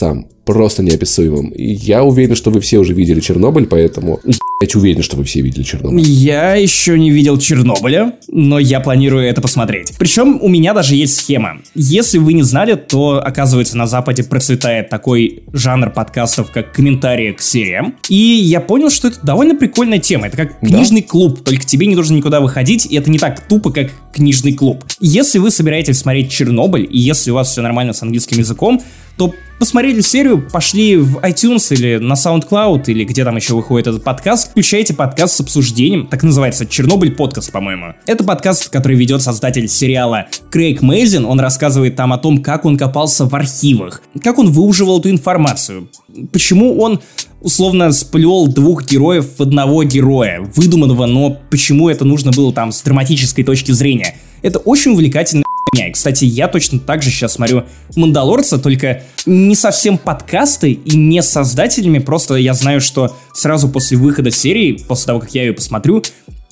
[0.00, 1.52] пи***цам просто неописуемым.
[1.56, 5.62] Я уверен, что вы все уже видели Чернобыль, поэтому я уверен, что вы все видели
[5.62, 6.02] Чернобыль.
[6.02, 9.92] Я еще не видел Чернобыля, но я планирую это посмотреть.
[9.98, 11.60] Причем у меня даже есть схема.
[11.74, 17.40] Если вы не знали, то, оказывается, на Западе процветает такой жанр подкастов, как комментарии к
[17.40, 17.94] сериям.
[18.08, 20.26] И я понял, что это довольно прикольная тема.
[20.26, 21.06] Это как книжный да?
[21.06, 24.84] клуб, только тебе не нужно никуда выходить, и это не так тупо, как книжный клуб.
[24.98, 28.82] Если вы собираетесь смотреть Чернобыль, и если у вас все нормально с английским языком,
[29.20, 34.02] то посмотрели серию, пошли в iTunes или на SoundCloud, или где там еще выходит этот
[34.02, 37.92] подкаст, включайте подкаст с обсуждением, так называется, Чернобыль подкаст, по-моему.
[38.06, 42.78] Это подкаст, который ведет создатель сериала Крейг Мейзин, он рассказывает там о том, как он
[42.78, 45.90] копался в архивах, как он выуживал эту информацию,
[46.32, 47.02] почему он
[47.42, 52.80] условно сплел двух героев в одного героя, выдуманного, но почему это нужно было там с
[52.80, 54.16] драматической точки зрения.
[54.40, 55.44] Это очень увлекательно
[55.76, 57.64] и, кстати, я точно так же сейчас смотрю
[57.96, 64.30] «Мандалорца», только не совсем подкасты и не создателями, просто я знаю, что сразу после выхода
[64.30, 66.02] серии, после того, как я ее посмотрю,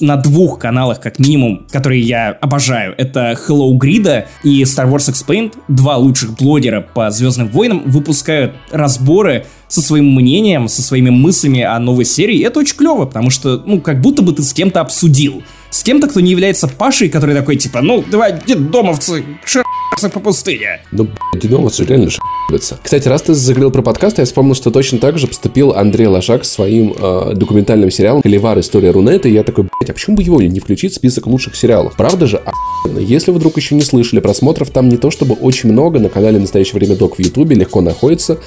[0.01, 2.95] на двух каналах, как минимум, которые я обожаю.
[2.97, 9.47] Это Hello Grid и Star Wars Explained, два лучших блогера по Звездным войнам, выпускают разборы
[9.67, 12.45] со своим мнением, со своими мыслями о новой серии.
[12.45, 16.09] Это очень клево, потому что, ну, как будто бы ты с кем-то обсудил с кем-то,
[16.09, 20.81] кто не является Пашей, который такой, типа, ну, давай, детдомовцы, шараться по пустыне.
[20.93, 22.79] Ну, блядь, детдомовцы реально шарятся.
[22.83, 26.45] Кстати, раз ты заговорил про подкаст, я вспомнил, что точно так же поступил Андрей Лошак
[26.45, 28.59] своим э, документальным сериалом «Холивар.
[28.61, 31.55] История Рунета», и я такой, блядь, а почему бы его не включить в список лучших
[31.57, 31.97] сериалов?
[31.97, 32.39] Правда же?
[32.39, 32.99] Охуенно.
[32.99, 36.39] Если вы вдруг еще не слышали, просмотров там не то чтобы очень много, на канале
[36.39, 38.39] «Настоящее время док» в Ютубе легко находится.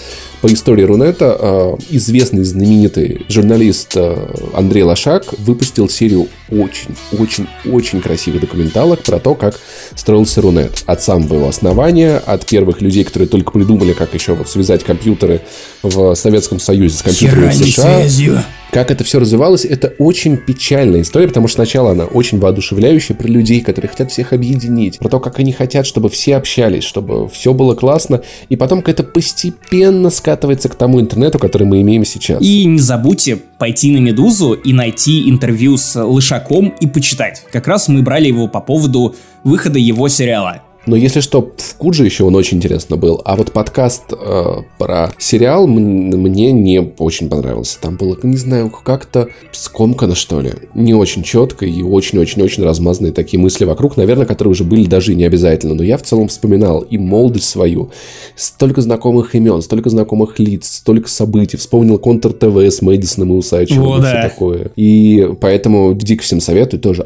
[0.42, 4.16] По истории Рунета э, известный, знаменитый журналист э,
[4.54, 9.60] Андрей Лошак выпустил серию очень очень-очень красивых документалок про то, как
[9.96, 10.84] строился Рунет.
[10.86, 15.42] От самого его основания, от первых людей, которые только придумали, как еще вот связать компьютеры
[15.84, 17.84] в Советском Союзе с компьютерами в США.
[17.84, 23.16] Связью как это все развивалось, это очень печальная история, потому что сначала она очень воодушевляющая
[23.16, 27.28] про людей, которые хотят всех объединить, про то, как они хотят, чтобы все общались, чтобы
[27.28, 32.06] все было классно, и потом как это постепенно скатывается к тому интернету, который мы имеем
[32.06, 32.42] сейчас.
[32.42, 37.44] И не забудьте пойти на Медузу и найти интервью с Лышаком и почитать.
[37.52, 40.62] Как раз мы брали его по поводу выхода его сериала.
[40.88, 43.22] Но если что, в Кудже еще он очень интересно был.
[43.24, 47.80] А вот подкаст э, про сериал мне не очень понравился.
[47.80, 50.52] Там было, не знаю, как-то скомкано, что ли.
[50.74, 55.16] Не очень четко и очень-очень-очень размазанные такие мысли вокруг, наверное, которые уже были даже и
[55.16, 55.76] не обязательно.
[55.76, 57.92] Но я в целом вспоминал и молодость свою.
[58.36, 61.58] Столько знакомых имен, столько знакомых лиц, столько событий.
[61.58, 64.08] Вспомнил Контр ТВ с Мэдисоном и Усачевым и да.
[64.08, 64.72] все такое.
[64.76, 67.06] И поэтому дико всем советую тоже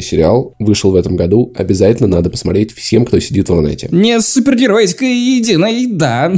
[0.00, 1.52] сериал вышел в этом году.
[1.56, 3.88] Обязательно надо посмотреть всем, кто сидит в Рунете.
[3.90, 6.32] Не супергеройская единая, да.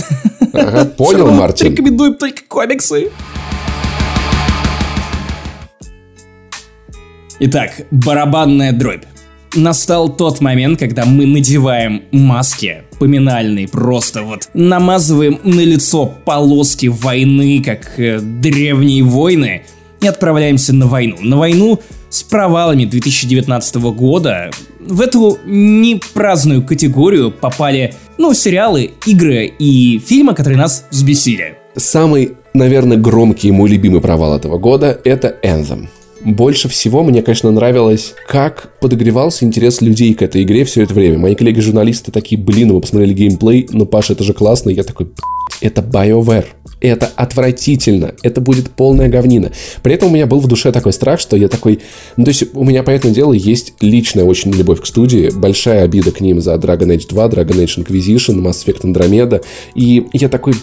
[0.53, 1.73] Ага, понял, Мартин.
[1.73, 3.11] Рекомендую только комиксы.
[7.41, 9.03] Итак, барабанная дробь.
[9.55, 17.63] Настал тот момент, когда мы надеваем маски поминальные, просто вот намазываем на лицо полоски войны,
[17.63, 19.63] как э, древние войны,
[20.01, 21.17] и отправляемся на войну.
[21.21, 21.81] На войну
[22.13, 24.51] с провалами 2019 года.
[24.81, 31.57] В эту непраздную категорию попали, ну, сериалы, игры и фильмы, которые нас взбесили.
[31.75, 35.89] Самый, наверное, громкий и мой любимый провал этого года— это Anthem.
[36.23, 41.19] Больше всего мне, конечно, нравилось, как подогревался интерес людей к этой игре все это время.
[41.19, 44.69] Мои коллеги-журналисты такие, блин, вы посмотрели геймплей, но Паша, это же классно.
[44.69, 45.09] И я такой,
[45.63, 46.45] это BioWare.
[46.83, 48.13] Это отвратительно.
[48.23, 49.53] Это будет полная говнина.
[49.83, 51.79] При этом у меня был в душе такой страх, что я такой...
[52.17, 56.11] Ну, то есть у меня, понятное дело, есть личная очень любовь к студии, большая обида
[56.11, 59.43] к ним за Dragon Age 2, Dragon Age Inquisition, Mass Effect Andromeda.
[59.77, 60.55] И я такой,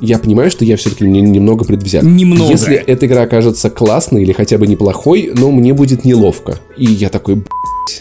[0.00, 2.04] я понимаю, что я все-таки немного предвзят.
[2.04, 2.48] Немного.
[2.48, 6.60] Если эта игра окажется классной или хотя бы неплохой, но мне будет неловко.
[6.76, 7.42] И я такой,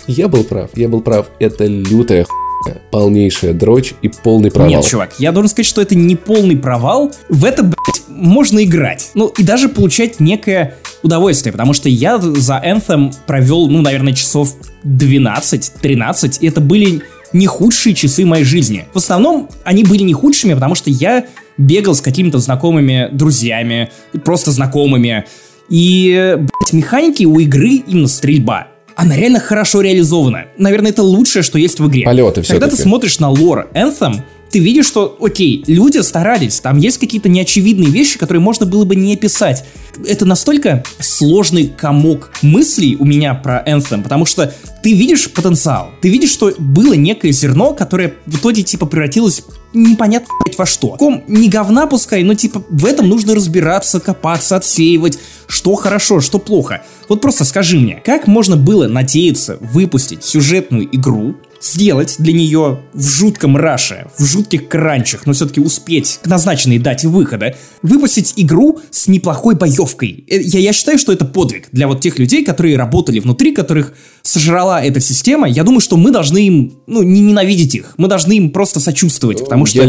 [0.05, 1.27] я был прав, я был прав.
[1.39, 2.27] Это лютая
[2.91, 4.69] полнейшая дрочь и полный провал.
[4.69, 7.11] Нет, чувак, я должен сказать, что это не полный провал.
[7.29, 9.11] В это, блядь, можно играть.
[9.13, 14.55] Ну, и даже получать некое удовольствие, потому что я за Anthem провел, ну, наверное, часов
[14.83, 17.01] 12-13, и это были
[17.33, 18.85] не худшие часы моей жизни.
[18.93, 21.25] В основном они были не худшими, потому что я
[21.57, 23.91] бегал с какими-то знакомыми друзьями,
[24.23, 25.25] просто знакомыми.
[25.69, 30.45] И, блядь, механики у игры именно стрельба она реально хорошо реализована.
[30.57, 32.03] Наверное, это лучшее, что есть в игре.
[32.03, 34.21] Полеты все Когда ты смотришь на лор Anthem,
[34.55, 38.95] ты видишь, что, окей, люди старались, там есть какие-то неочевидные вещи, которые можно было бы
[38.95, 39.65] не описать.
[40.07, 46.07] Это настолько сложный комок мыслей у меня про Anthem, потому что ты видишь потенциал, ты
[46.07, 50.91] видишь, что было некое зерно, которое в итоге, типа, превратилось непонятно во что.
[50.91, 56.39] Ком не говна пускай, но типа в этом нужно разбираться, копаться, отсеивать, что хорошо, что
[56.39, 56.81] плохо.
[57.09, 61.35] Вот просто скажи мне, как можно было надеяться выпустить сюжетную игру,
[61.65, 67.07] сделать для нее в жутком раше, в жутких кранчах, но все-таки успеть к назначенной дате
[67.07, 70.25] выхода, выпустить игру с неплохой боевкой.
[70.29, 73.93] Э, я, я считаю, что это подвиг для вот тех людей, которые работали внутри, которых
[74.21, 75.47] сожрала эта система.
[75.47, 79.39] Я думаю, что мы должны им, ну, не ненавидеть их, мы должны им просто сочувствовать,
[79.39, 79.79] потому что,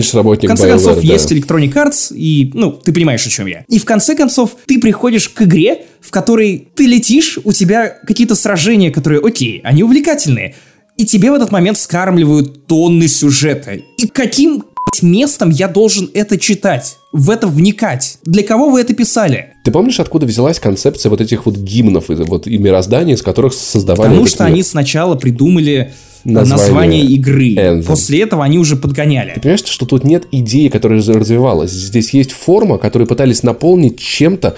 [0.46, 1.00] в конце концов, да.
[1.12, 3.64] есть Electronic Arts, и, ну, ты понимаешь, о чем я.
[3.68, 8.34] И в конце концов, ты приходишь к игре, в которой ты летишь, у тебя какие-то
[8.34, 10.54] сражения, которые, окей, они увлекательные,
[10.96, 13.72] и тебе в этот момент скармливают тонны сюжета.
[13.72, 14.64] И каким
[15.02, 16.98] местом я должен это читать?
[17.12, 18.18] В это вникать?
[18.24, 19.54] Для кого вы это писали?
[19.64, 24.08] Ты помнишь, откуда взялась концепция вот этих вот гимнов вот, и мироздания, из которых создавали
[24.08, 24.52] Потому что мир?
[24.52, 25.92] они сначала придумали
[26.24, 27.54] название, название игры.
[27.54, 27.82] Anthem.
[27.84, 29.32] После этого они уже подгоняли.
[29.34, 31.70] Ты понимаешь, что тут нет идеи, которая развивалась.
[31.72, 34.56] Здесь есть форма, которую пытались наполнить чем-то,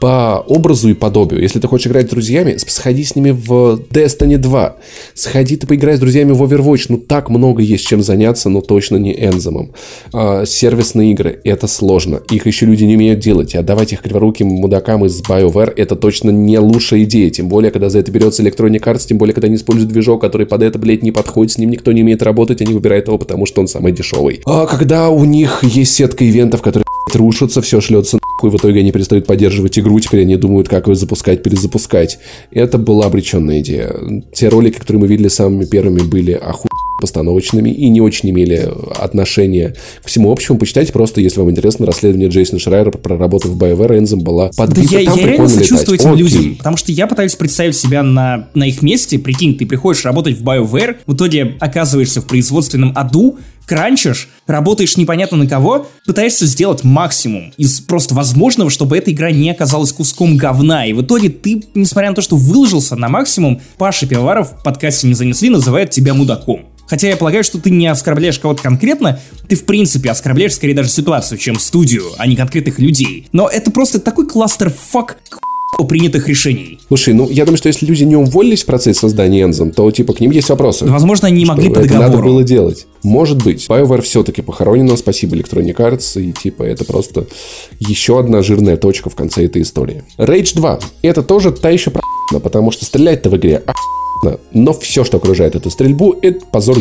[0.00, 1.42] по образу и подобию.
[1.42, 4.76] Если ты хочешь играть с друзьями, сходи с ними в Destiny 2.
[5.14, 6.86] Сходи ты поиграй с друзьями в Overwatch.
[6.88, 9.72] Ну, так много есть чем заняться, но точно не Энзомом.
[10.12, 12.22] А, сервисные игры— это сложно.
[12.30, 13.54] Их еще люди не умеют делать.
[13.54, 17.28] И отдавать их криворуким мудакам из BioWare— это точно не лучшая идея.
[17.28, 20.46] Тем более, когда за это берется Electronic Arts, тем более, когда они используют движок, который
[20.46, 23.44] под это, блядь, не подходит, с ним никто не умеет работать, они выбирают его, потому
[23.44, 24.40] что он самый дешевый.
[24.46, 29.26] А когда у них есть сетка ивентов, которые рушатся, все шлется в итоге они перестают
[29.26, 32.18] поддерживать игру, теперь они думают, как ее запускать, перезапускать.
[32.50, 33.94] Это была обреченная идея.
[34.32, 36.68] Те ролики, которые мы видели самыми первыми, были оху
[37.00, 40.58] постановочными и не очень имели отношения к всему общему.
[40.58, 44.92] Почитайте просто, если вам интересно, расследование Джейсона Шрайера про работу в BioWare Энзом была подбита.
[44.92, 46.22] Да я, я реально сочувствую этим Окей.
[46.22, 49.18] людям, потому что я пытаюсь представить себя на, на их месте.
[49.18, 53.38] Прикинь, ты приходишь работать в BioWare, в итоге оказываешься в производственном аду,
[53.70, 59.48] кранчишь, работаешь непонятно на кого, пытаешься сделать максимум из просто возможного, чтобы эта игра не
[59.48, 60.86] оказалась куском говна.
[60.86, 65.06] И в итоге ты, несмотря на то, что выложился на максимум, Паша Пивоваров в подкасте
[65.06, 66.69] «Не занесли» называет тебя мудаком.
[66.90, 70.88] Хотя я полагаю, что ты не оскорбляешь кого-то конкретно, ты в принципе оскорбляешь скорее даже
[70.88, 73.28] ситуацию, чем студию, а не конкретных людей.
[73.30, 75.16] Но это просто такой кластер фак
[75.88, 76.78] принятых решений.
[76.88, 80.12] Слушай, ну я думаю, что если люди не уволились в процессе создания Энзом, то типа
[80.12, 80.84] к ним есть вопросы.
[80.84, 82.02] Возможно, они не могли по договору.
[82.02, 82.86] Это надо было делать.
[83.02, 83.66] Может быть.
[83.66, 87.28] BioWare все-таки похоронено, спасибо Electronic Arts, и типа это просто
[87.78, 90.04] еще одна жирная точка в конце этой истории.
[90.18, 90.80] Rage 2.
[91.02, 92.02] Это тоже та еще про
[92.42, 93.62] потому что стрелять-то в игре
[94.52, 96.78] но все, что окружает эту стрельбу, это позор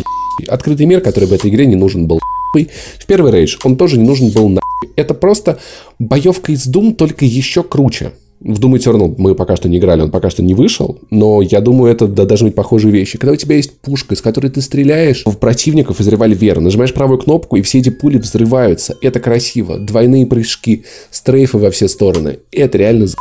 [0.48, 2.20] Открытый мир, который в этой игре не нужен был
[2.54, 4.62] в первый рейдж он тоже не нужен был на
[4.96, 5.60] Это просто
[6.00, 8.12] боевка из Doom, только еще круче.
[8.40, 11.60] В Doom Eternal мы пока что не играли, он пока что не вышел, но я
[11.60, 13.18] думаю, это да, должны быть похожие вещи.
[13.18, 17.20] Когда у тебя есть пушка, из которой ты стреляешь в противников из револьвера, нажимаешь правую
[17.20, 18.96] кнопку, и все эти пули взрываются.
[19.02, 19.78] Это красиво.
[19.78, 22.40] Двойные прыжки, стрейфы во все стороны.
[22.52, 23.18] Это реально за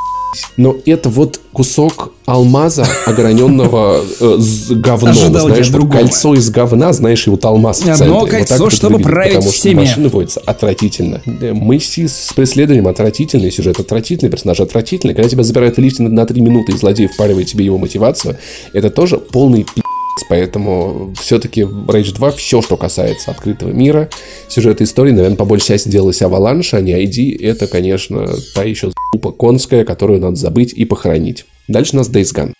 [0.57, 5.11] но это вот кусок алмаза, ограненного э, с говном.
[5.11, 8.07] Ожидал знаешь, вот кольцо из говна, знаешь, и вот алмаз в центре.
[8.07, 9.85] Одно кольцо, вот чтобы выглядит, править потому всеми.
[9.85, 11.23] Что машины водятся отвратительно.
[11.25, 15.15] Мысли с преследованием отвратительный, сюжет отвратительный, персонаж отвратительный.
[15.15, 18.37] Когда тебя забирают в лифте на 3 минуты, и злодей впаривает тебе его мотивацию,
[18.73, 19.83] это тоже полный пи***
[20.29, 24.09] Поэтому все-таки Rage 2 все, что касается открытого мира,
[24.49, 27.43] сюжета истории, наверное, по большей части делалось Avalanche, а не ID.
[27.43, 31.47] Это, конечно, та еще за***па конская, которую надо забыть и похоронить.
[31.69, 32.53] Дальше у нас Days Gone.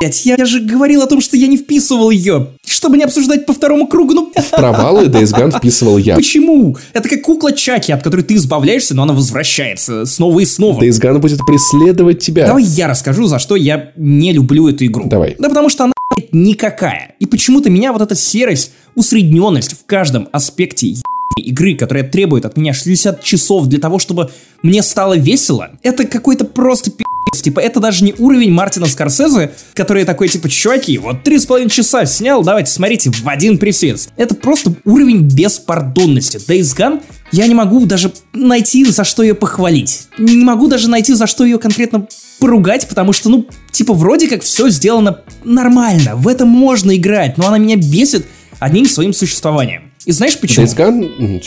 [0.00, 3.54] Блять, я же говорил о том, что я не вписывал ее, чтобы не обсуждать по
[3.54, 4.32] второму кругу, ну...
[4.34, 6.16] В провалы Days Gone вписывал я.
[6.16, 6.76] Почему?
[6.92, 10.82] Это как кукла Чаки, от которой ты избавляешься, но она возвращается снова и снова.
[10.82, 12.46] Days Gone будет преследовать тебя.
[12.46, 15.04] Давай я расскажу, за что я не люблю эту игру.
[15.06, 15.36] Давай.
[15.38, 15.93] Да потому что она
[16.34, 17.14] никакая.
[17.18, 20.94] И почему-то меня вот эта серость, усредненность в каждом аспекте
[21.36, 24.30] игры, которая требует от меня 60 часов для того, чтобы
[24.62, 27.04] мне стало весело, это какой-то просто пи***.
[27.42, 31.68] Типа, это даже не уровень Мартина Скорсезе, который такой, типа, чуваки, вот три с половиной
[31.68, 34.10] часа снял, давайте, смотрите, в один присест.
[34.16, 36.36] Это просто уровень беспардонности.
[36.36, 37.02] Days Gone
[37.32, 40.06] я не могу даже найти, за что ее похвалить.
[40.16, 42.06] Не могу даже найти, за что ее конкретно
[42.38, 47.46] поругать, потому что, ну, типа, вроде как все сделано нормально, в этом можно играть, но
[47.46, 48.26] она меня бесит
[48.58, 49.92] одним своим существованием.
[50.06, 50.66] И знаешь почему?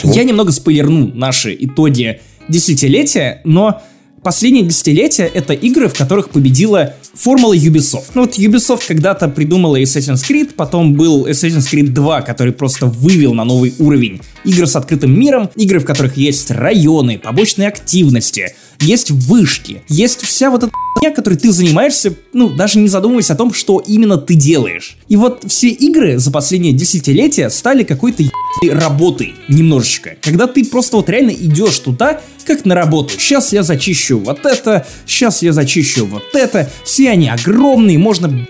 [0.03, 3.81] Я немного спойлерну наши итоги десятилетия, но
[4.23, 8.11] последние десятилетия это игры, в которых победила формула Ubisoft.
[8.15, 13.33] Ну вот Ubisoft когда-то придумала Assassin's Creed, потом был Assassin's Creed 2, который просто вывел
[13.33, 19.11] на новый уровень игры с открытым миром, игры, в которых есть районы, побочные активности, есть
[19.11, 23.53] вышки, есть вся вот эта хуйня, которой ты занимаешься, ну, даже не задумываясь о том,
[23.53, 24.97] что именно ты делаешь.
[25.07, 28.23] И вот все игры за последние десятилетия стали какой-то
[28.69, 30.15] работой немножечко.
[30.21, 33.13] Когда ты просто вот реально идешь туда, как на работу.
[33.17, 36.71] Сейчас я зачищу вот это, сейчас я зачищу вот это.
[36.83, 38.47] Все они огромные, можно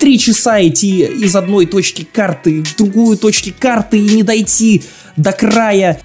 [0.00, 4.82] три часа идти из одной точки карты в другую точку карты и не дойти
[5.16, 6.00] до края.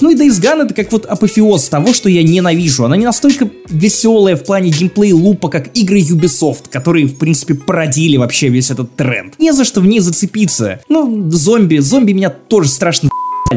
[0.00, 2.84] Ну и Days Gone это как вот апофеоз того, что я ненавижу.
[2.84, 8.16] Она не настолько веселая в плане геймплей лупа, как игры Ubisoft, которые, в принципе, породили
[8.16, 9.38] вообще весь этот тренд.
[9.38, 10.80] Не за что в ней зацепиться.
[10.88, 13.10] Ну, зомби, зомби меня тоже страшно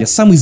[0.05, 0.37] Самый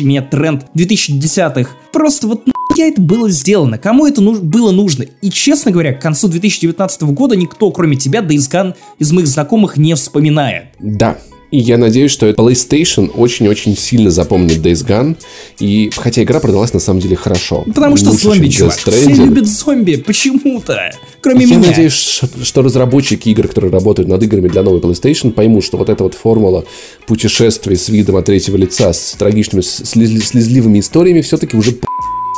[0.00, 1.70] меня тренд 2010-х.
[1.92, 2.42] Просто вот
[2.76, 3.78] я это было сделано?
[3.78, 5.04] Кому это нуж- было нужно?
[5.22, 9.76] И, честно говоря, к концу 2019 года никто, кроме тебя, Days Gone из моих знакомых
[9.76, 10.66] не вспоминает.
[10.80, 11.18] Да,
[11.54, 15.16] и я надеюсь, что PlayStation очень-очень сильно запомнит Days Gone.
[15.60, 17.62] И хотя игра продалась на самом деле хорошо.
[17.72, 18.74] Потому что Лучше, зомби, чувак.
[18.74, 19.96] Все любят зомби.
[19.96, 20.90] Почему-то.
[21.20, 21.68] Кроме Я меня.
[21.68, 25.88] надеюсь, ш- что разработчики игр, которые работают над играми для новой PlayStation, поймут, что вот
[25.88, 26.64] эта вот формула
[27.06, 31.76] путешествий с видом от третьего лица, с трагичными, слез- слезливыми историями все-таки уже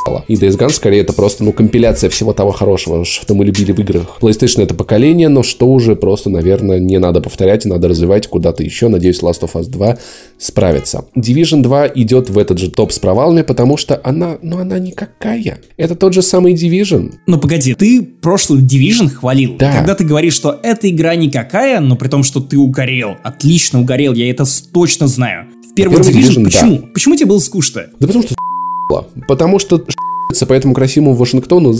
[0.07, 0.23] п***ала.
[0.27, 3.79] И Days Gone скорее это просто, ну, компиляция всего того хорошего, что мы любили в
[3.79, 4.17] играх.
[4.21, 8.87] PlayStation это поколение, но что уже просто, наверное, не надо повторять, надо развивать куда-то еще.
[8.87, 9.97] Надеюсь, Last of Us 2
[10.37, 11.05] справится.
[11.15, 15.59] Division 2 идет в этот же топ с провалами, потому что она, ну, она никакая.
[15.77, 17.13] Это тот же самый Division.
[17.25, 19.55] Ну погоди, ты прошлую Division хвалил.
[19.57, 19.73] Да.
[19.73, 23.15] Когда ты говоришь, что эта игра никакая, но при том, что ты угорел.
[23.23, 25.47] Отлично угорел, я это точно знаю.
[25.69, 26.77] В первый Division, Division, почему?
[26.93, 27.85] Почему тебе было скучно?
[27.99, 28.35] Да потому что.
[29.27, 29.83] Потому что
[30.47, 31.75] по этому красивому Вашингтону.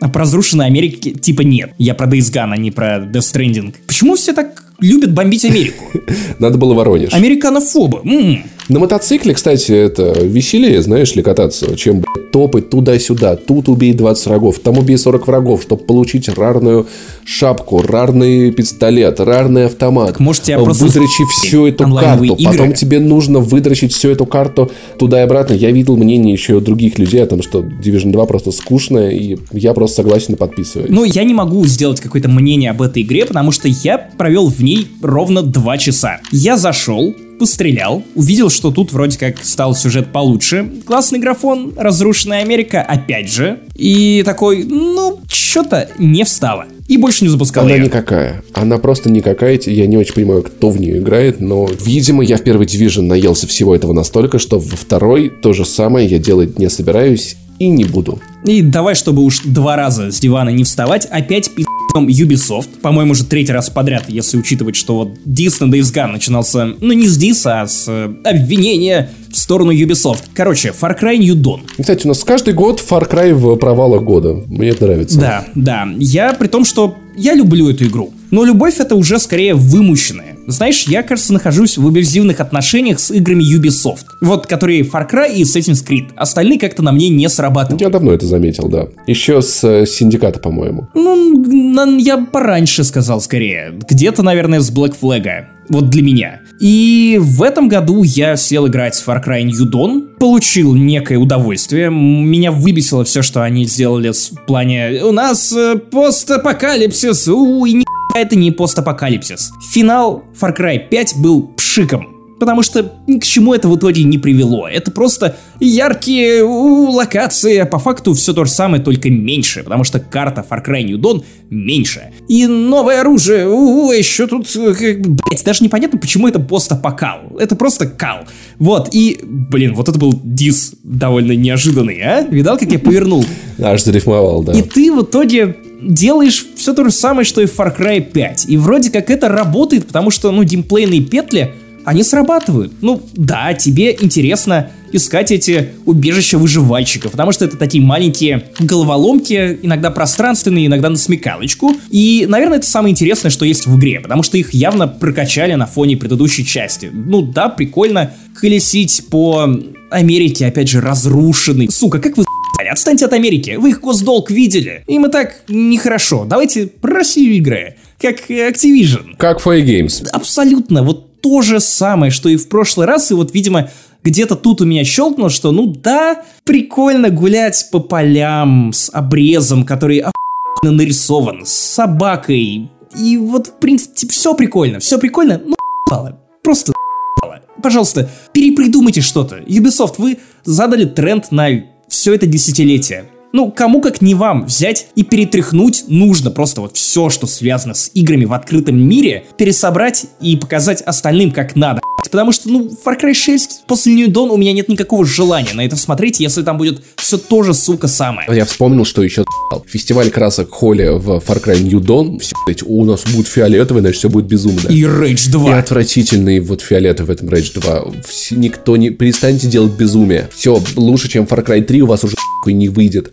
[0.00, 1.72] А про разрушенной Америки типа нет.
[1.78, 3.74] Я про Days Gone, а не про Death Stranding.
[3.86, 5.84] Почему все так любят бомбить Америку?
[6.38, 7.12] Надо было Воронеж.
[7.14, 8.00] Американофобы.
[8.04, 8.44] М.
[8.72, 13.36] На мотоцикле, кстати, это веселее, знаешь ли, кататься, чем блядь, топать туда-сюда.
[13.36, 16.86] Тут убей 20 врагов, там убей 40 врагов, чтобы получить рарную
[17.22, 20.12] шапку, рарный пистолет, рарный автомат.
[20.12, 22.24] Так, может, тебя просто Выдрочив всю эту карту.
[22.24, 22.50] игры?
[22.50, 25.52] Потом тебе нужно выдрочить всю эту карту туда и обратно.
[25.52, 29.74] Я видел мнение еще других людей о том, что Division 2 просто скучная, и я
[29.74, 30.88] просто согласен и подписываюсь.
[30.88, 34.64] Ну, я не могу сделать какое-то мнение об этой игре, потому что я провел в
[34.64, 36.20] ней ровно два часа.
[36.30, 40.70] Я зашел, пострелял, увидел, что тут вроде как стал сюжет получше.
[40.86, 43.58] Классный графон, разрушенная Америка, опять же.
[43.74, 46.66] И такой, ну, что-то не встало.
[46.86, 47.86] И больше не запускал Она ее.
[47.86, 48.44] никакая.
[48.52, 49.58] Она просто никакая.
[49.66, 53.48] Я не очень понимаю, кто в нее играет, но, видимо, я в первый Division наелся
[53.48, 57.84] всего этого настолько, что во второй то же самое я делать не собираюсь и не
[57.84, 58.20] буду.
[58.44, 61.50] И давай, чтобы уж два раза с дивана не вставать, опять
[61.92, 62.80] пи***ем Ubisoft.
[62.80, 66.92] По-моему, уже третий раз подряд, если учитывать, что вот дис на Days Gone начинался, ну
[66.92, 70.24] не с диса, а с э, обвинения в сторону Ubisoft.
[70.34, 71.60] Короче, Far Cry New Dawn.
[71.78, 74.42] Кстати, у нас каждый год Far Cry в провалах года.
[74.46, 75.18] Мне это нравится.
[75.18, 75.88] Да, да.
[75.98, 78.12] Я при том, что я люблю эту игру.
[78.30, 80.31] Но любовь это уже скорее вымученная.
[80.46, 84.04] Знаешь, я, кажется, нахожусь в абьюзивных отношениях с играми Ubisoft.
[84.20, 86.10] Вот, которые Far Cry и Assassin's Creed.
[86.16, 87.80] Остальные как-то на мне не срабатывают.
[87.80, 88.88] Я давно это заметил, да.
[89.06, 90.88] Еще с э, Синдиката, по-моему.
[90.94, 93.78] Ну, я пораньше сказал скорее.
[93.88, 95.46] Где-то, наверное, с Black Flag.
[95.68, 96.40] Вот для меня.
[96.60, 101.90] И в этом году я сел играть в Far Cry New Dawn, получил некое удовольствие.
[101.90, 107.84] Меня выбесило все, что они сделали в плане «У нас э, постапокалипсис, у, и ни
[108.14, 109.52] это не постапокалипсис».
[109.72, 112.12] Финал Far Cry 5 был пшиком.
[112.42, 114.66] Потому что ни к чему это в итоге не привело.
[114.66, 119.62] Это просто яркие локации, а по факту все то же самое, только меньше.
[119.62, 122.10] Потому что карта Far Cry New Dawn меньше.
[122.26, 127.20] И новое оружие, у, еще тут, э, блять, даже непонятно, почему это постапокал.
[127.38, 128.24] Это просто кал.
[128.58, 132.22] Вот, и, блин, вот это был дис довольно неожиданный, а?
[132.22, 133.24] Видал, как я повернул?
[133.60, 134.52] Аж зарифмовал, да.
[134.52, 138.46] И ты в итоге делаешь все то же самое, что и в Far Cry 5.
[138.48, 141.52] И вроде как это работает, потому что, ну, геймплейные петли,
[141.84, 142.72] они срабатывают.
[142.80, 149.90] Ну, да, тебе интересно искать эти убежища выживальщиков, потому что это такие маленькие головоломки, иногда
[149.90, 151.74] пространственные, иногда на смекалочку.
[151.90, 155.66] И, наверное, это самое интересное, что есть в игре, потому что их явно прокачали на
[155.66, 156.90] фоне предыдущей части.
[156.92, 159.48] Ну да, прикольно колесить по
[159.90, 161.70] Америке, опять же, разрушенной.
[161.70, 162.24] Сука, как вы
[162.72, 164.82] Отстаньте от Америки, вы их госдолг видели.
[164.86, 166.24] Им и так нехорошо.
[166.24, 169.14] Давайте про Россию игры, как Activision.
[169.18, 170.08] Как Fire Games.
[170.10, 173.68] Абсолютно вот то же самое, что и в прошлый раз, и вот, видимо,
[174.02, 179.98] где-то тут у меня щелкнуло, что, ну да, прикольно гулять по полям с обрезом, который
[179.98, 182.70] охуенно нарисован, с собакой.
[182.98, 186.72] И вот, в принципе, все прикольно, все прикольно, ну, ебало, просто
[187.18, 187.42] ебало.
[187.62, 189.40] Пожалуйста, перепридумайте что-то.
[189.40, 191.50] Ubisoft, вы задали тренд на
[191.92, 193.06] все это десятилетие.
[193.32, 197.90] Ну, кому как не вам взять и перетряхнуть нужно просто вот все, что связано с
[197.94, 201.80] играми в открытом мире, пересобрать и показать остальным как надо.
[202.04, 205.64] Потому что, ну, Far Cry 6 после New Dawn у меня нет никакого желания на
[205.64, 208.28] это смотреть, если там будет все то же, сука, самое.
[208.30, 209.24] Я вспомнил, что еще
[209.66, 212.18] фестиваль красок Холли в Far Cry New Dawn.
[212.18, 212.34] Все,
[212.66, 214.68] у нас будет фиолетовый, значит, все будет безумно.
[214.68, 215.48] И Rage 2.
[215.48, 217.84] И отвратительный вот фиолетовый в этом Rage 2.
[218.06, 218.90] Все, никто не...
[218.90, 220.28] Перестаньте делать безумие.
[220.34, 223.10] Все, лучше, чем Far Cry 3 у вас уже не выйдет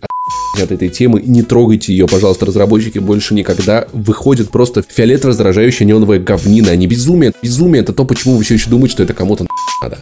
[0.57, 3.87] от этой темы, не трогайте ее, пожалуйста, разработчики больше никогда.
[3.93, 7.33] Выходит просто фиолетово раздражающая неоновая говнина, а не безумие.
[7.41, 9.45] Безумие это то, почему вы все еще думаете, что это кому-то
[9.81, 9.99] надо.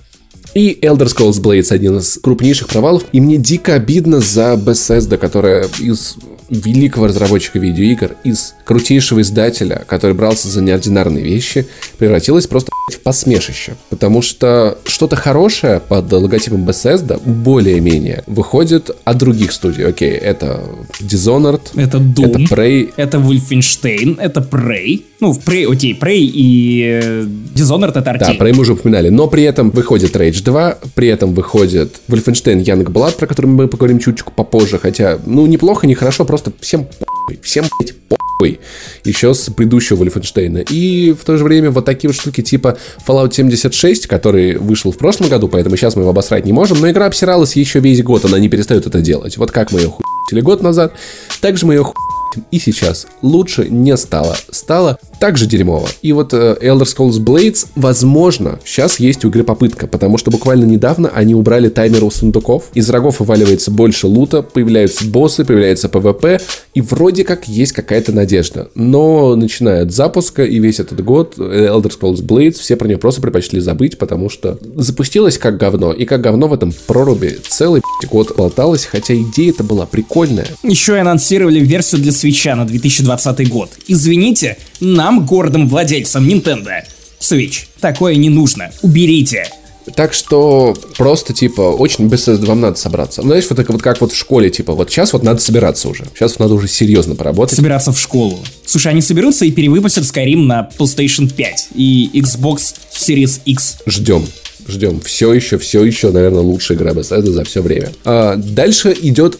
[0.53, 3.03] И Elder Scrolls Blades один из крупнейших провалов.
[3.11, 6.15] И мне дико обидно за Bethesda, которая из
[6.49, 11.67] великого разработчика видеоигр, из крутейшего издателя, который брался за неординарные вещи,
[11.97, 13.75] превратилась просто в посмешище.
[13.89, 19.85] Потому что что-то хорошее под логотипом Bethesda более-менее выходит от других студий.
[19.85, 20.63] Окей, это
[21.01, 25.03] Dishonored, это Doom, это Prey, это Wolfenstein, это Prey.
[25.19, 28.19] Ну, в Prey, окей, Prey и э, Dishonored это Arkane.
[28.19, 29.09] Да, Prey мы уже упоминали.
[29.09, 33.99] Но при этом выходит Rage 2, при этом выходит Wolfenstein Youngblood, про который мы поговорим
[33.99, 34.79] чуточку попозже.
[34.79, 37.39] Хотя, ну, неплохо, не хорошо, просто всем похуй.
[37.43, 37.95] Всем, блядь,
[38.37, 38.59] похуй.
[39.03, 40.65] Еще с предыдущего Wolfenstein.
[40.69, 44.97] И в то же время вот такие вот штуки типа Fallout 76, который вышел в
[44.97, 48.25] прошлом году, поэтому сейчас мы его обосрать не можем, но игра обсиралась еще весь год,
[48.25, 49.37] она не перестает это делать.
[49.37, 50.05] Вот как мы ее хуй
[50.41, 50.93] год назад,
[51.41, 52.06] так же мы ее хуй
[52.51, 54.35] и сейчас лучше не стало.
[54.49, 55.87] Стало также дерьмово.
[56.01, 60.65] И вот э, Elder Scrolls Blades, возможно, сейчас есть у игры попытка, потому что буквально
[60.65, 66.41] недавно они убрали таймер у сундуков, из врагов вываливается больше лута, появляются боссы, появляется PvP,
[66.73, 68.69] и вроде как есть какая-то надежда.
[68.75, 72.97] Но начиная от запуска и весь этот год э, Elder Scrolls Blades, все про нее
[72.97, 77.81] просто предпочли забыть, потому что запустилась как говно, и как говно в этом проруби целый
[78.09, 80.47] год болталось, хотя идея это была прикольная.
[80.63, 83.71] Еще и анонсировали версию для свеча на 2020 год.
[83.87, 86.83] Извините, нам, гордым владельцам Nintendo,
[87.19, 88.69] Switch, такое не нужно.
[88.81, 89.49] Уберите.
[89.95, 93.21] Так что просто, типа, очень быстро вам надо собраться.
[93.21, 95.87] Ну, знаешь, вот, так, вот как вот в школе, типа, вот сейчас вот надо собираться
[95.87, 96.03] уже.
[96.13, 97.55] Сейчас вот надо уже серьезно поработать.
[97.55, 98.37] Собираться в школу.
[98.65, 103.77] Слушай, они соберутся и перевыпустят Skyrim на PlayStation 5 и Xbox Series X.
[103.85, 104.25] Ждем
[104.67, 104.99] ждем.
[104.99, 107.93] Все еще, все еще, наверное, лучшая игра Bethesda за все время.
[108.03, 109.37] А, дальше идет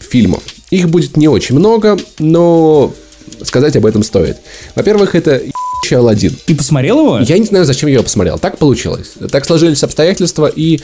[0.00, 0.44] фильмов.
[0.70, 2.92] Их будет не очень много, но
[3.42, 4.38] сказать об этом стоит.
[4.74, 5.42] Во-первых, это
[5.92, 6.36] Алладин.
[6.46, 7.18] Ты посмотрел его?
[7.20, 8.38] Я не знаю, зачем я его посмотрел.
[8.38, 9.12] Так получилось.
[9.30, 10.80] Так сложились обстоятельства, и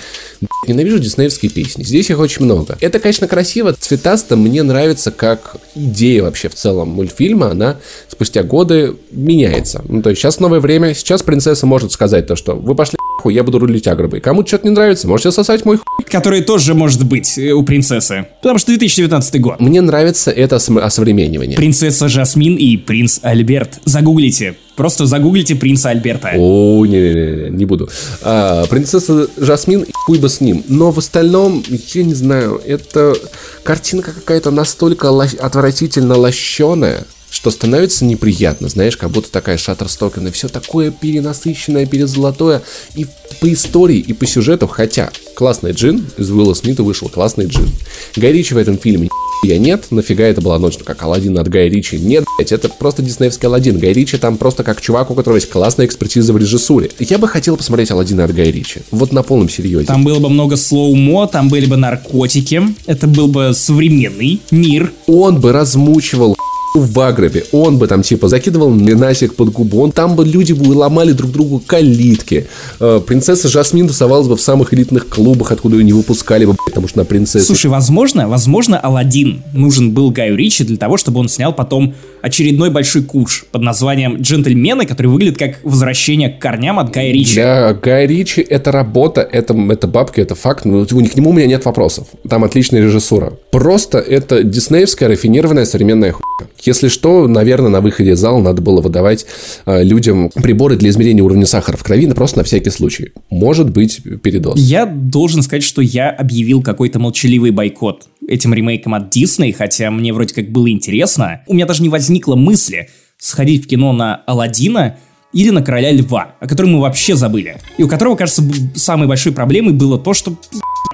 [0.66, 1.85] ненавижу диснеевские песни.
[1.85, 2.77] Здесь их очень много.
[2.81, 4.36] Это, конечно, красиво, цветасто.
[4.36, 7.77] Мне нравится, как идея вообще в целом мультфильма, она
[8.09, 9.82] спустя годы меняется.
[9.89, 12.97] Ну, то есть сейчас новое время, сейчас принцесса может сказать то, что вы пошли
[13.27, 14.20] хуй, я буду рулить агробой.
[14.20, 16.05] Кому что-то не нравится, можете сосать мой хуй.
[16.05, 18.27] Который тоже может быть э, у принцессы.
[18.40, 19.60] Потому что 2019 год.
[19.60, 21.56] Мне нравится это осовременивание.
[21.56, 23.81] Принцесса Жасмин и принц Альберт.
[23.85, 24.56] Загуглите.
[24.77, 26.32] Просто загуглите принца Альберта.
[26.36, 27.89] О, не-не-не, не буду.
[28.23, 30.62] А, принцесса Жасмин хуй бы с ним.
[30.69, 33.16] Но в остальном, я не знаю, это
[33.62, 35.35] картинка какая-то настолько лощ...
[35.35, 42.62] отвратительно лощеная, что становится неприятно, знаешь, как будто такая Shutterstock, и все такое перенасыщенное, перезолотое,
[42.94, 43.07] и
[43.40, 47.69] по истории, и по сюжету, хотя классный джин, из Уилла Смита вышел классный джин.
[48.16, 49.09] Гай Ричи в этом фильме
[49.43, 51.98] я нет, нафига это была ночь, как Алладин от Гая Ричи?
[51.98, 53.78] Нет, блять, это просто диснеевский Алладин.
[53.78, 56.90] Гай Ричи там просто как чувак, у которого есть классная экспертиза в режиссуре.
[56.98, 58.81] Я бы хотел посмотреть Алладина от Гая Ричи.
[58.90, 59.86] Вот на полном серьезе.
[59.86, 64.93] Там было бы много слоумо, там были бы наркотики, это был бы современный мир.
[65.07, 66.36] Он бы размучивал
[66.81, 70.73] в Агробе, он бы там типа закидывал минасик под губу, он там бы люди бы
[70.73, 72.47] ломали друг другу калитки.
[72.81, 76.89] Э, принцесса Жасмин тусовалась бы в самых элитных клубах, откуда ее не выпускали бы, потому
[76.89, 77.44] что на принцессе.
[77.44, 82.70] Слушай, возможно, возможно, Алладин нужен был Гаю Ричи для того, чтобы он снял потом очередной
[82.70, 87.35] большой куш под названием «Джентльмены», который выглядит как возвращение к корням от Гая Ричи.
[87.35, 91.32] Для Гая Ричи это работа, это, это бабки, это факт, но них к нему у
[91.32, 92.09] меня нет вопросов.
[92.28, 93.32] Там отличная режиссура.
[93.51, 96.51] Просто это диснеевская рафинированная современная хуйня.
[96.66, 99.26] Если что, наверное, на выходе из зала надо было выдавать
[99.66, 103.12] э, людям приборы для измерения уровня сахара в крови, но просто на всякий случай.
[103.30, 104.59] Может быть передоз.
[104.59, 110.12] Я должен сказать, что я объявил какой-то молчаливый бойкот этим ремейком от Дисней, хотя мне
[110.12, 111.43] вроде как было интересно.
[111.47, 112.88] У меня даже не возникло мысли
[113.18, 114.97] сходить в кино на Алладина
[115.36, 117.58] или на Короля Льва, о котором мы вообще забыли.
[117.76, 118.42] И у которого, кажется,
[118.74, 120.34] самой большой проблемой было то, что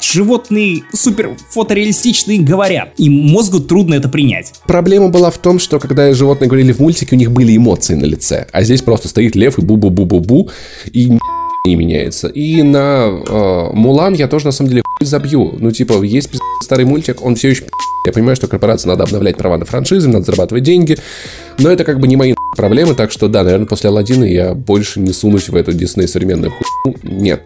[0.03, 4.53] животные супер фотореалистичные говорят, и мозгу трудно это принять.
[4.67, 8.05] Проблема была в том, что когда животные говорили в мультике, у них были эмоции на
[8.05, 10.51] лице, а здесь просто стоит лев и бу-бу-бу-бу-бу,
[10.93, 11.19] и
[11.65, 12.27] не меняется.
[12.27, 15.55] И на э, Мулан я тоже на самом деле забью.
[15.61, 16.31] Ну, типа, есть
[16.63, 17.65] старый мультик, он все еще
[18.05, 20.99] я понимаю, что корпорации надо обновлять права на франшизы, надо зарабатывать деньги,
[21.59, 25.01] но это как бы не мои проблемы, так что да, наверное, после Алладина я больше
[25.01, 26.99] не сунусь в эту Дисней современную хуйню.
[27.03, 27.43] Нет,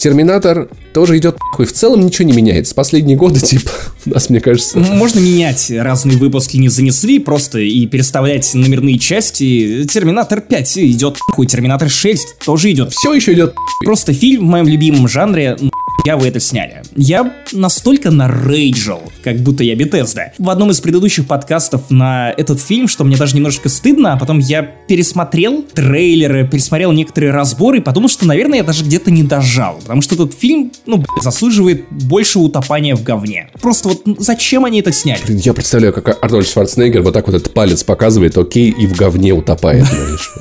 [0.00, 2.74] Терминатор тоже идет и в целом ничего не меняется.
[2.74, 3.70] Последние годы, типа,
[4.06, 4.78] у нас, мне кажется...
[4.78, 9.84] Можно менять разные выпуски не занесли просто и переставлять номерные части.
[9.84, 12.92] Терминатор 5 идет хуй, Терминатор 6 тоже идет.
[12.92, 13.54] Все еще идет
[13.84, 15.56] Просто фильм в моем любимом жанре
[16.04, 16.82] я вы это сняли.
[16.96, 20.32] Я настолько нарейджил, как будто я Бетезда.
[20.38, 24.38] В одном из предыдущих подкастов на этот фильм, что мне даже немножко стыдно, а потом
[24.38, 29.78] я пересмотрел трейлеры, пересмотрел некоторые разборы и подумал, что, наверное, я даже где-то не дожал.
[29.80, 33.50] Потому что этот фильм, ну, блядь, заслуживает больше утопания в говне.
[33.60, 35.20] Просто вот зачем они это сняли?
[35.26, 38.96] Блин, я представляю, как Арнольд Шварценеггер вот так вот этот палец показывает, окей, и в
[38.96, 39.86] говне утопает.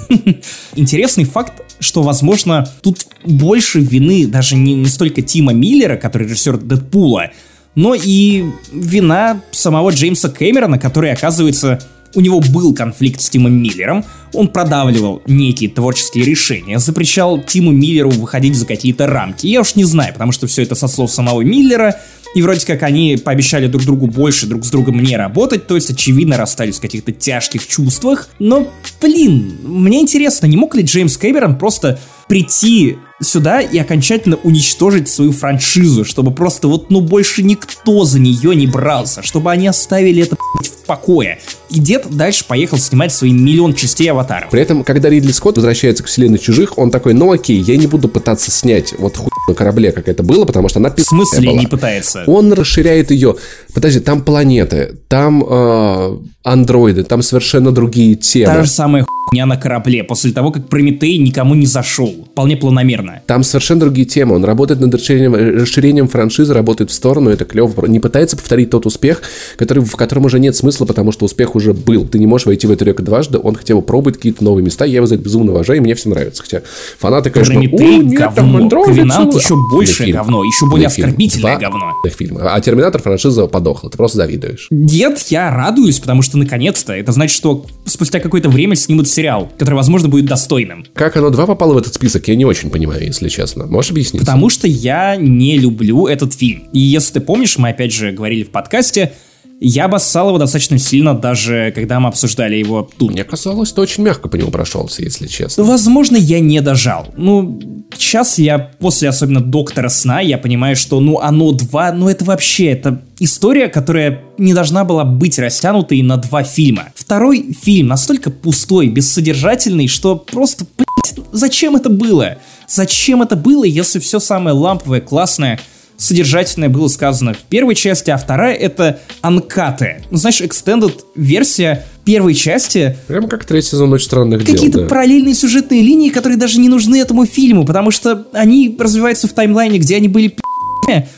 [0.75, 6.57] Интересный факт, что, возможно, тут больше вины даже не, не столько Тима Миллера, который режиссер
[6.57, 7.31] Дэдпула,
[7.75, 11.79] но и вина самого Джеймса Кэмерона, который, оказывается,
[12.15, 14.03] у него был конфликт с Тимом Миллером,
[14.33, 19.47] он продавливал некие творческие решения, запрещал Тиму Миллеру выходить за какие-то рамки.
[19.47, 21.95] Я уж не знаю, потому что все это со слов самого Миллера,
[22.35, 25.89] и вроде как они пообещали друг другу больше друг с другом не работать, то есть,
[25.89, 28.29] очевидно, расстались в каких-то тяжких чувствах.
[28.37, 28.71] Но,
[29.01, 35.31] блин, мне интересно, не мог ли Джеймс Кэмерон просто прийти сюда и окончательно уничтожить свою
[35.31, 40.35] франшизу, чтобы просто вот, ну, больше никто за нее не брался, чтобы они оставили это
[40.35, 41.39] в покое.
[41.69, 44.49] И дед дальше поехал снимать свои миллион частей аватаров.
[44.49, 47.87] При этом, когда Ридли Скотт возвращается к вселенной чужих, он такой, ну окей, я не
[47.87, 51.49] буду пытаться снять вот хуй на корабле, как это было, потому что она В смысле
[51.51, 51.59] была.
[51.59, 52.23] не пытается?
[52.25, 53.35] Он расширяет ее.
[53.73, 58.45] Подожди, там планеты, там э, андроиды, там совершенно другие темы.
[58.45, 62.13] Та же самая хуйня на корабле, после того, как Прометей никому не зашел.
[62.31, 63.21] Вполне планомерно.
[63.27, 64.35] Там совершенно другие темы.
[64.35, 67.85] Он работает над расширением, расширением франшизы, работает в сторону, это клево.
[67.85, 69.21] Не пытается повторить тот успех,
[69.57, 72.07] который, в котором уже нет смысла, потому что успех уже был.
[72.07, 74.85] Ты не можешь войти в эту реку дважды, он хотя бы пробует какие-то новые места,
[74.85, 76.41] я его за это безумно уважаю, и мне все нравится.
[76.41, 76.61] Хотя
[76.97, 78.35] фанаты, конечно, Прометей, нет, говно.
[78.35, 81.93] там андроиды, Ковенант еще большее говно, еще более оскорбительное говно.
[82.09, 82.53] Фильма.
[82.53, 84.67] А Терминатор франшиза подохла, ты просто завидуешь.
[84.99, 89.75] Нет, я радуюсь, потому что наконец-то это значит, что спустя какое-то время снимут сериал, который,
[89.75, 90.85] возможно, будет достойным.
[90.93, 93.65] Как оно два попало в этот список, я не очень понимаю, если честно.
[93.65, 94.19] Можешь объяснить?
[94.23, 96.67] Потому что я не люблю этот фильм.
[96.73, 99.13] И если ты помнишь, мы опять же говорили в подкасте,
[99.59, 103.11] я обоссал его достаточно сильно, даже когда мы обсуждали его тут.
[103.11, 105.63] Мне казалось, ты очень мягко по нему прошелся, если честно.
[105.63, 107.07] Возможно, я не дожал.
[107.17, 107.59] Ну,
[107.97, 112.67] сейчас я, после особенно Доктора Сна, я понимаю, что, ну, оно два, ну, это вообще,
[112.67, 116.93] это история, которая не должна была быть растянутой на два фильма.
[116.95, 122.37] Второй фильм настолько пустой, бессодержательный, что просто, блядь, зачем это было?
[122.69, 125.59] Зачем это было, если все самое ламповое, классное
[125.99, 130.01] содержательное было сказано в первой части, а вторая это анкаты.
[130.09, 132.97] Ну, знаешь, extended версия первой части.
[133.07, 134.55] Прямо как третий сезон «Очень странных дел».
[134.55, 134.87] Какие-то да.
[134.87, 139.77] параллельные сюжетные линии, которые даже не нужны этому фильму, потому что они развиваются в таймлайне,
[139.77, 140.35] где они были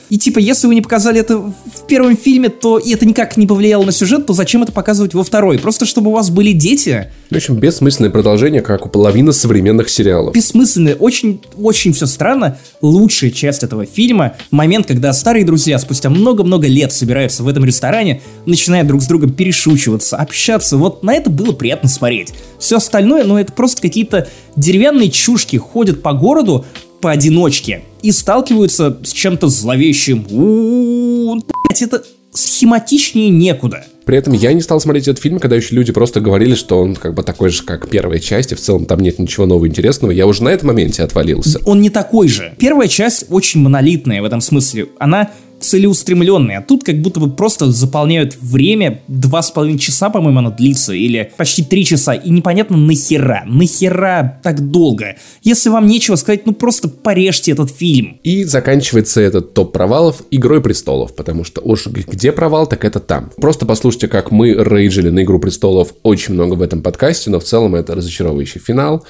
[0.10, 1.54] и типа, если вы не показали это в
[1.88, 5.24] первом фильме, то и это никак не повлияло на сюжет, то зачем это показывать во
[5.24, 5.60] второй?
[5.60, 7.12] Просто чтобы у вас были дети.
[7.30, 10.34] В общем, бессмысленное продолжение, как у половины современных сериалов.
[10.34, 12.58] Бессмысленное, очень, очень все странно.
[12.82, 18.22] Лучшая часть этого фильма, момент, когда старые друзья спустя много-много лет собираются в этом ресторане,
[18.46, 20.78] начинают друг с другом перешучиваться, общаться.
[20.78, 22.34] Вот на это было приятно смотреть.
[22.60, 26.66] Все остальное, ну это просто какие-то деревянные чушки ходят по городу,
[27.02, 30.26] поодиночке и сталкиваются с чем-то зловещим.
[30.30, 32.04] У-у-у, блять, это
[32.34, 33.86] схематичнее некуда.
[34.06, 36.96] При этом я не стал смотреть этот фильм, когда еще люди просто говорили, что он
[36.96, 40.12] как бы такой же, как первая часть, и в целом там нет ничего нового интересного.
[40.12, 41.60] Я уже на этом моменте отвалился.
[41.66, 42.54] Он не такой же.
[42.58, 44.88] Первая часть очень монолитная в этом смысле.
[44.98, 45.32] Она
[45.72, 50.52] целеустремленные, а тут как будто бы просто заполняют время, два с половиной часа, по-моему, оно
[50.52, 55.16] длится, или почти три часа, и непонятно нахера, нахера так долго.
[55.44, 58.20] Если вам нечего сказать, ну просто порежьте этот фильм.
[58.24, 63.32] И заканчивается этот топ провалов Игрой престолов, потому что уж где провал, так это там.
[63.38, 67.46] Просто послушайте, как мы рейджили на Игру престолов очень много в этом подкасте, но в
[67.46, 69.06] целом это разочаровывающий финал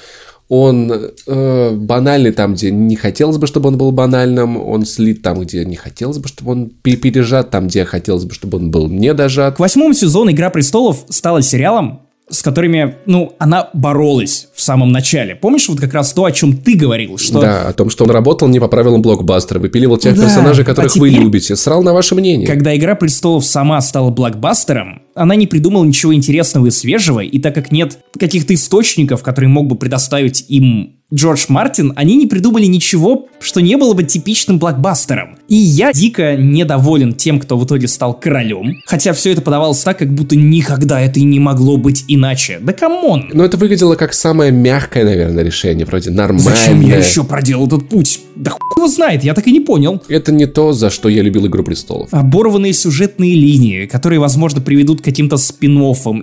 [0.54, 5.40] он э, банальный там, где не хотелось бы, чтобы он был банальным, он слит там,
[5.40, 9.14] где не хотелось бы, чтобы он пережат, там, где хотелось бы, чтобы он был не
[9.14, 9.56] дожат.
[9.56, 12.02] К восьмому сезону «Игра престолов» стала сериалом,
[12.32, 15.34] с которыми, ну, она боролась в самом начале.
[15.34, 17.40] Помнишь вот как раз то, о чем ты говорил, что...
[17.40, 20.90] Да, о том, что он работал не по правилам блокбастера, выпиливал тех да, персонажей, которых
[20.90, 22.48] а теперь, вы любите, срал на ваше мнение.
[22.48, 27.54] Когда «Игра престолов» сама стала блокбастером, она не придумала ничего интересного и свежего, и так
[27.54, 33.28] как нет каких-то источников, которые мог бы предоставить им Джордж Мартин, они не придумали ничего,
[33.40, 35.36] что не было бы типичным блокбастером.
[35.48, 38.78] И я дико недоволен тем, кто в итоге стал королем.
[38.86, 42.58] Хотя все это подавалось так, как будто никогда это и не могло быть иначе.
[42.62, 43.30] Да come on!
[43.34, 45.84] Но это выглядело как самое мягкое, наверное, решение.
[45.84, 46.54] Вроде нормальное.
[46.54, 48.20] Зачем я еще проделал этот путь?
[48.34, 50.02] Да хуй его знает, я так и не понял.
[50.08, 52.08] Это не то, за что я любил «Игру престолов».
[52.12, 55.72] Оборванные сюжетные линии, которые, возможно, приведут к каким-то спин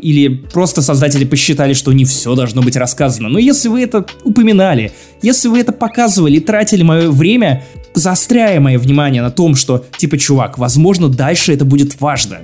[0.01, 3.29] или просто создатели посчитали, что не все должно быть рассказано.
[3.29, 4.78] Но если вы это упоминали,
[5.21, 10.57] если вы это показывали, тратили мое время, заостряя мое внимание на том, что, типа, чувак,
[10.57, 12.39] возможно, дальше это будет важно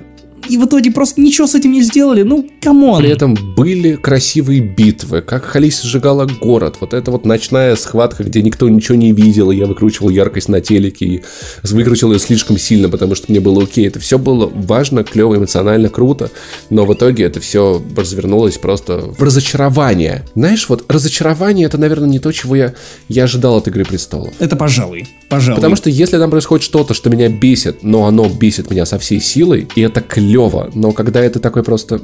[0.48, 3.00] и в итоге просто ничего с этим не сделали, ну, come on.
[3.00, 8.42] При этом были красивые битвы, как Кхалиси сжигала город, вот эта вот ночная схватка, где
[8.42, 11.22] никто ничего не видел, и я выкручивал яркость на телеке и
[11.62, 15.88] выкрутил ее слишком сильно, потому что мне было окей, это все было важно, клево, эмоционально,
[15.88, 16.30] круто,
[16.70, 20.24] но в итоге это все развернулось просто в разочарование.
[20.34, 22.74] Знаешь, вот разочарование это, наверное, не то, чего я,
[23.08, 24.34] я ожидал от Игры Престолов.
[24.38, 25.56] Это пожалуй, пожалуй.
[25.56, 29.20] Потому что если там происходит что-то, что меня бесит, но оно бесит меня со всей
[29.20, 32.00] силой, и это клево, клево, но когда это такой просто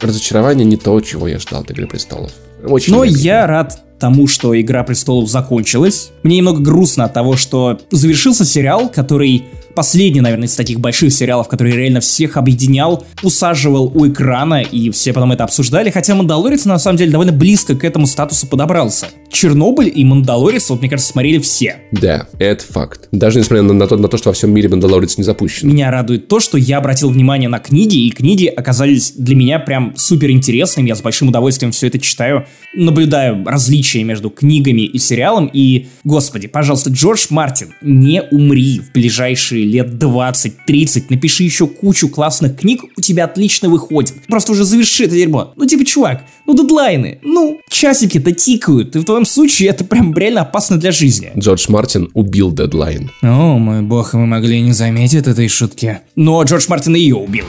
[0.00, 2.32] разочарование не то, чего я ждал от Игры Престолов.
[2.66, 6.10] Очень но я рад тому, что Игра Престолов закончилась.
[6.24, 9.44] Мне немного грустно от того, что завершился сериал, который
[9.74, 15.12] последний, наверное, из таких больших сериалов, который реально всех объединял, усаживал у экрана, и все
[15.12, 19.06] потом это обсуждали, хотя «Мандалорец» на самом деле довольно близко к этому статусу подобрался.
[19.30, 21.76] «Чернобыль» и «Мандалорец», вот мне кажется, смотрели все.
[21.92, 23.08] Да, это факт.
[23.10, 25.68] Даже несмотря на, на, то, на то, что во всем мире «Мандалорец» не запущен.
[25.68, 29.94] Меня радует то, что я обратил внимание на книги, и книги оказались для меня прям
[29.96, 35.48] супер интересными, я с большим удовольствием все это читаю, наблюдаю различия между книгами и сериалом,
[35.52, 42.58] и, господи, пожалуйста, Джордж Мартин, не умри в ближайшие лет 20-30, напиши еще кучу классных
[42.58, 44.14] книг, у тебя отлично выходит.
[44.26, 45.52] Просто уже заверши это дерьмо.
[45.56, 50.42] Ну, типа, чувак, ну, дедлайны, ну, часики-то тикают, и в твоем случае это прям реально
[50.42, 51.32] опасно для жизни.
[51.38, 53.10] Джордж Мартин убил дедлайн.
[53.22, 56.00] О, мой бог, мы могли не заметить этой шутки.
[56.16, 57.44] Но Джордж Мартин ее убил.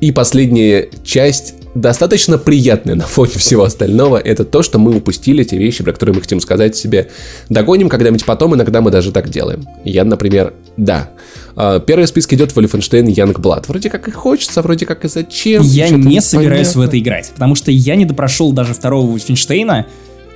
[0.00, 5.56] И последняя часть достаточно приятное на фоне всего остального, это то, что мы упустили те
[5.58, 7.08] вещи, про которые мы хотим сказать себе.
[7.48, 9.66] Догоним когда-нибудь потом, иногда мы даже так делаем.
[9.84, 11.10] Я, например, да.
[11.56, 13.68] А, первый список идет Вольфенштейн Янгблад.
[13.68, 15.62] Вроде как и хочется, вроде как и зачем.
[15.62, 19.86] Я не собираюсь в это играть, потому что я не допрошел даже второго Вольфенштейна,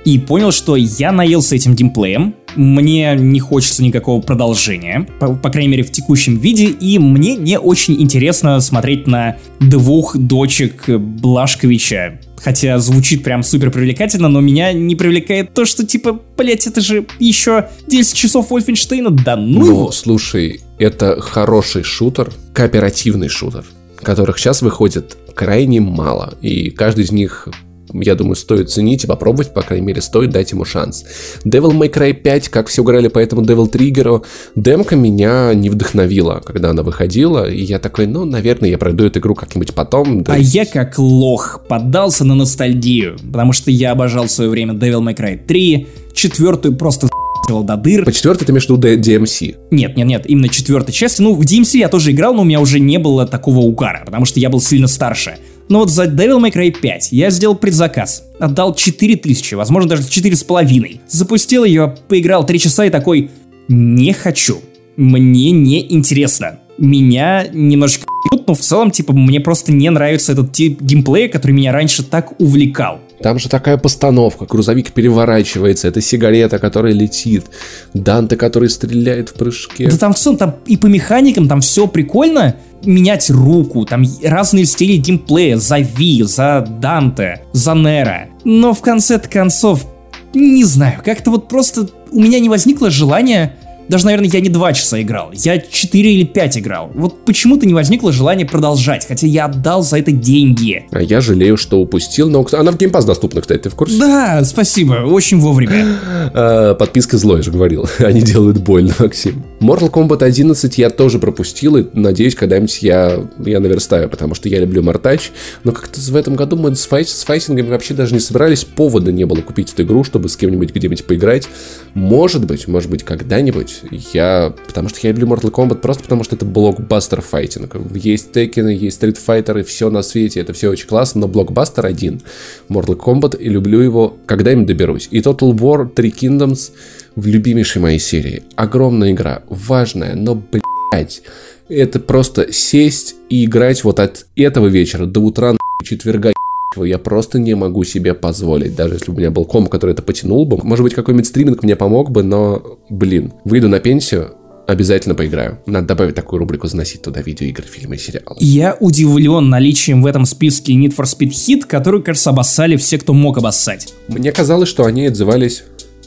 [0.05, 5.69] и понял, что я наелся этим геймплеем, мне не хочется никакого продолжения, по, по крайней
[5.69, 12.19] мере в текущем виде, и мне не очень интересно смотреть на двух дочек Блашковича.
[12.37, 17.05] Хотя звучит прям супер привлекательно, но меня не привлекает то, что типа, блять, это же
[17.17, 19.91] еще 10 часов Вольфенштейна, да ну Но, его.
[19.91, 23.63] слушай, это хороший шутер, кооперативный шутер,
[23.95, 27.47] которых сейчас выходит крайне мало, и каждый из них
[27.93, 31.05] я думаю, стоит ценить и попробовать, по крайней мере, стоит дать ему шанс.
[31.45, 34.23] Devil May Cry 5, как все играли по этому Devil Trigger,
[34.55, 39.19] демка меня не вдохновила, когда она выходила, и я такой, ну, наверное, я пройду эту
[39.19, 40.23] игру как-нибудь потом.
[40.23, 40.33] Да.
[40.33, 45.01] А я как лох поддался на ностальгию, потому что я обожал в свое время Devil
[45.01, 47.09] May Cry 3, четвертую просто
[47.47, 48.05] до дыр.
[48.05, 49.55] По четвертой ты имеешь в виду DMC?
[49.71, 51.21] Нет, нет, нет, именно четвертой части.
[51.21, 54.25] Ну, в DMC я тоже играл, но у меня уже не было такого угара, потому
[54.25, 55.37] что я был сильно старше.
[55.73, 58.25] Но вот за Devil May Cry 5 я сделал предзаказ.
[58.37, 60.99] Отдал 4000, возможно даже 4,5.
[61.07, 63.31] Запустил ее, поиграл 3 часа и такой...
[63.67, 64.61] Не хочу.
[64.97, 66.59] Мне не интересно.
[66.77, 68.05] Меня немножечко
[68.45, 72.39] но в целом, типа, мне просто не нравится этот тип геймплея, который меня раньше так
[72.39, 72.99] увлекал.
[73.23, 77.45] Там же такая постановка, грузовик переворачивается, это сигарета, которая летит,
[77.93, 79.89] Данте, который стреляет в прыжке.
[79.89, 84.65] Да там в целом, там и по механикам там все прикольно, менять руку, там разные
[84.65, 88.27] стили геймплея, за Ви, за Данте, за Нера.
[88.43, 89.87] Но в конце концов,
[90.33, 93.55] не знаю, как-то вот просто у меня не возникло желания
[93.87, 96.91] даже, наверное, я не 2 часа играл, я 4 или 5 играл.
[96.93, 100.85] Вот почему-то не возникло желания продолжать, хотя я отдал за это деньги.
[100.91, 103.99] А я жалею, что упустил, но она в Game Pass доступна, кстати, ты в курсе?
[103.99, 105.85] Да, спасибо, очень вовремя.
[106.33, 109.43] А, подписка злой, я же говорил, они делают больно, Максим.
[109.63, 114.59] Mortal Kombat 11 я тоже пропустил, и надеюсь, когда-нибудь я, я наверстаю, потому что я
[114.59, 115.31] люблю Мартач,
[115.63, 119.13] но как-то в этом году мы с, файт, с файтингами вообще даже не собирались, повода
[119.13, 121.47] не было купить эту игру, чтобы с кем-нибудь где-нибудь поиграть.
[121.93, 123.83] Может быть, может быть, когда-нибудь
[124.13, 124.53] я...
[124.67, 127.77] Потому что я люблю Mortal Kombat просто потому, что это блокбастер файтинг.
[127.95, 131.85] Есть Tekken, есть Street Fighter, и все на свете, это все очень классно, но блокбастер
[131.85, 132.21] один.
[132.67, 135.07] Mortal Kombat, и люблю его, когда-нибудь доберусь.
[135.09, 136.71] И Total War, Three Kingdoms
[137.15, 138.43] в любимейшей моей серии.
[138.55, 141.21] Огромная игра, важная, но, блядь,
[141.69, 146.33] Это просто сесть и играть вот от этого вечера до утра четверга
[146.81, 148.75] я просто не могу себе позволить.
[148.75, 150.57] Даже если бы у меня был комп, который это потянул бы.
[150.63, 154.35] Может быть, какой-нибудь стриминг мне помог бы, но, блин, выйду на пенсию,
[154.65, 155.59] Обязательно поиграю.
[155.65, 158.37] Надо добавить такую рубрику, заносить туда видеоигры, фильмы и сериалы.
[158.39, 163.13] Я удивлен наличием в этом списке Need for Speed Hit, который, кажется, обоссали все, кто
[163.13, 163.93] мог обоссать.
[164.07, 165.63] Мне казалось, что они отзывались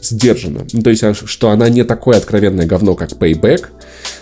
[0.09, 0.65] сдержанно.
[0.71, 3.65] Ну, то есть, а что она не такое откровенное говно, как Payback,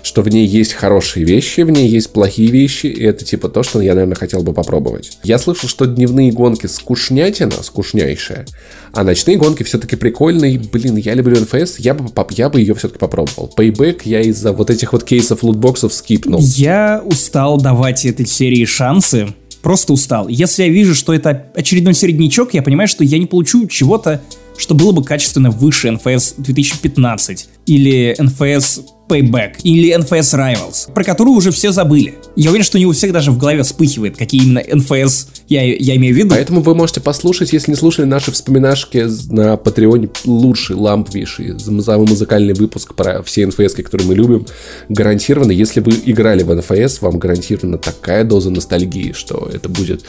[0.03, 3.63] что в ней есть хорошие вещи, в ней есть плохие вещи, и это типа то,
[3.63, 5.17] что я, наверное, хотел бы попробовать.
[5.23, 8.45] Я слышал, что дневные гонки скучнятина, скучнейшая,
[8.93, 10.59] а ночные гонки все-таки прикольные.
[10.59, 13.53] Блин, я люблю NFS, я бы, я бы ее все-таки попробовал.
[13.57, 16.41] Payback я из-за вот этих вот кейсов лутбоксов скипнул.
[16.41, 20.27] Я устал давать этой серии шансы, просто устал.
[20.27, 24.21] Если я вижу, что это очередной середнячок, я понимаю, что я не получу чего-то
[24.57, 31.35] что было бы качественно выше NFS 2015 или NFS Payback или NFS Rivals, про которую
[31.35, 32.15] уже все забыли.
[32.35, 35.95] Я уверен, что не у всех даже в голове вспыхивает, какие именно NFS я, я
[35.95, 36.29] имею в виду.
[36.29, 42.53] Поэтому вы можете послушать, если не слушали наши вспоминашки на Патреоне, лучший лампвейший, самый музыкальный
[42.53, 44.47] выпуск про все NFS, которые мы любим.
[44.89, 50.03] Гарантированно, если вы играли в NFS, вам гарантирована такая доза ностальгии, что это будет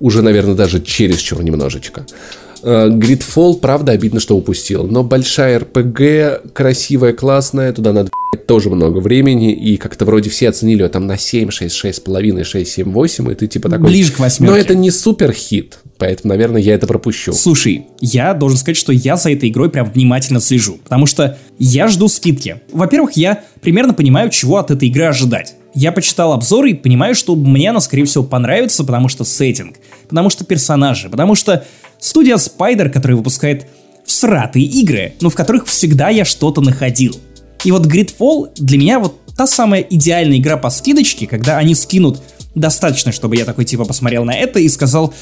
[0.00, 2.06] уже, наверное, даже чересчур немножечко.
[2.62, 4.86] Э, Gridfall, правда, обидно, что упустил.
[4.86, 8.10] Но большая РПГ, красивая, классная, туда надо
[8.46, 12.70] тоже много времени, и как-то вроде все оценили ее там на 7, 6, 6,5, 6,
[12.70, 13.86] 7, 8, и ты типа такой...
[13.88, 14.52] Ближе к восьмерке.
[14.52, 17.32] Но это не супер хит, поэтому, наверное, я это пропущу.
[17.32, 21.88] Слушай, я должен сказать, что я за этой игрой прям внимательно слежу, потому что я
[21.88, 22.60] жду скидки.
[22.72, 25.54] Во-первых, я примерно понимаю, чего от этой игры ожидать.
[25.74, 29.76] Я почитал обзоры и понимаю, что мне она, скорее всего, понравится, потому что сеттинг,
[30.08, 31.64] потому что персонажи, потому что
[32.00, 33.66] Студия Spider, которая выпускает
[34.04, 37.16] всратые игры, но в которых всегда я что-то находил.
[37.64, 42.22] И вот Gridfall для меня вот та самая идеальная игра по скидочке, когда они скинут
[42.54, 45.14] достаточно, чтобы я такой типа посмотрел на это и сказал,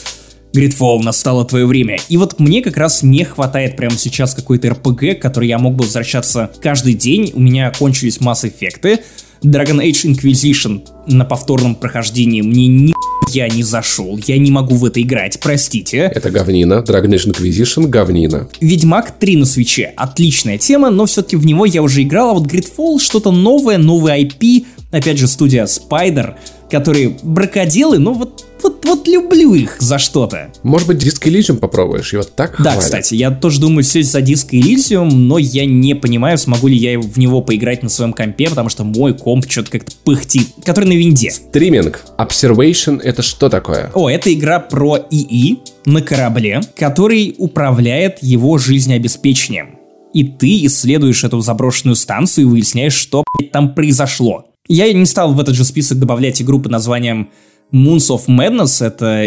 [0.54, 1.98] Gridfall, настало твое время.
[2.08, 5.84] И вот мне как раз не хватает прямо сейчас какой-то RPG, который я мог бы
[5.84, 7.32] возвращаться каждый день.
[7.34, 9.00] У меня кончились масс-эффекты.
[9.42, 12.94] Dragon Age Inquisition на повторном прохождении мне ни
[13.30, 16.10] я не зашел, я не могу в это играть, простите.
[16.14, 18.48] Это говнина, Dragon Age Inquisition говнина.
[18.60, 22.46] Ведьмак 3 на свече, отличная тема, но все-таки в него я уже играл, а вот
[22.46, 26.36] Gridfall что-то новое, новый IP, опять же студия Spider,
[26.70, 30.50] которые бракоделы, но вот вот, вот люблю их за что-то.
[30.62, 32.12] Может быть, Disc Elysium попробуешь?
[32.12, 32.80] Его так Да, хвалят.
[32.80, 36.98] кстати, я тоже думаю сесть за Disc Elysium, но я не понимаю, смогу ли я
[36.98, 40.92] в него поиграть на своем компе, потому что мой комп что-то как-то пыхтит, который на
[40.94, 41.30] винде.
[41.30, 42.00] Стриминг.
[42.18, 43.90] Observation— это что такое?
[43.94, 49.78] О, это игра про ИИ на корабле, который управляет его жизнеобеспечением.
[50.14, 54.46] И ты исследуешь эту заброшенную станцию и выясняешь, что там произошло.
[54.68, 57.30] Я не стал в этот же список добавлять игру под названием
[57.72, 59.24] Moons of Madness— это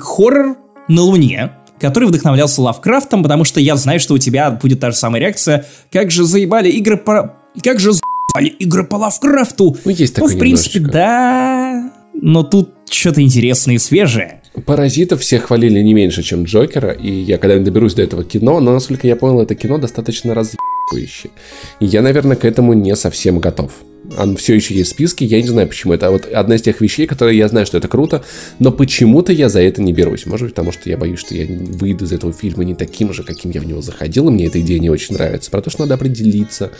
[0.00, 0.58] хоррор
[0.88, 4.96] на Луне, который вдохновлялся Лавкрафтом, потому что я знаю, что у тебя будет та же
[4.96, 5.64] самая реакция.
[5.90, 7.34] Как же заебали игры по...
[7.62, 9.76] Как же заебали игры по Лавкрафту?
[9.84, 10.98] Ну, есть такое Ну, в принципе, немножечко.
[10.98, 11.92] да...
[12.20, 14.42] Но тут что-то интересное и свежее.
[14.66, 18.72] Паразитов все хвалили не меньше, чем Джокера, и я когда-нибудь доберусь до этого кино, но,
[18.72, 21.32] насколько я понял, это кино достаточно разъебывающее.
[21.80, 23.72] И я, наверное, к этому не совсем готов
[24.18, 25.92] он все еще есть в списке, я не знаю почему.
[25.92, 28.22] Это вот одна из тех вещей, которые я знаю, что это круто,
[28.58, 30.26] но почему-то я за это не берусь.
[30.26, 33.22] Может быть, потому что я боюсь, что я выйду из этого фильма не таким же,
[33.22, 35.50] каким я в него заходил, и мне эта идея не очень нравится.
[35.50, 36.70] Про то, что надо определиться,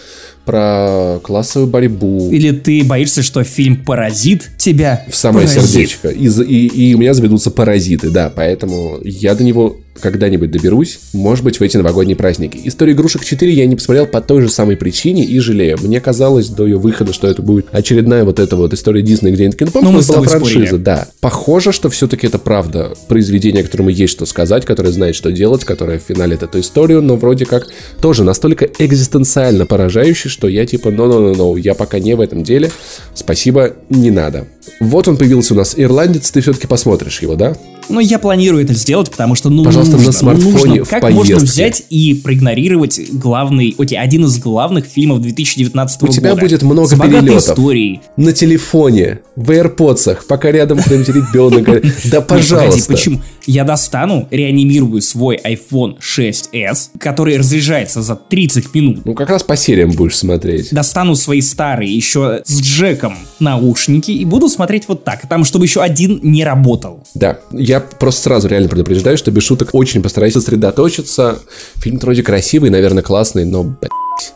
[0.44, 2.30] про классовую борьбу.
[2.30, 5.70] Или ты боишься, что фильм «Паразит» тебя В самое поразит.
[5.70, 6.08] сердечко.
[6.08, 11.44] И, и, и у меня заведутся паразиты, да, поэтому я до него когда-нибудь доберусь, может
[11.44, 12.60] быть, в эти новогодние праздники.
[12.64, 15.78] Историю игрушек 4 я не посмотрел по той же самой причине и жалею.
[15.82, 19.44] Мне казалось до ее выхода, что это будет очередная вот эта вот история Дисней, где
[19.44, 20.82] они такие, ну, Ну, с была франшиза, спорили.
[20.82, 21.08] да.
[21.20, 25.98] Похоже, что все-таки это правда произведение, которому есть что сказать, которое знает, что делать, которое
[25.98, 27.66] финалит эту историю, но вроде как
[28.00, 32.70] тоже настолько экзистенциально поражающий, что я типа, no-no-no-no, я пока не в этом деле,
[33.14, 34.46] спасибо, не надо.
[34.80, 37.56] Вот он появился у нас, ирландец, ты все-таки посмотришь его, да?
[37.88, 40.84] Ну, я планирую это сделать, потому что, ну, Пожалуйста, нужно, на смартфоне нужно.
[40.84, 41.44] в Как можно поездке.
[41.44, 46.16] взять и проигнорировать главный, окей, один из главных фильмов 2019 У года?
[46.18, 47.38] тебя будет много с перелетов.
[47.38, 48.00] историей.
[48.16, 51.64] На телефоне, в AirPods, пока рядом кто-нибудь ребенок.
[52.10, 52.92] Да, погоди, пожалуйста.
[52.92, 53.20] почему?
[53.46, 59.04] Я достану, реанимирую свой iPhone 6s, который разряжается за 30 минут.
[59.04, 60.68] Ну, как раз по сериям будешь смотреть.
[60.72, 65.28] Достану свои старые, еще с джеком, наушники и буду смотреть вот так.
[65.28, 67.02] Там, чтобы еще один не работал.
[67.14, 71.38] Да, я просто сразу реально предупреждаю, что без шуток очень постараюсь сосредоточиться.
[71.76, 73.74] Фильм вроде красивый, наверное, классный, но,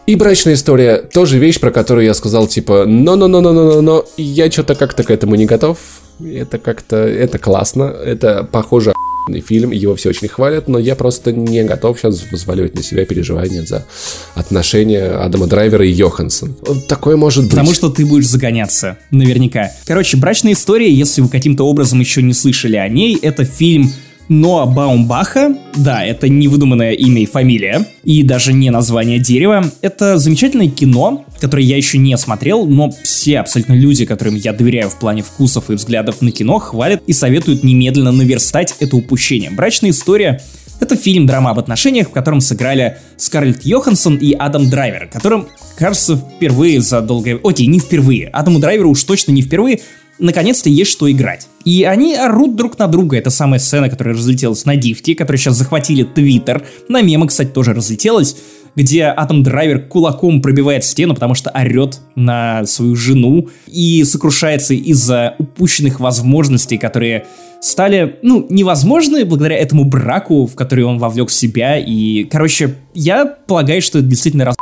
[0.07, 5.11] И брачная история тоже вещь, про которую я сказал, типа, но-но-но-но-но-но, я что-то как-то к
[5.11, 5.79] этому не готов.
[6.25, 8.93] Это как-то, это классно, это похоже
[9.41, 13.63] фильм, его все очень хвалят, но я просто не готов сейчас взваливать на себя переживания
[13.63, 13.87] за
[14.35, 16.57] отношения Адама Драйвера и Йоханссон.
[16.89, 17.51] Такое может быть.
[17.51, 19.71] Потому что ты будешь загоняться, наверняка.
[19.87, 23.93] Короче, «Брачная история», если вы каким-то образом еще не слышали о ней, это фильм
[24.29, 29.73] Ноа Баумбаха, да, это не выдуманное имя и фамилия, и даже не название дерева.
[29.81, 34.91] Это замечательное кино, которое я еще не смотрел, но все абсолютно люди, которым я доверяю
[34.91, 39.51] в плане вкусов и взглядов на кино, хвалят и советуют немедленно наверстать это упущение.
[39.51, 40.41] «Брачная история»
[40.81, 46.81] Это фильм-драма об отношениях, в котором сыграли Скарлетт Йоханссон и Адам Драйвер, которым, кажется, впервые
[46.81, 47.41] за долгое...
[47.43, 48.29] Окей, не впервые.
[48.29, 49.81] Адаму Драйверу уж точно не впервые,
[50.19, 51.49] наконец-то есть что играть.
[51.65, 53.17] И они орут друг на друга.
[53.17, 56.65] Это самая сцена, которая разлетелась на дифте, которая сейчас захватили Твиттер.
[56.89, 58.37] На мемы, кстати, тоже разлетелась
[58.77, 65.35] где Атом Драйвер кулаком пробивает стену, потому что орет на свою жену и сокрушается из-за
[65.39, 67.27] упущенных возможностей, которые
[67.61, 71.79] стали, ну, невозможны благодаря этому браку, в который он вовлек себя.
[71.79, 74.57] И, короче, я полагаю, что это действительно раз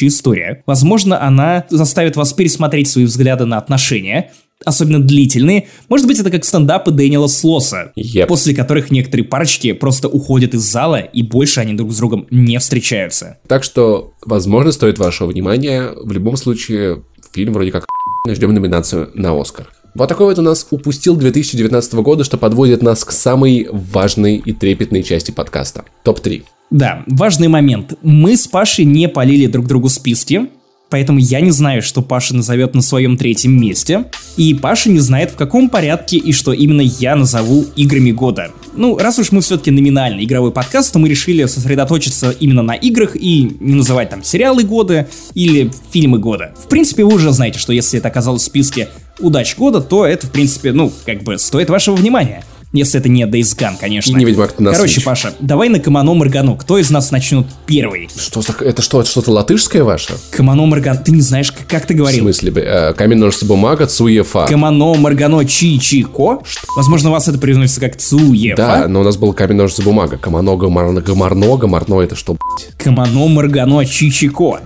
[0.00, 0.62] история.
[0.66, 4.32] Возможно, она заставит вас пересмотреть свои взгляды на отношения,
[4.64, 5.68] особенно длительные.
[5.88, 8.26] Может быть, это как стендапы Дэниела Слоса, yep.
[8.26, 12.58] после которых некоторые парочки просто уходят из зала, и больше они друг с другом не
[12.58, 13.38] встречаются.
[13.46, 15.90] Так что, возможно, стоит вашего внимания.
[16.02, 17.02] В любом случае,
[17.32, 17.86] фильм вроде как
[18.28, 19.68] ждем номинацию на Оскар.
[19.94, 24.52] Вот такой вот у нас упустил 2019 года, что подводит нас к самой важной и
[24.52, 25.84] трепетной части подкаста.
[26.02, 26.44] Топ-3.
[26.70, 27.98] Да, важный момент.
[28.02, 30.48] Мы с Пашей не полили друг другу списки,
[30.92, 34.10] Поэтому я не знаю, что Паша назовет на своем третьем месте.
[34.36, 38.50] И Паша не знает, в каком порядке и что именно я назову играми года.
[38.76, 43.16] Ну, раз уж мы все-таки номинальный игровой подкаст, то мы решили сосредоточиться именно на играх
[43.16, 46.52] и не называть там сериалы года или фильмы года.
[46.62, 50.26] В принципе, вы уже знаете, что если это оказалось в списке удач года, то это,
[50.26, 52.44] в принципе, ну, как бы стоит вашего внимания.
[52.72, 54.10] Если это не Days Gone, конечно.
[54.10, 55.04] И не Ведьмак на Короче, Switch.
[55.04, 56.56] Паша, давай на Камано Маргану.
[56.56, 58.08] Кто из нас начнет первый?
[58.16, 58.52] Что за...
[58.60, 60.14] Это что, что-то латышское ваше?
[60.30, 60.96] Камано Марган.
[60.96, 62.20] Ты не знаешь, как, как ты говорил?
[62.20, 62.52] В смысле?
[62.56, 64.46] Э, камень, ножницы, бумага, Цуефа.
[64.48, 66.42] Камано Маргано Чи Чи Ко.
[66.74, 68.56] Возможно, у вас это произносится как Цуефа.
[68.56, 70.16] Да, но у нас был камень, ножницы, бумага.
[70.16, 72.74] Камано, гамарно, гамарно, гамарно это что, блядь?
[72.78, 74.60] Камано Маргано Чи Чи Ко.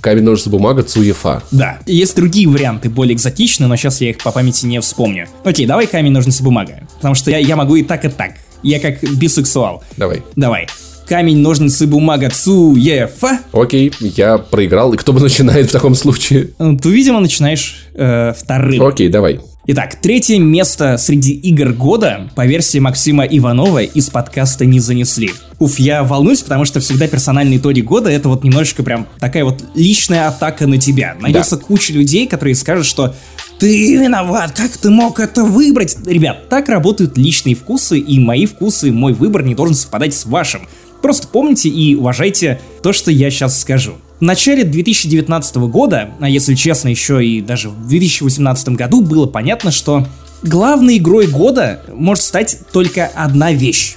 [0.00, 1.40] Камень, ножницы, бумага, Цуефа.
[1.52, 1.78] Да.
[1.86, 5.28] Есть другие варианты, более экзотичные, но сейчас я их по памяти не вспомню.
[5.44, 6.80] Окей, давай камень, ножницы, бумага.
[6.98, 8.32] Потому что я, я могу и так, и так.
[8.62, 9.82] Я как бисексуал.
[9.96, 10.22] Давай.
[10.36, 10.66] Давай.
[11.08, 13.38] Камень, ножницы, бумага, Цуефа.
[13.52, 14.92] Окей, я проиграл.
[14.92, 16.50] И кто бы начинает в таком случае?
[16.58, 18.82] Ты, видимо, начинаешь э, вторым.
[18.82, 19.40] Окей, давай.
[19.70, 25.30] Итак, третье место среди игр года по версии Максима Иванова из подкаста не занесли.
[25.58, 29.62] Уф, я волнуюсь, потому что всегда персональные итоги года это вот немножечко прям такая вот
[29.74, 31.16] личная атака на тебя.
[31.20, 31.64] Найдется да.
[31.64, 33.14] куча людей, которые скажут, что
[33.58, 35.96] ты виноват, как ты мог это выбрать?
[36.06, 40.68] Ребят, так работают личные вкусы, и мои вкусы, мой выбор не должен совпадать с вашим.
[41.02, 43.94] Просто помните и уважайте то, что я сейчас скажу.
[44.20, 49.70] В начале 2019 года, а если честно, еще и даже в 2018 году было понятно,
[49.70, 50.06] что
[50.42, 53.96] главной игрой года может стать только одна вещь.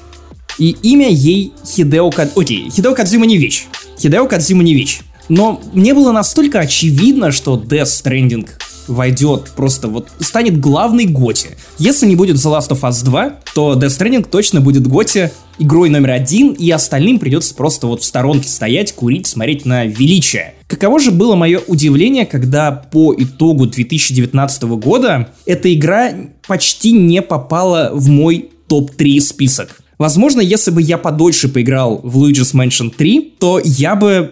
[0.57, 2.37] И имя ей Хидео Кад...
[2.37, 3.65] Окей, Хидео Кадзима не вещь.
[3.99, 5.01] Хидео Кадзима не вещь.
[5.29, 8.47] Но мне было настолько очевидно, что Death Stranding
[8.87, 11.51] войдет просто вот станет главной Готи.
[11.77, 15.89] Если не будет The Last of Us 2, то Death Stranding точно будет Готи игрой
[15.89, 20.55] номер один, и остальным придется просто вот в сторонке стоять, курить, смотреть на величие.
[20.67, 26.13] Каково же было мое удивление, когда по итогу 2019 года эта игра
[26.47, 29.80] почти не попала в мой топ-3 список.
[30.01, 34.31] Возможно, если бы я подольше поиграл в Luigi's Mansion 3, то я бы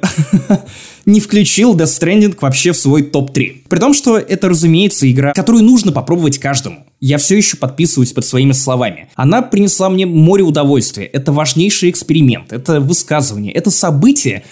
[1.05, 3.65] не включил Death Stranding вообще в свой топ-3.
[3.69, 6.87] При том, что это, разумеется, игра, которую нужно попробовать каждому.
[6.99, 9.09] Я все еще подписываюсь под своими словами.
[9.13, 11.05] Она принесла мне море удовольствия.
[11.05, 14.45] Это важнейший эксперимент, это высказывание, это событие,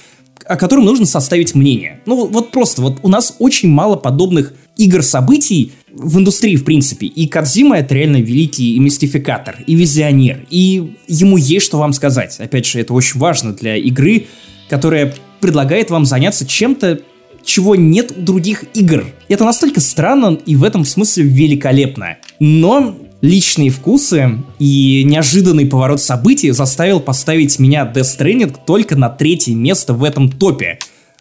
[0.46, 2.00] о котором нужно составить мнение.
[2.06, 7.08] Ну вот просто, вот у нас очень мало подобных игр-событий в индустрии, в принципе.
[7.08, 12.40] И Кадзима это реально великий и мистификатор, и визионер, и ему есть что вам сказать.
[12.40, 14.28] Опять же, это очень важно для игры,
[14.70, 17.02] которая предлагает вам заняться чем-то,
[17.44, 19.06] чего нет у других игр.
[19.30, 22.18] Это настолько странно и в этом смысле великолепно.
[22.40, 29.56] Но личные вкусы и неожиданный поворот событий заставил поставить меня Death Stranding только на третье
[29.56, 30.78] место в этом топе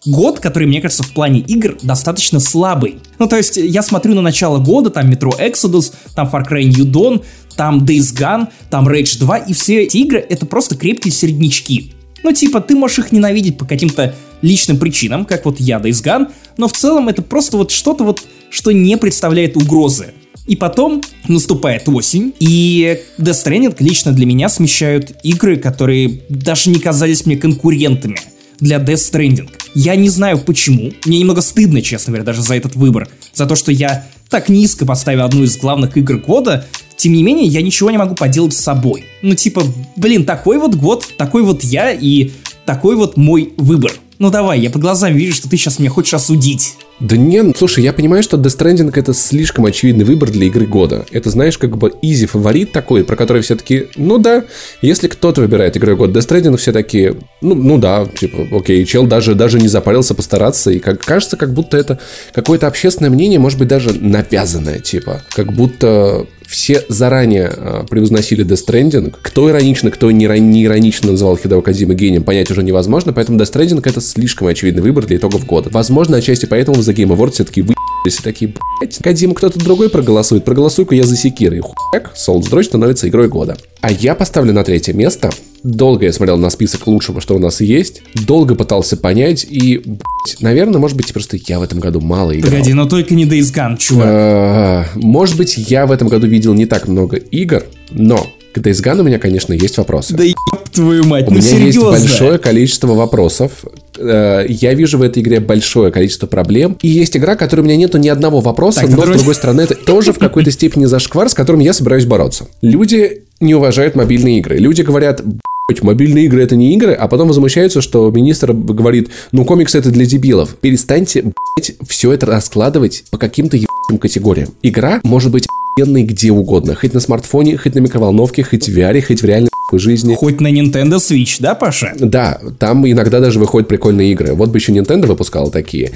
[0.06, 2.98] год, который, мне кажется, в плане игр достаточно слабый.
[3.18, 6.86] Ну, то есть, я смотрю на начало года, там Metro Exodus, там Far Cry New
[6.86, 7.24] Dawn,
[7.56, 11.92] там Days Gone, там Rage 2, и все эти игры— это просто крепкие середнячки.
[12.22, 16.30] Ну, типа, ты можешь их ненавидеть по каким-то личным причинам, как вот я Days Gone,
[16.56, 20.12] но в целом это просто вот что-то вот, что не представляет угрозы.
[20.46, 26.78] И потом наступает осень, и Death Stranding лично для меня смещают игры, которые даже не
[26.78, 28.16] казались мне конкурентами
[28.60, 29.50] для Death Stranding.
[29.74, 33.54] Я не знаю почему, мне немного стыдно, честно говоря, даже за этот выбор, за то,
[33.56, 36.66] что я так низко поставил одну из главных игр года,
[36.96, 39.04] тем не менее, я ничего не могу поделать с собой.
[39.22, 39.62] Ну, типа,
[39.96, 42.30] блин, такой вот год, такой вот я и
[42.64, 43.92] такой вот мой выбор.
[44.18, 46.76] Ну давай, я по глазам вижу, что ты сейчас меня хочешь осудить.
[46.98, 50.66] Да не, ну, слушай, я понимаю, что Death Stranding это слишком очевидный выбор для игры
[50.66, 51.04] года.
[51.10, 54.44] Это, знаешь, как бы изи фаворит такой, про который все таки ну да,
[54.80, 59.06] если кто-то выбирает игру года Death Stranding, все такие, ну, ну да, типа, окей, чел
[59.06, 61.98] даже, даже не запарился постараться, и как кажется, как будто это
[62.32, 68.66] какое-то общественное мнение, может быть, даже навязанное, типа, как будто все заранее э, превозносили Death
[68.66, 69.14] Stranding.
[69.20, 73.52] Кто иронично, кто не, не иронично называл Хидео Кадзима гением, понять уже невозможно, поэтому Death
[73.52, 75.70] Stranding это слишком очевидный выбор для итогов года.
[75.72, 77.74] Возможно, отчасти поэтому за Game Awards все-таки вы
[78.06, 81.56] если такие, блядь, Кадима кто-то другой проголосует, проголосуй-ка я за Секиры.
[81.56, 83.56] И хуяк, Souls Дрочь становится игрой года.
[83.80, 85.30] А я поставлю на третье место.
[85.62, 88.02] Долго я смотрел на список лучшего, что у нас есть.
[88.26, 92.52] Долго пытался понять и, блядь, наверное, может быть, просто я в этом году мало играл.
[92.52, 94.06] Погоди, но только не Days Gone, чувак.
[94.08, 98.26] А, может быть, я в этом году видел не так много игр, но
[98.56, 100.14] к Days Gone у меня, конечно, есть вопросы.
[100.14, 100.36] Да еб
[100.72, 103.64] твою мать, У ну меня есть большое количество вопросов.
[103.98, 106.76] Э, Я вижу в этой игре большое количество проблем.
[106.82, 109.34] И есть игра, которой у меня нету ни одного вопроса, Так, но, второй- с другой
[109.34, 112.46] стороны, это тоже в какой-то степени зашквар, с которым я собираюсь бороться.
[112.62, 114.56] Люди не уважают мобильные игры.
[114.58, 115.22] Люди говорят,
[115.68, 119.90] «Блядь, мобильные игры это не игры, а потом возмущаются, что министр говорит, ну комикс это
[119.90, 120.54] для дебилов.
[120.56, 124.50] Перестаньте, блядь, все это раскладывать по каким-то ебучим категориям.
[124.62, 125.46] Игра может быть
[125.78, 126.74] охуенной где угодно.
[126.74, 130.14] Хоть на смартфоне, хоть на микроволновке, хоть в VR, хоть в реальной жизни.
[130.14, 131.92] Хоть на Nintendo Switch, да, Паша?
[131.98, 134.32] Да, там иногда даже выходят прикольные игры.
[134.32, 135.92] Вот бы еще Nintendo выпускала такие.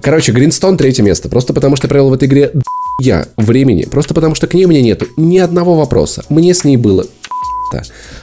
[0.00, 1.28] Короче, Гринстон третье место.
[1.28, 2.52] Просто потому что провел в этой игре
[3.00, 3.86] я времени.
[3.86, 6.24] Просто потому что к ней у меня нету ни одного вопроса.
[6.28, 7.06] Мне с ней было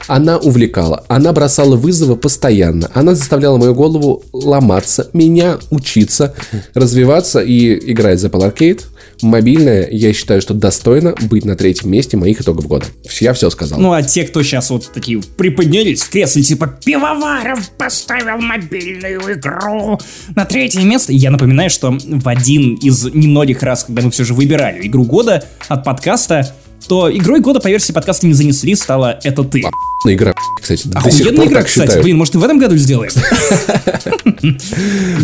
[0.06, 6.34] она увлекала, она бросала вызовы постоянно, она заставляла мою голову ломаться, меня учиться,
[6.74, 8.82] развиваться и играть за Apple Arcade.
[9.20, 12.86] Мобильная, я считаю, что достойно быть на третьем месте моих итогов года.
[13.20, 13.78] Я все сказал.
[13.78, 20.00] Ну, а те, кто сейчас вот такие приподнялись в кресле, типа «Пивоваров поставил мобильную игру
[20.34, 24.34] на третье место», я напоминаю, что в один из немногих раз, когда мы все же
[24.34, 26.52] выбирали игру года от подкаста,
[26.88, 29.62] то игрой года по версии подкаста не занесли, стала «Это ты».
[30.04, 31.86] Игра, кстати, Охуенная игра, кстати.
[31.86, 32.02] считаю.
[32.02, 33.10] Блин, может, и в этом году сделаем?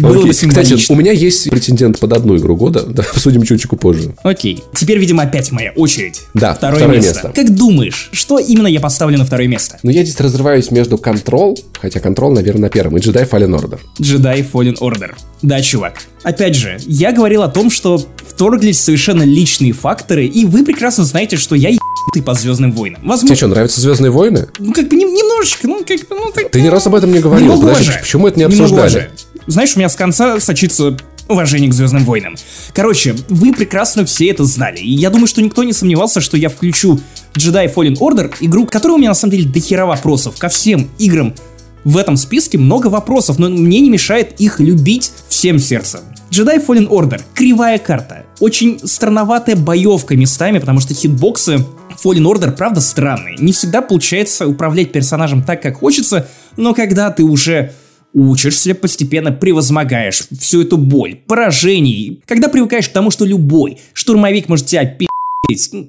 [0.01, 4.15] Было бы Кстати, у меня есть претендент под одну игру года, да, обсудим чуточку позже.
[4.23, 4.63] Окей.
[4.75, 6.23] Теперь, видимо, опять моя очередь.
[6.35, 7.27] Да, Второе, второе место.
[7.27, 7.33] место.
[7.35, 9.79] Как думаешь, что именно я поставлю на второе место?
[9.83, 13.81] Но я здесь разрываюсь между Control, хотя Control, наверное, на первом, и Jedi Fallen Order.
[13.99, 15.13] Jedi Fallen Order.
[15.43, 15.95] Да, чувак.
[16.23, 18.05] Опять же, я говорил о том, что
[18.39, 23.01] вторглись совершенно личные факторы, и вы прекрасно знаете, что я ебанутый по Звездным войнам.
[23.01, 24.47] Тебе Возможно, что, нравятся Звездные войны?
[24.61, 26.49] ну как бы нем- немножечко, ну как бы, ну так...
[26.53, 27.47] Ты ни раз об этом не говорил.
[27.47, 28.01] Немного Подожди, уважаю.
[28.05, 28.89] почему это не Немного обсуждали?
[28.91, 29.11] уважаю.
[29.49, 30.97] Знаешь, у меня с конца сочится
[31.27, 32.37] уважение к Звездным войнам.
[32.75, 34.79] Короче, вы прекрасно все это знали.
[34.79, 37.01] И я думаю, что никто не сомневался, что я включу
[37.37, 40.37] Jedi Fallen Order, игру, которая у меня на самом деле дохера вопросов.
[40.39, 41.35] Ко всем играм
[41.83, 46.01] в этом списке много вопросов, но мне не мешает их любить всем сердцем.
[46.31, 47.21] Jedi Fallen Order.
[47.35, 48.27] Кривая карта.
[48.41, 51.65] Очень странноватая боевка местами, потому что хитбоксы
[52.03, 53.37] Fallen Order, правда, странные.
[53.39, 57.73] Не всегда получается управлять персонажем так, как хочется, но когда ты уже
[58.13, 64.67] учишься, постепенно превозмогаешь всю эту боль, поражений, когда привыкаешь к тому, что любой штурмовик может
[64.67, 65.08] тебя ну,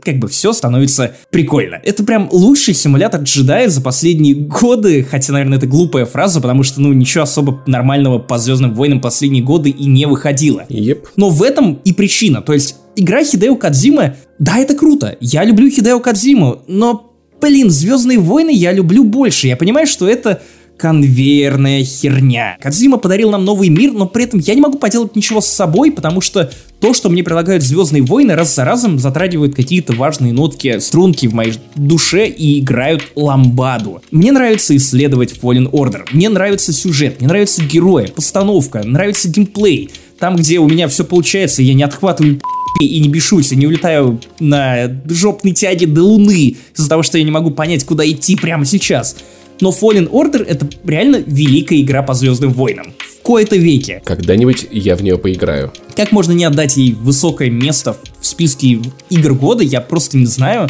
[0.03, 1.81] как бы все становится прикольно.
[1.83, 6.79] Это прям лучший симулятор джедая за последние годы, хотя, наверное, это глупая фраза, потому что,
[6.79, 10.65] ну, ничего особо нормального по Звездным войнам последние годы и не выходило.
[10.69, 11.09] Еп.
[11.17, 12.41] Но в этом и причина.
[12.41, 15.17] То есть, игра Хидео Кадзимы, да, это круто.
[15.19, 19.47] Я люблю Хидео Кадзиму, но, блин, Звездные войны я люблю больше.
[19.47, 20.41] Я понимаю, что это
[20.77, 22.57] конвейерная херня.
[22.61, 25.91] Кадзима подарил нам новый мир, но при этом я не могу поделать ничего с собой,
[25.91, 26.49] потому что
[26.79, 31.33] то, что мне предлагают Звездные войны, раз за разом затрагивают какие-то важные нотки, струнки в
[31.33, 34.01] моей душе и играют ламбаду.
[34.11, 39.91] Мне нравится исследовать Fallen Order, мне нравится сюжет, мне нравятся герои, постановка, нравится геймплей.
[40.19, 42.39] Там, где у меня все получается, я не отхватываю
[42.79, 47.23] и не бешусь, и не улетаю на жопной тяге до Луны из-за того, что я
[47.23, 49.17] не могу понять, куда идти прямо сейчас.
[49.59, 52.93] Но Fallen Order это реально великая игра по Звездным войнам.
[53.29, 54.01] Кои-то веке.
[54.05, 55.71] Когда-нибудь я в нее поиграю.
[55.95, 58.79] Как можно не отдать ей высокое место в списке
[59.11, 60.67] игр года, я просто не знаю.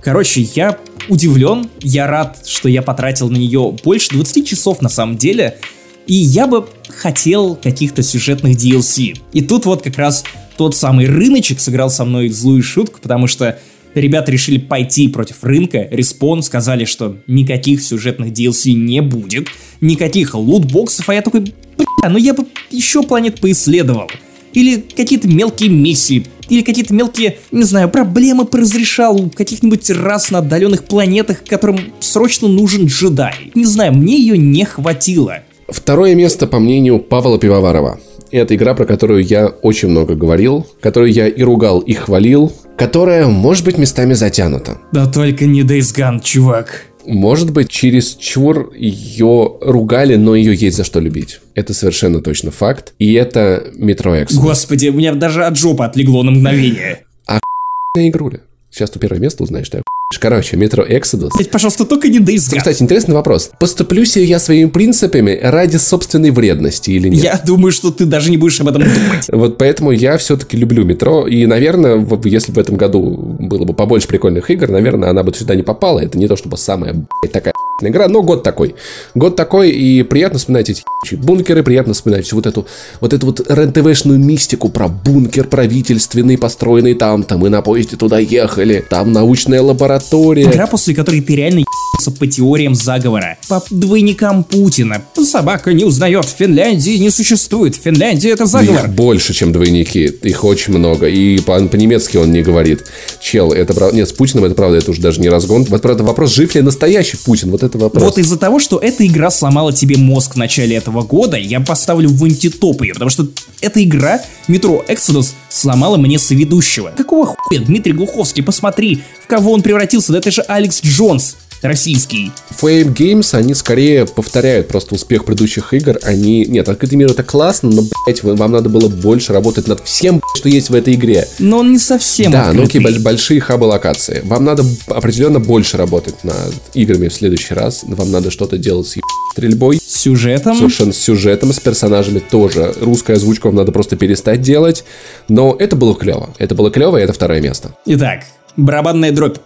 [0.00, 0.78] Короче, я
[1.10, 5.58] удивлен, я рад, что я потратил на нее больше 20 часов на самом деле.
[6.06, 9.20] И я бы хотел каких-то сюжетных DLC.
[9.34, 10.24] И тут вот как раз
[10.56, 13.58] тот самый рыночек сыграл со мной злую шутку, потому что
[13.94, 19.48] ребята решили пойти против рынка, Респон сказали, что никаких сюжетных DLC не будет,
[19.80, 24.10] никаких лутбоксов, а я такой, бля, ну я бы еще планет поисследовал.
[24.52, 30.38] Или какие-то мелкие миссии, или какие-то мелкие, не знаю, проблемы поразрешал у каких-нибудь раз на
[30.38, 33.52] отдаленных планетах, которым срочно нужен джедай.
[33.54, 35.40] Не знаю, мне ее не хватило.
[35.68, 38.00] Второе место, по мнению Павла Пивоварова.
[38.30, 43.26] Это игра, про которую я очень много говорил, которую я и ругал, и хвалил, которая,
[43.26, 44.78] может быть, местами затянута.
[44.92, 46.84] Да только не Days Gone, чувак.
[47.04, 51.40] Может быть, через чур ее ругали, но ее есть за что любить.
[51.54, 52.94] Это совершенно точно факт.
[52.98, 54.40] И это Metro Exodus.
[54.40, 57.04] Господи, у меня даже от жопы отлегло на мгновение.
[57.96, 58.40] игруля.
[58.70, 59.82] Сейчас ты первое место узнаешь, что я
[60.16, 61.28] Короче, Metro Exodus.
[61.36, 62.56] Блять, пожалуйста, только не Gone.
[62.56, 63.50] Кстати, интересный вопрос.
[63.60, 67.22] Поступлюсь ли я своими принципами ради собственной вредности или нет?
[67.22, 69.28] Я думаю, что ты даже не будешь об этом думать.
[69.28, 71.26] Вот поэтому я все-таки люблю метро.
[71.26, 75.34] И, наверное, если бы в этом году было бы побольше прикольных игр, наверное, она бы
[75.34, 76.00] сюда не попала.
[76.00, 77.52] Это не то чтобы самая блядь, такая
[77.82, 78.74] игра, но год такой.
[79.14, 80.82] Год такой, и приятно вспоминать эти
[81.12, 82.66] бункеры, приятно вспоминать вот эту
[83.00, 88.18] вот эту вот РЕН-ТВшную мистику про бункер правительственный, построенный там, там мы на поезде туда
[88.18, 89.97] ехали, там научная лаборатория.
[90.42, 91.64] Игра, после которой ты реально
[91.98, 95.02] ебался по теориям заговора, по двойникам Путина.
[95.24, 98.84] Собака не узнает, в Финляндии не существует, в Финляндии это заговор.
[98.84, 102.84] Их больше, чем двойники, их очень много, и по- по-немецки он не говорит.
[103.20, 105.64] Чел, это правда, нет, с Путиным это правда, это уже даже не разгон.
[105.64, 108.02] Вот правда вопрос, жив ли настоящий Путин, вот это вопрос.
[108.04, 112.08] Вот из-за того, что эта игра сломала тебе мозг в начале этого года, я поставлю
[112.10, 113.26] в антитоп ее, потому что
[113.60, 116.92] эта игра, Metro Exodus, сломала мне соведущего.
[116.96, 122.32] Какого хуя, Дмитрий Глуховский, посмотри, в кого он превратился, да это же Алекс Джонс, российский.
[122.60, 125.98] Fame Games, они скорее повторяют просто успех предыдущих игр.
[126.02, 126.44] Они...
[126.44, 130.36] Нет, открытый мир это классно, но, блять, вам надо было больше работать над всем, блядь,
[130.36, 131.28] что есть в этой игре.
[131.38, 134.20] Но он не совсем Да, ну окей, большие хабы локации.
[134.24, 137.84] Вам надо определенно больше работать над играми в следующий раз.
[137.84, 138.96] Вам надо что-то делать с
[139.32, 139.78] стрельбой.
[139.78, 140.56] С сюжетом.
[140.56, 142.74] Совершенно с сюжетом, с персонажами тоже.
[142.80, 144.84] Русская озвучка вам надо просто перестать делать.
[145.28, 146.34] Но это было клево.
[146.38, 147.74] Это было клево, и это второе место.
[147.86, 148.24] Итак,
[148.58, 149.38] барабанная дробь.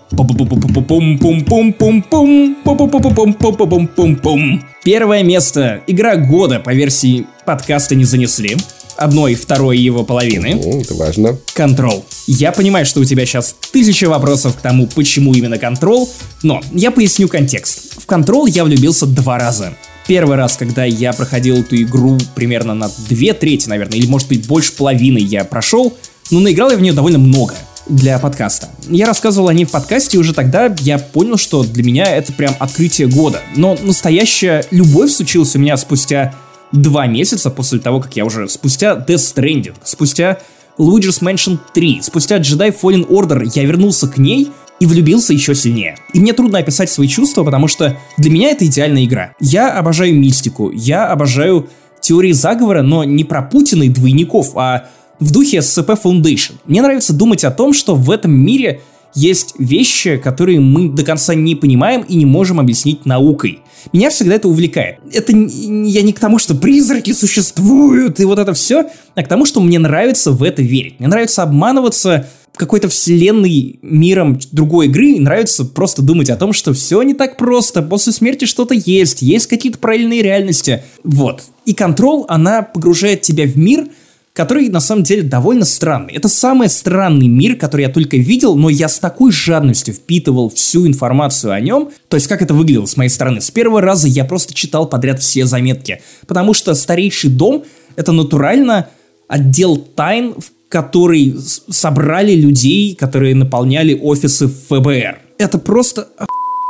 [4.83, 5.83] Первое место.
[5.87, 8.57] Игра года по версии подкаста не занесли.
[8.97, 10.81] Одной второй его половины.
[10.81, 11.39] Это важно.
[11.55, 12.05] Контрол.
[12.27, 16.11] Я понимаю, что у тебя сейчас тысяча вопросов к тому, почему именно контрол,
[16.43, 18.03] но я поясню контекст.
[18.03, 19.75] В контрол я влюбился два раза.
[20.07, 24.47] Первый раз, когда я проходил эту игру примерно на две трети, наверное, или может быть
[24.47, 25.97] больше половины я прошел,
[26.31, 27.55] но наиграл я в нее довольно много
[27.87, 28.69] для подкаста.
[28.89, 32.33] Я рассказывал о ней в подкасте, и уже тогда я понял, что для меня это
[32.33, 33.41] прям открытие года.
[33.57, 36.35] Но настоящая любовь случилась у меня спустя
[36.73, 40.39] два месяца после того, как я уже спустя Death Stranding, спустя
[40.79, 44.51] Luigi's Mansion 3, спустя Jedi Fallen Order я вернулся к ней
[44.81, 45.97] и влюбился еще сильнее.
[46.13, 49.35] И мне трудно описать свои чувства, потому что для меня это идеальная игра.
[49.39, 51.69] Я обожаю мистику, я обожаю
[52.01, 54.89] теории заговора, но не про Путина и двойников, а
[55.23, 56.53] в духе SCP Foundation.
[56.67, 58.83] Мне нравится думать о том, что в этом мире
[59.15, 63.61] есть вещи, которые мы до конца не понимаем и не можем объяснить наукой.
[63.93, 64.99] Меня всегда это увлекает.
[65.13, 69.45] Это я не к тому, что призраки существуют и вот это все, а к тому,
[69.45, 70.99] что мне нравится в это верить.
[70.99, 76.73] Мне нравится обманываться какой-то вселенной миром другой игры, и нравится просто думать о том, что
[76.75, 80.85] все не так просто, после смерти что-то есть, есть какие-то параллельные реальности.
[81.03, 81.43] Вот.
[81.65, 83.87] И контрол, она погружает тебя в мир,
[84.33, 86.15] который на самом деле довольно странный.
[86.15, 90.87] Это самый странный мир, который я только видел, но я с такой жадностью впитывал всю
[90.87, 91.91] информацию о нем.
[92.09, 93.41] То есть, как это выглядело с моей стороны.
[93.41, 96.01] С первого раза я просто читал подряд все заметки.
[96.27, 97.65] Потому что старейший дом—
[97.97, 98.89] это натурально
[99.29, 101.37] отдел тайн, в который
[101.69, 105.21] собрали людей, которые наполняли офисы ФБР.
[105.37, 106.09] Это просто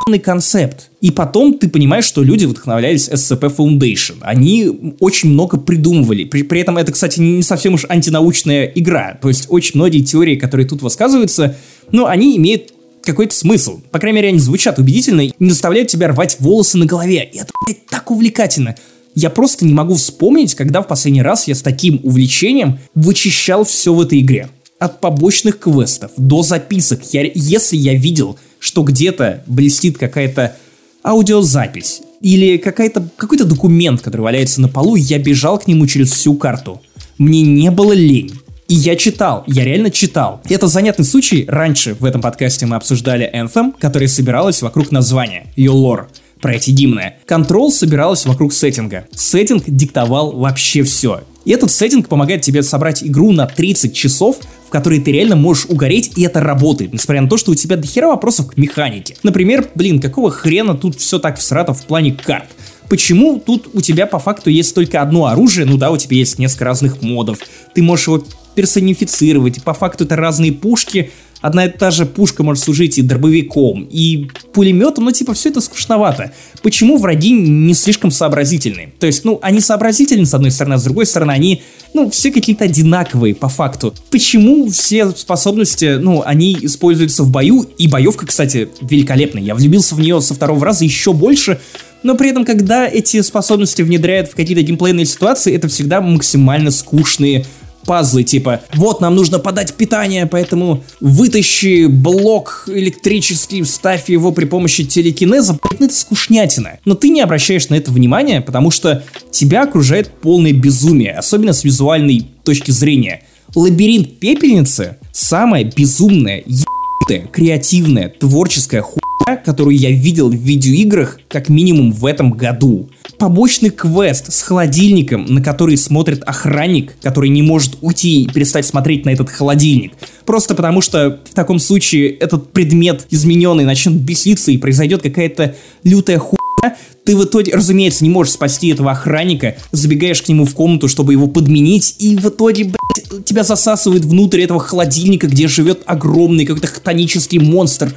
[0.02, 0.90] охуенный концепт.
[1.00, 4.16] И потом ты понимаешь, что люди вдохновлялись SCP Foundation.
[4.20, 6.24] Они очень много придумывали.
[6.24, 9.18] При, при этом это, кстати, не совсем уж антинаучная игра.
[9.20, 11.56] То есть очень многие теории, которые тут высказываются,
[11.90, 12.72] ну, они имеют
[13.02, 13.80] какой-то смысл.
[13.90, 17.28] По крайней мере, они звучат убедительно и не заставляют тебя рвать волосы на голове.
[17.32, 18.76] И это, блядь, так увлекательно.
[19.14, 23.92] Я просто не могу вспомнить, когда в последний раз я с таким увлечением вычищал все
[23.92, 24.48] в этой игре.
[24.78, 27.02] От побочных квестов до записок.
[27.12, 30.56] Я, если я видел, что где-то блестит какая-то
[31.04, 36.34] аудиозапись или какая-то, какой-то документ, который валяется на полу, я бежал к нему через всю
[36.36, 36.80] карту.
[37.18, 38.32] Мне не было лень.
[38.68, 40.40] И я читал, я реально читал.
[40.48, 41.44] Это занятный случай.
[41.48, 46.08] Раньше в этом подкасте мы обсуждали Anthem, которая собиралась вокруг названия, ее лор.
[46.40, 47.14] про эти гимны.
[47.26, 49.06] Control собиралась вокруг сеттинга.
[49.14, 51.22] Сеттинг диктовал вообще все.
[51.44, 55.66] И этот сеттинг помогает тебе собрать игру на 30 часов, в которые ты реально можешь
[55.66, 59.16] угореть, и это работает, несмотря на то, что у тебя дохера вопросов к механике.
[59.22, 62.48] Например, блин, какого хрена тут все так всрато в плане карт?
[62.88, 66.38] Почему тут у тебя по факту есть только одно оружие, ну да, у тебя есть
[66.38, 67.38] несколько разных модов,
[67.74, 68.24] ты можешь его
[68.54, 71.10] персонифицировать, по факту это разные пушки,
[71.42, 75.60] одна и та же пушка может служить и дробовиком, и пулеметом, но типа все это
[75.60, 76.32] скучновато.
[76.62, 78.94] Почему враги не слишком сообразительны?
[78.98, 81.62] То есть, ну, они сообразительны с одной стороны, а с другой стороны они,
[81.92, 83.92] ну, все какие-то одинаковые по факту.
[84.10, 89.42] Почему все способности, ну, они используются в бою, и боевка, кстати, великолепная.
[89.42, 91.60] Я влюбился в нее со второго раза еще больше,
[92.02, 97.46] но при этом, когда эти способности внедряют в какие-то геймплейные ситуации, это всегда максимально скучные
[97.86, 104.84] пазлы, типа, вот нам нужно подать питание, поэтому вытащи блок электрический, вставь его при помощи
[104.84, 106.78] телекинеза, ну это скучнятина.
[106.84, 111.64] Но ты не обращаешь на это внимания, потому что тебя окружает полное безумие, особенно с
[111.64, 113.22] визуальной точки зрения.
[113.54, 119.01] Лабиринт пепельницы— самая безумная, ебаная, креативная, творческая хуйня,
[119.36, 122.88] которую я видел в видеоиграх как минимум в этом году
[123.18, 129.04] побочный квест с холодильником, на который смотрит охранник, который не может уйти и перестать смотреть
[129.04, 129.92] на этот холодильник.
[130.26, 135.54] Просто потому что в таком случае этот предмет измененный начнет беситься и произойдет какая-то
[135.84, 140.54] лютая хуйня, ты в итоге, разумеется, не можешь спасти этого охранника, забегаешь к нему в
[140.54, 145.82] комнату, чтобы его подменить, и в итоге, блядь, тебя засасывает внутрь этого холодильника, где живет
[145.86, 147.94] огромный какой-то хтонический монстр.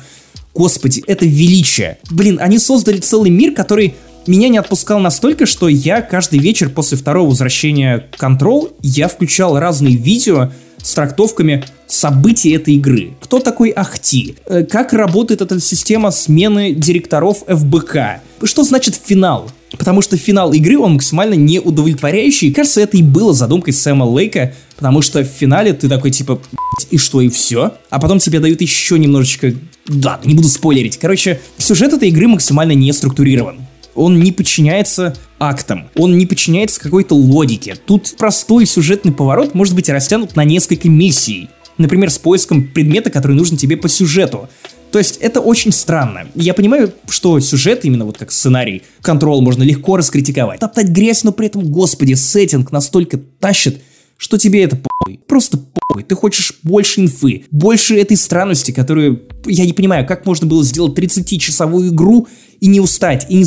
[0.53, 1.97] Господи, это величие.
[2.09, 3.95] Блин, они создали целый мир, который
[4.27, 9.95] меня не отпускал настолько, что я каждый вечер после второго возвращения Control, я включал разные
[9.95, 10.51] видео
[10.81, 13.13] с трактовками событий этой игры.
[13.21, 14.35] Кто такой Ахти?
[14.45, 18.21] Э, как работает эта система смены директоров ФБК?
[18.43, 19.49] Что значит финал?
[19.71, 22.51] Потому что финал игры, он максимально неудовлетворяющий.
[22.51, 26.39] Кажется, это и было задумкой Сэма Лейка, потому что в финале ты такой типа,
[26.91, 27.73] и что, и все?
[27.89, 29.53] А потом тебе дают еще немножечко...
[29.87, 30.97] Да, не буду спойлерить.
[30.97, 33.59] Короче, сюжет этой игры максимально не структурирован
[33.95, 37.75] он не подчиняется актам, он не подчиняется какой-то логике.
[37.85, 41.49] Тут простой сюжетный поворот может быть растянут на несколько миссий.
[41.77, 44.49] Например, с поиском предмета, который нужен тебе по сюжету.
[44.91, 46.27] То есть это очень странно.
[46.35, 50.61] Я понимаю, что сюжет, именно вот как сценарий, контрол можно легко раскритиковать.
[50.61, 53.81] Топтать грязь, но при этом, господи, сеттинг настолько тащит,
[54.17, 55.19] что тебе это похуй.
[55.27, 56.03] Просто похуй.
[56.03, 59.23] Ты хочешь больше инфы, больше этой странности, которую...
[59.45, 62.27] Я не понимаю, как можно было сделать 30-часовую игру
[62.59, 63.45] и не устать, и не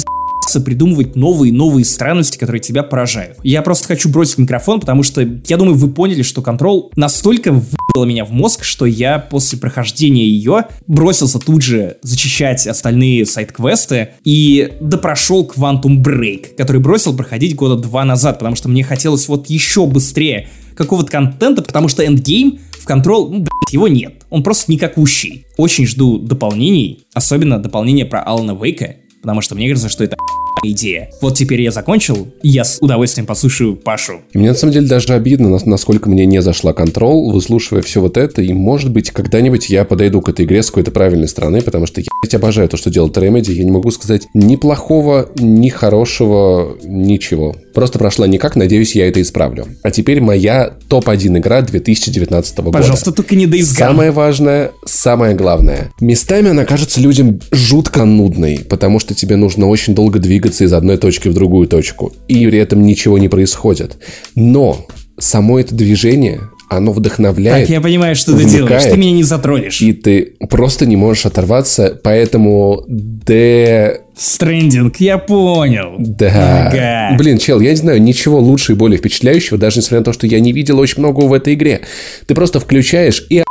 [0.60, 3.38] придумывать новые новые странности, которые тебя поражают.
[3.42, 8.04] Я просто хочу бросить микрофон, потому что я думаю, вы поняли, что контрол настолько выбила
[8.04, 14.72] меня в мозг, что я после прохождения ее бросился тут же зачищать остальные сайт-квесты и
[14.80, 19.86] допрошел Quantum Break, который бросил проходить года два назад, потому что мне хотелось вот еще
[19.86, 24.24] быстрее какого-то контента, потому что endgame в Control, ну, блядь, его нет.
[24.30, 25.44] Он просто никакущий.
[25.56, 28.96] Очень жду дополнений, особенно дополнение про Алана Вейка,
[29.28, 30.16] потому что мне кажется, что это
[30.62, 31.10] идея.
[31.20, 34.20] Вот теперь я закончил, я с удовольствием послушаю Пашу.
[34.32, 38.16] И мне на самом деле даже обидно, насколько мне не зашла Control, выслушивая все вот
[38.16, 41.86] это, и может быть когда-нибудь я подойду к этой игре с какой-то правильной стороны, потому
[41.86, 46.76] что я обожаю то, что делает Remedy, я не могу сказать ни плохого, ни хорошего,
[46.82, 47.56] ничего.
[47.74, 49.66] Просто прошла никак, надеюсь, я это исправлю.
[49.82, 52.78] А теперь моя топ-1 игра 2019 года.
[52.78, 55.92] Пожалуйста, только не Days Самое важное, самое главное.
[56.00, 60.96] Местами она кажется людям жутко нудной, потому что тебе нужно очень долго двигаться из одной
[60.96, 62.12] точки в другую точку.
[62.28, 63.98] И при этом ничего не происходит.
[64.34, 64.86] Но
[65.18, 66.40] само это движение
[66.70, 67.66] оно вдохновляет.
[67.66, 69.80] Так, я понимаю, что ты делаешь, ты меня не затронешь.
[69.80, 74.02] И ты просто не можешь оторваться, поэтому Д...
[74.14, 75.94] Стрендинг, я понял.
[75.98, 76.68] Да.
[76.68, 77.16] Ага.
[77.16, 80.26] Блин, чел, я не знаю ничего лучше и более впечатляющего, даже несмотря на то, что
[80.26, 81.82] я не видел очень много в этой игре.
[82.26, 83.42] Ты просто включаешь и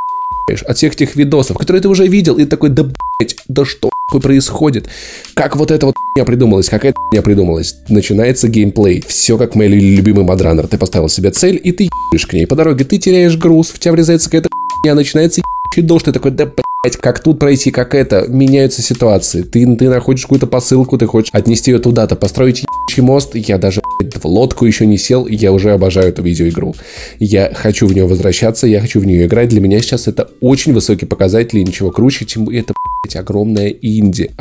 [0.66, 4.88] от всех этих видосов, которые ты уже видел, и такой, да блять, да что происходит?
[5.34, 7.76] Как вот это вот я придумалась, как это я придумалась?
[7.90, 9.04] Начинается геймплей.
[9.06, 10.68] Все как мой любимый мадранер.
[10.68, 12.48] Ты поставил себе цель, и ты ебешь к ней.
[12.48, 14.50] По дороге ты теряешь груз, в тебя врезается какая-то
[14.82, 15.42] хуйня, начинается
[15.76, 16.50] дождь, ты такой, да
[16.88, 19.42] блять, как тут пройти, как это, меняются ситуации.
[19.42, 23.36] Ты, ты находишь какую-то посылку, ты хочешь отнести ее туда-то, построить ебучий мост.
[23.36, 26.76] Я даже в лодку еще не сел, я уже обожаю эту видеоигру.
[27.20, 29.50] Я хочу в нее возвращаться, я хочу в нее играть.
[29.50, 32.74] Для меня сейчас это очень высокий показатель, и ничего круче, чем это,
[33.04, 34.32] блядь, огромная инди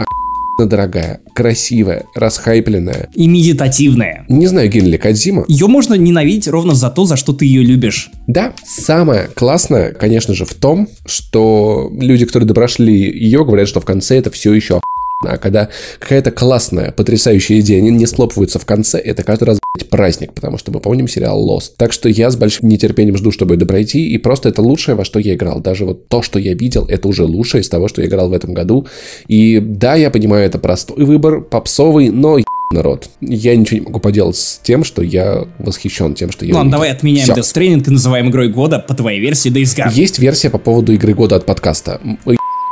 [0.64, 3.10] дорогая, красивая, расхайпленная.
[3.14, 4.24] И медитативная.
[4.28, 5.44] Не знаю, Генли Кадзима.
[5.48, 8.10] Ее можно ненавидеть ровно за то, за что ты ее любишь.
[8.26, 13.84] Да, самое классное, конечно же, в том, что люди, которые допрошли ее, говорят, что в
[13.84, 14.80] конце это все еще
[15.24, 19.88] А когда какая-то классная, потрясающая идея не, не схлопывается в конце, это каждый раз, блядь,
[19.88, 21.72] праздник, потому что мы помним сериал Lost.
[21.78, 25.04] Так что я с большим нетерпением жду, чтобы это пройти, и просто это лучшее, во
[25.06, 25.60] что я играл.
[25.60, 28.34] Даже вот то, что я видел, это уже лучшее из того, что я играл в
[28.34, 28.86] этом году.
[29.26, 32.38] И да, я понимаю, это простой выбор, попсовый, но
[32.72, 33.08] народ.
[33.22, 36.72] Я ничего не могу поделать с тем, что я восхищен тем, что я Ладно, увидел.
[36.72, 37.34] давай отменяем Всё.
[37.34, 39.92] Death Stranding и называем игрой года по твоей версии Days Gone.
[39.94, 42.00] Есть версия по поводу игры года от подкаста.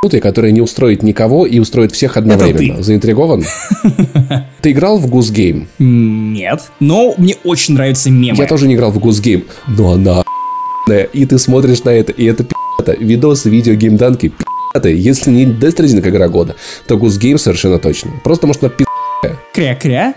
[0.04, 2.82] Ебанутая, которая не устроит никого и устроит всех одновременно.
[2.82, 3.42] Заинтригован?
[4.60, 5.66] Ты играл в Goose Game?
[5.78, 8.36] Нет, но мне очень нравятся мемы.
[8.36, 10.22] Я тоже не играл в Goose Game, но она
[11.14, 12.92] и ты смотришь на это, и это пи***то.
[12.92, 14.90] Видосы, видео, геймданки пи***то.
[14.90, 16.56] Если не Death Stranding игра года,
[16.86, 18.10] то Goose Game совершенно точно.
[18.22, 18.84] Просто что она пи***.
[19.54, 20.12] Кря-кря.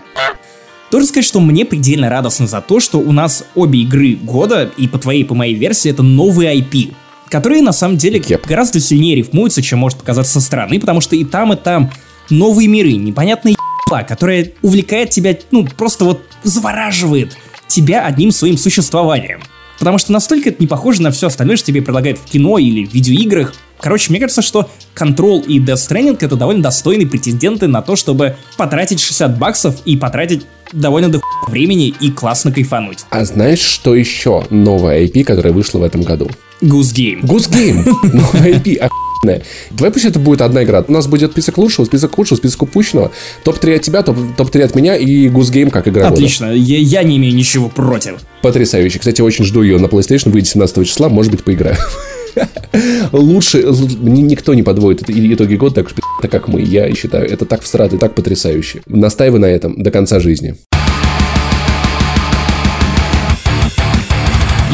[0.90, 4.86] Должен сказать, что мне предельно радостно за то, что у нас обе игры года, и
[4.86, 6.92] по твоей, и по моей версии, это новые IP,
[7.28, 8.46] которые на самом деле Yep.
[8.46, 11.90] гораздо сильнее рифмуются, чем может показаться со стороны, потому что и там, и там
[12.30, 13.54] новые миры, непонятная
[13.86, 17.36] ебла, которая увлекает тебя, ну, просто вот завораживает
[17.66, 19.40] тебя одним своим существованием.
[19.78, 22.84] Потому что настолько это не похоже на все остальное, что тебе предлагают в кино или
[22.84, 23.54] в видеоиграх.
[23.80, 28.36] Короче, мне кажется, что Control и Death Stranding это довольно достойные претенденты на то, чтобы
[28.56, 33.04] потратить 60 баксов и потратить довольно до времени и классно кайфануть.
[33.10, 36.28] А знаешь, что еще новая IP, которая вышла в этом году?
[36.62, 37.22] Goose Game.
[37.22, 37.84] Goose Game.
[38.12, 39.42] Новая IP, охуенная.
[39.70, 40.84] Давай пусть это будет одна игра.
[40.86, 43.12] У нас будет список лучшего, список худшего, список упущенного.
[43.44, 46.14] Топ-3 от тебя, топ- топ-3 от меня и Goose Game как игра года.
[46.14, 48.20] Отлично, я, я не имею ничего против.
[48.42, 48.98] Потрясающе.
[48.98, 50.30] Кстати, очень жду ее на PlayStation.
[50.30, 51.76] Выйдет 17 числа, может быть, поиграю.
[53.12, 53.64] Лучше,
[54.00, 56.60] никто не подводит итоги года так, так как мы.
[56.60, 58.82] Я считаю, это так всрато и так потрясающе.
[58.86, 60.56] Настаивай на этом до конца жизни.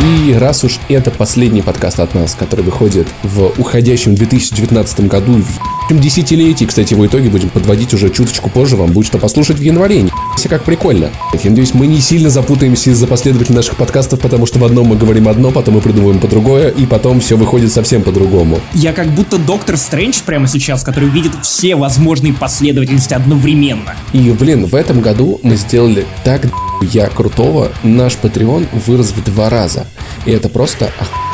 [0.02, 5.40] И раз уж это последний подкаст от нас, который выходит в уходящем 2019 году,
[5.84, 9.58] в ебучем десятилетии, кстати, в итоге будем подводить уже чуточку позже, вам будет что послушать
[9.58, 10.02] в январе.
[10.02, 10.10] Не
[10.48, 11.10] как прикольно.
[11.32, 14.96] Я надеюсь, мы не сильно запутаемся из-за последователей наших подкастов, потому что в одном мы
[14.96, 18.60] говорим одно, потом мы придумываем по другое, и потом все выходит совсем по-другому.
[18.74, 23.94] Я как будто Доктор Стрэндж прямо сейчас, который видит все возможные последовательности одновременно.
[24.12, 26.46] И, блин, в этом году мы сделали так
[26.92, 29.86] я крутого, наш Patreon вырос в два раза.
[30.26, 31.33] И это просто охуенно.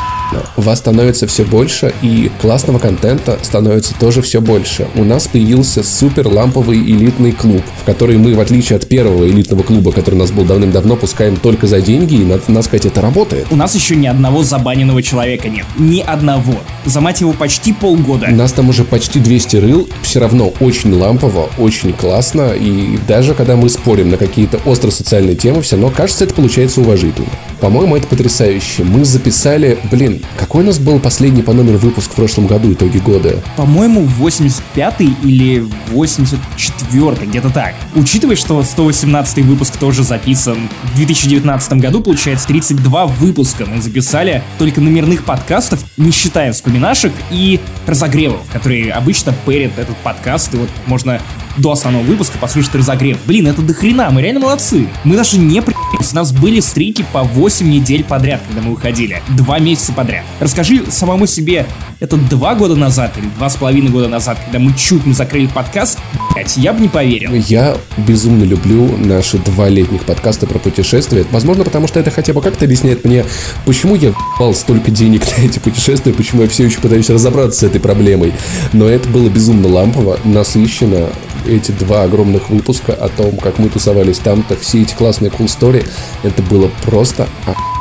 [0.55, 4.87] Вас становится все больше, и классного контента становится тоже все больше.
[4.95, 9.63] У нас появился супер ламповый элитный клуб, в который мы, в отличие от первого элитного
[9.63, 13.01] клуба, который у нас был давным-давно, пускаем только за деньги, и надо, надо сказать, это
[13.01, 13.47] работает.
[13.51, 15.65] У нас еще ни одного забаненного человека нет.
[15.77, 16.55] Ни одного.
[16.85, 18.27] За мать его почти полгода.
[18.27, 23.55] Нас там уже почти 200 рыл, все равно очень лампово, очень классно, и даже когда
[23.55, 27.29] мы спорим на какие-то остро социальные темы, все равно кажется, это получается уважительно.
[27.61, 28.83] По-моему, это потрясающе.
[28.83, 32.97] Мы записали, блин, какой у нас был последний по номеру выпуск в прошлом году, итоги
[32.97, 33.39] года?
[33.55, 37.75] По-моему, 85 или 84 где-то так.
[37.93, 44.81] Учитывая, что 118 выпуск тоже записан в 2019 году, получается 32 выпуска мы записали только
[44.81, 51.21] номерных подкастов, не считая вспоминашек и разогревов, которые обычно пэрят этот подкаст, и вот можно
[51.57, 53.17] до основного выпуска послушать разогрев.
[53.25, 54.87] Блин, это до хрена, мы реально молодцы.
[55.03, 55.73] Мы даже не при...
[55.73, 59.21] У нас были стрики по 8 недель подряд, когда мы выходили.
[59.29, 60.23] Два месяца подряд.
[60.39, 61.67] Расскажи самому себе,
[62.01, 65.45] это два года назад или два с половиной года назад, когда мы чуть не закрыли
[65.45, 65.99] подкаст,
[66.33, 67.31] блять, я бы не поверил.
[67.47, 71.25] Я безумно люблю наши два летних подкаста про путешествия.
[71.31, 73.23] Возможно, потому что это хотя бы как-то объясняет мне,
[73.65, 77.63] почему я впал столько денег на эти путешествия, почему я все еще пытаюсь разобраться с
[77.63, 78.33] этой проблемой.
[78.73, 81.09] Но это было безумно лампово, насыщенно.
[81.47, 85.87] Эти два огромных выпуска о том, как мы тусовались там-то, все эти классные cool story,
[86.23, 87.71] это было просто охуенно.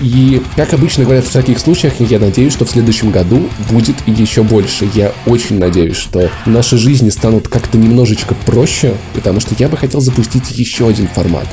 [0.00, 4.42] И, как обычно говорят в таких случаях, я надеюсь, что в следующем году будет еще
[4.42, 4.88] больше.
[4.94, 10.00] Я очень надеюсь, что наши жизни станут как-то немножечко проще, потому что я бы хотел
[10.00, 11.46] запустить еще один формат.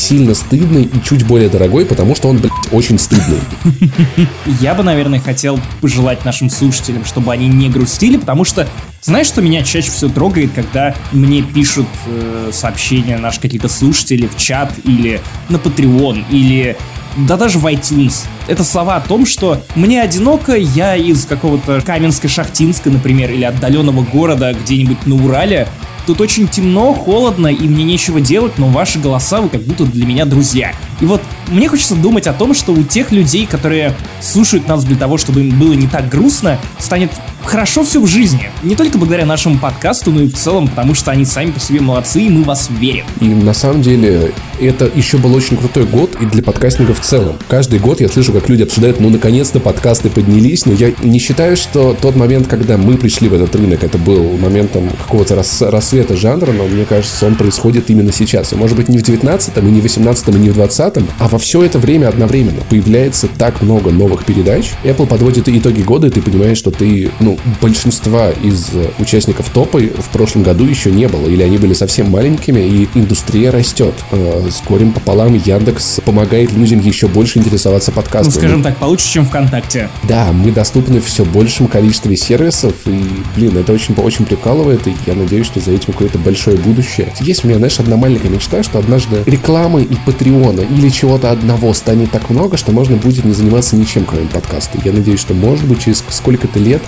[0.00, 3.38] Сильно стыдный и чуть более дорогой, потому что он, блядь, очень стыдный.
[4.60, 8.66] Я бы, наверное, хотел пожелать нашим слушателям, чтобы они не грустили, потому что
[9.02, 14.38] знаешь, что меня чаще всего трогает, когда мне пишут э, сообщения наши какие-то слушатели в
[14.38, 15.20] чат или
[15.50, 16.78] на Patreon, или
[17.16, 18.24] да даже в iTunes.
[18.46, 24.54] Это слова о том, что мне одиноко, я из какого-то Каменска-Шахтинска, например, или отдаленного города
[24.54, 25.68] где-нибудь на Урале,
[26.06, 30.06] Тут очень темно, холодно, и мне нечего делать, но ваши голоса, вы как будто для
[30.06, 30.74] меня друзья.
[31.00, 34.96] И вот мне хочется думать о том, что у тех людей, которые слушают нас для
[34.96, 37.10] того, чтобы им было не так грустно, станет
[37.44, 38.50] хорошо все в жизни.
[38.62, 41.80] Не только благодаря нашему подкасту, но и в целом, потому что они сами по себе
[41.80, 43.04] молодцы, и мы вас верим.
[43.20, 47.36] И на самом деле это еще был очень крутой год и для подкастников в целом.
[47.48, 51.56] Каждый год я слышу, как люди обсуждают, ну, наконец-то подкасты поднялись, но я не считаю,
[51.56, 56.16] что тот момент, когда мы пришли в этот рынок, это был моментом какого-то рас рассвета
[56.16, 58.52] жанра, но мне кажется, он происходит именно сейчас.
[58.52, 60.56] И может быть не в 19-м, и не в 18-м, и не в
[60.90, 64.70] 20-м, а во все это время одновременно появляется так много новых передач.
[64.84, 68.68] Apple подводит итоги года, и ты понимаешь, что ты, ну, большинства из
[68.98, 73.50] участников топа в прошлом году еще не было, или они были совсем маленькими, и индустрия
[73.50, 73.94] растет.
[74.10, 78.34] Э, с горем пополам Яндекс помогает людям еще больше интересоваться подкастами.
[78.34, 79.88] Ну, скажем так, получше, чем ВКонтакте.
[80.08, 83.04] Да, мы доступны все большем количестве сервисов, и,
[83.36, 87.12] блин, это очень, очень прикалывает, и я надеюсь, что за этим какое-то большое будущее.
[87.20, 91.74] Есть у меня, знаешь, одна маленькая мечта, что однажды рекламы и Патреона или чего-то одного
[91.74, 94.78] станет так много, что можно будет не заниматься ничем, кроме подкаста.
[94.82, 96.80] Я надеюсь, что, может быть, через сколько-то лет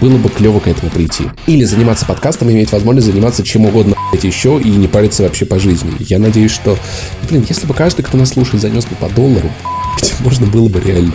[0.00, 1.24] было бы клево к этому прийти.
[1.46, 5.92] Или заниматься подкастом, иметь возможность заниматься чем угодно еще и не париться вообще по жизни.
[6.00, 6.76] Я надеюсь, что,
[7.28, 9.50] блин, если бы каждый, кто нас слушает, занес бы по доллару,
[10.20, 11.14] можно было бы реально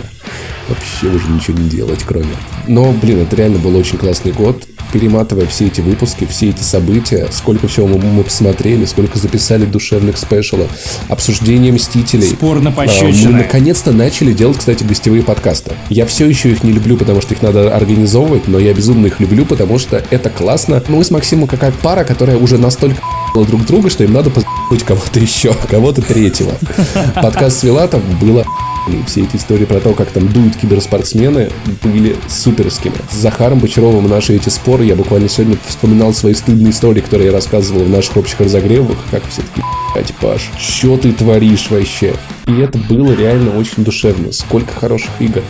[0.68, 2.34] вообще уже ничего не делать, кроме.
[2.66, 4.66] Но, блин, это реально был очень классный год.
[4.92, 10.16] Перематывая все эти выпуски, все эти события, сколько всего мы, мы посмотрели, сколько записали душевных
[10.16, 10.70] спешалов,
[11.08, 12.24] обсуждение Мстителей.
[12.24, 15.72] Спор на Мы наконец-то начали делать, кстати, гостевые подкасты.
[15.90, 19.20] Я все еще их не люблю, потому что их надо организовывать, но я безумно их
[19.20, 20.82] люблю, потому что это классно.
[20.88, 23.00] Мы с Максимом какая пара, которая уже настолько
[23.34, 26.52] друг друга, что им надо позвать кого-то еще, кого-то третьего.
[27.14, 28.44] Подкаст с Вилатом было
[28.88, 31.50] и все эти истории про то, как там дуют киберспортсмены,
[31.82, 32.94] были суперскими.
[33.10, 37.32] С Захаром Бочаровым наши эти споры, я буквально сегодня вспоминал свои стыдные истории, которые я
[37.32, 39.62] рассказывал в наших общих разогревах, как все таки
[39.94, 42.14] блядь, Паш, что ты творишь вообще?
[42.46, 44.32] И это было реально очень душевно.
[44.32, 45.42] Сколько хороших игр.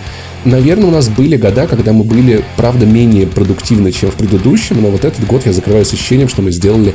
[0.44, 4.88] Наверное, у нас были года, когда мы были, правда, менее продуктивны, чем в предыдущем, но
[4.88, 6.94] вот этот год я закрываю с ощущением, что мы сделали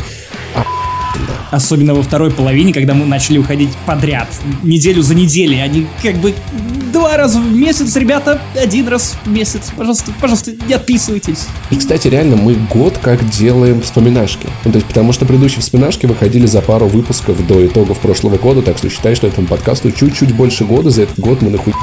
[1.52, 4.28] Особенно во второй половине, когда мы начали уходить подряд,
[4.64, 5.62] неделю за неделей.
[5.62, 6.34] Они как бы
[6.94, 9.72] два раза в месяц, ребята, один раз в месяц.
[9.76, 11.48] Пожалуйста, пожалуйста, не отписывайтесь.
[11.72, 14.48] И, кстати, реально, мы год как делаем вспоминашки.
[14.64, 18.62] Ну, то есть, потому что предыдущие вспоминашки выходили за пару выпусков до итогов прошлого года,
[18.62, 20.92] так что считай, что этому подкасту чуть-чуть больше года.
[20.92, 21.74] За этот год мы нахуй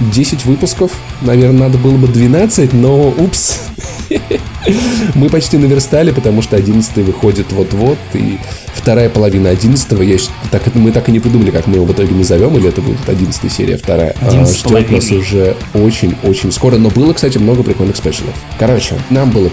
[0.00, 0.92] 10 выпусков.
[1.22, 3.60] Наверное, надо было бы 12, но упс.
[5.14, 8.38] Мы почти наверстали, потому что 11 выходит вот-вот, и
[8.74, 10.18] вторая половина 11 я
[10.50, 13.08] так, мы так и не придумали, как мы его в итоге назовем, или это будет
[13.08, 14.14] 11 серия, вторая.
[14.20, 18.34] А, ждет нас уже очень-очень скоро, но было, кстати, много прикольных спешалов.
[18.58, 19.50] Короче, нам было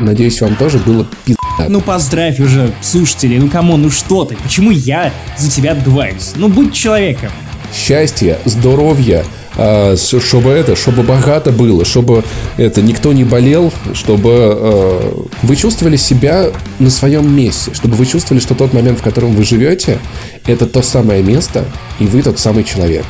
[0.00, 1.68] Надеюсь, вам тоже было пиздато.
[1.68, 6.32] Ну поздравь уже, слушатели, ну кому, ну что ты, почему я за тебя отдуваюсь?
[6.34, 7.30] Ну будь человеком.
[7.74, 9.24] Счастье, здоровья,
[9.58, 12.24] а, чтобы это, чтобы богато было, чтобы
[12.56, 15.12] это никто не болел, чтобы э,
[15.42, 19.44] вы чувствовали себя на своем месте, чтобы вы чувствовали, что тот момент, в котором вы
[19.44, 19.98] живете,
[20.46, 21.64] это то самое место,
[21.98, 23.04] и вы тот самый человек.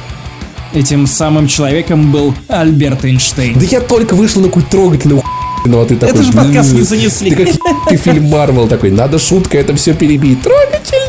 [0.73, 3.59] Этим самым человеком был Альберт Эйнштейн.
[3.59, 5.23] Да я только вышел на какую-то трогательную
[5.65, 7.35] ну, а ты такой, это же подкаст не занесли.
[7.35, 7.47] Ты
[7.89, 10.41] как фильм Марвел такой, надо шутка это все перебить.
[10.43, 11.06] Трогательный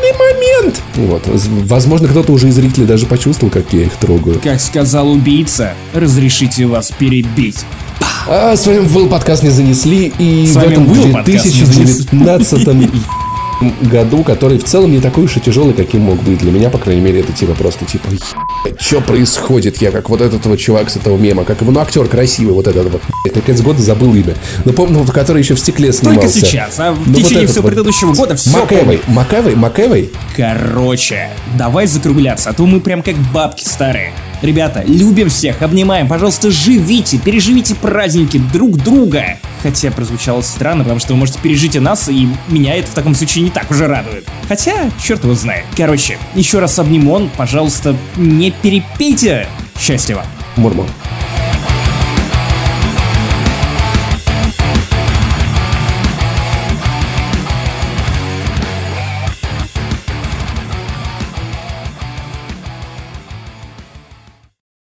[0.58, 0.82] момент.
[0.96, 1.22] Вот.
[1.66, 4.40] Возможно, кто-то уже из зрителей даже почувствовал, как я их трогаю.
[4.42, 7.64] Как сказал убийца, разрешите вас перебить.
[8.26, 12.66] А с вами был подкаст «Не занесли» и с в этом 2019
[13.82, 16.38] году, который в целом не такой уж и тяжелый, каким мог быть.
[16.38, 18.08] Для меня, по крайней мере, это типа просто типа,
[18.78, 19.80] что происходит?
[19.82, 22.66] Я как вот этот вот чувак с этого мема, как его, ну, актер красивый, вот
[22.66, 24.34] этот вот, я конец года забыл имя.
[24.64, 26.20] Но помню, вот, который еще в стекле снимался.
[26.20, 30.10] Только сейчас, а в ну, течение вот всего вот предыдущего года все Макэвой, Макэвой, Макэвой.
[30.36, 34.12] Короче, давай закругляться, а то мы прям как бабки старые.
[34.42, 39.38] Ребята, любим всех, обнимаем, пожалуйста, живите, переживите праздники друг друга.
[39.62, 43.14] Хотя прозвучало странно, потому что вы можете пережить и нас, и меня это в таком
[43.14, 44.26] случае не так уже радует.
[44.46, 45.64] Хотя, черт его знает.
[45.76, 49.48] Короче, еще раз обнимон, пожалуйста, не перепейте.
[49.78, 50.26] Счастья вам.
[50.56, 50.86] Мурман.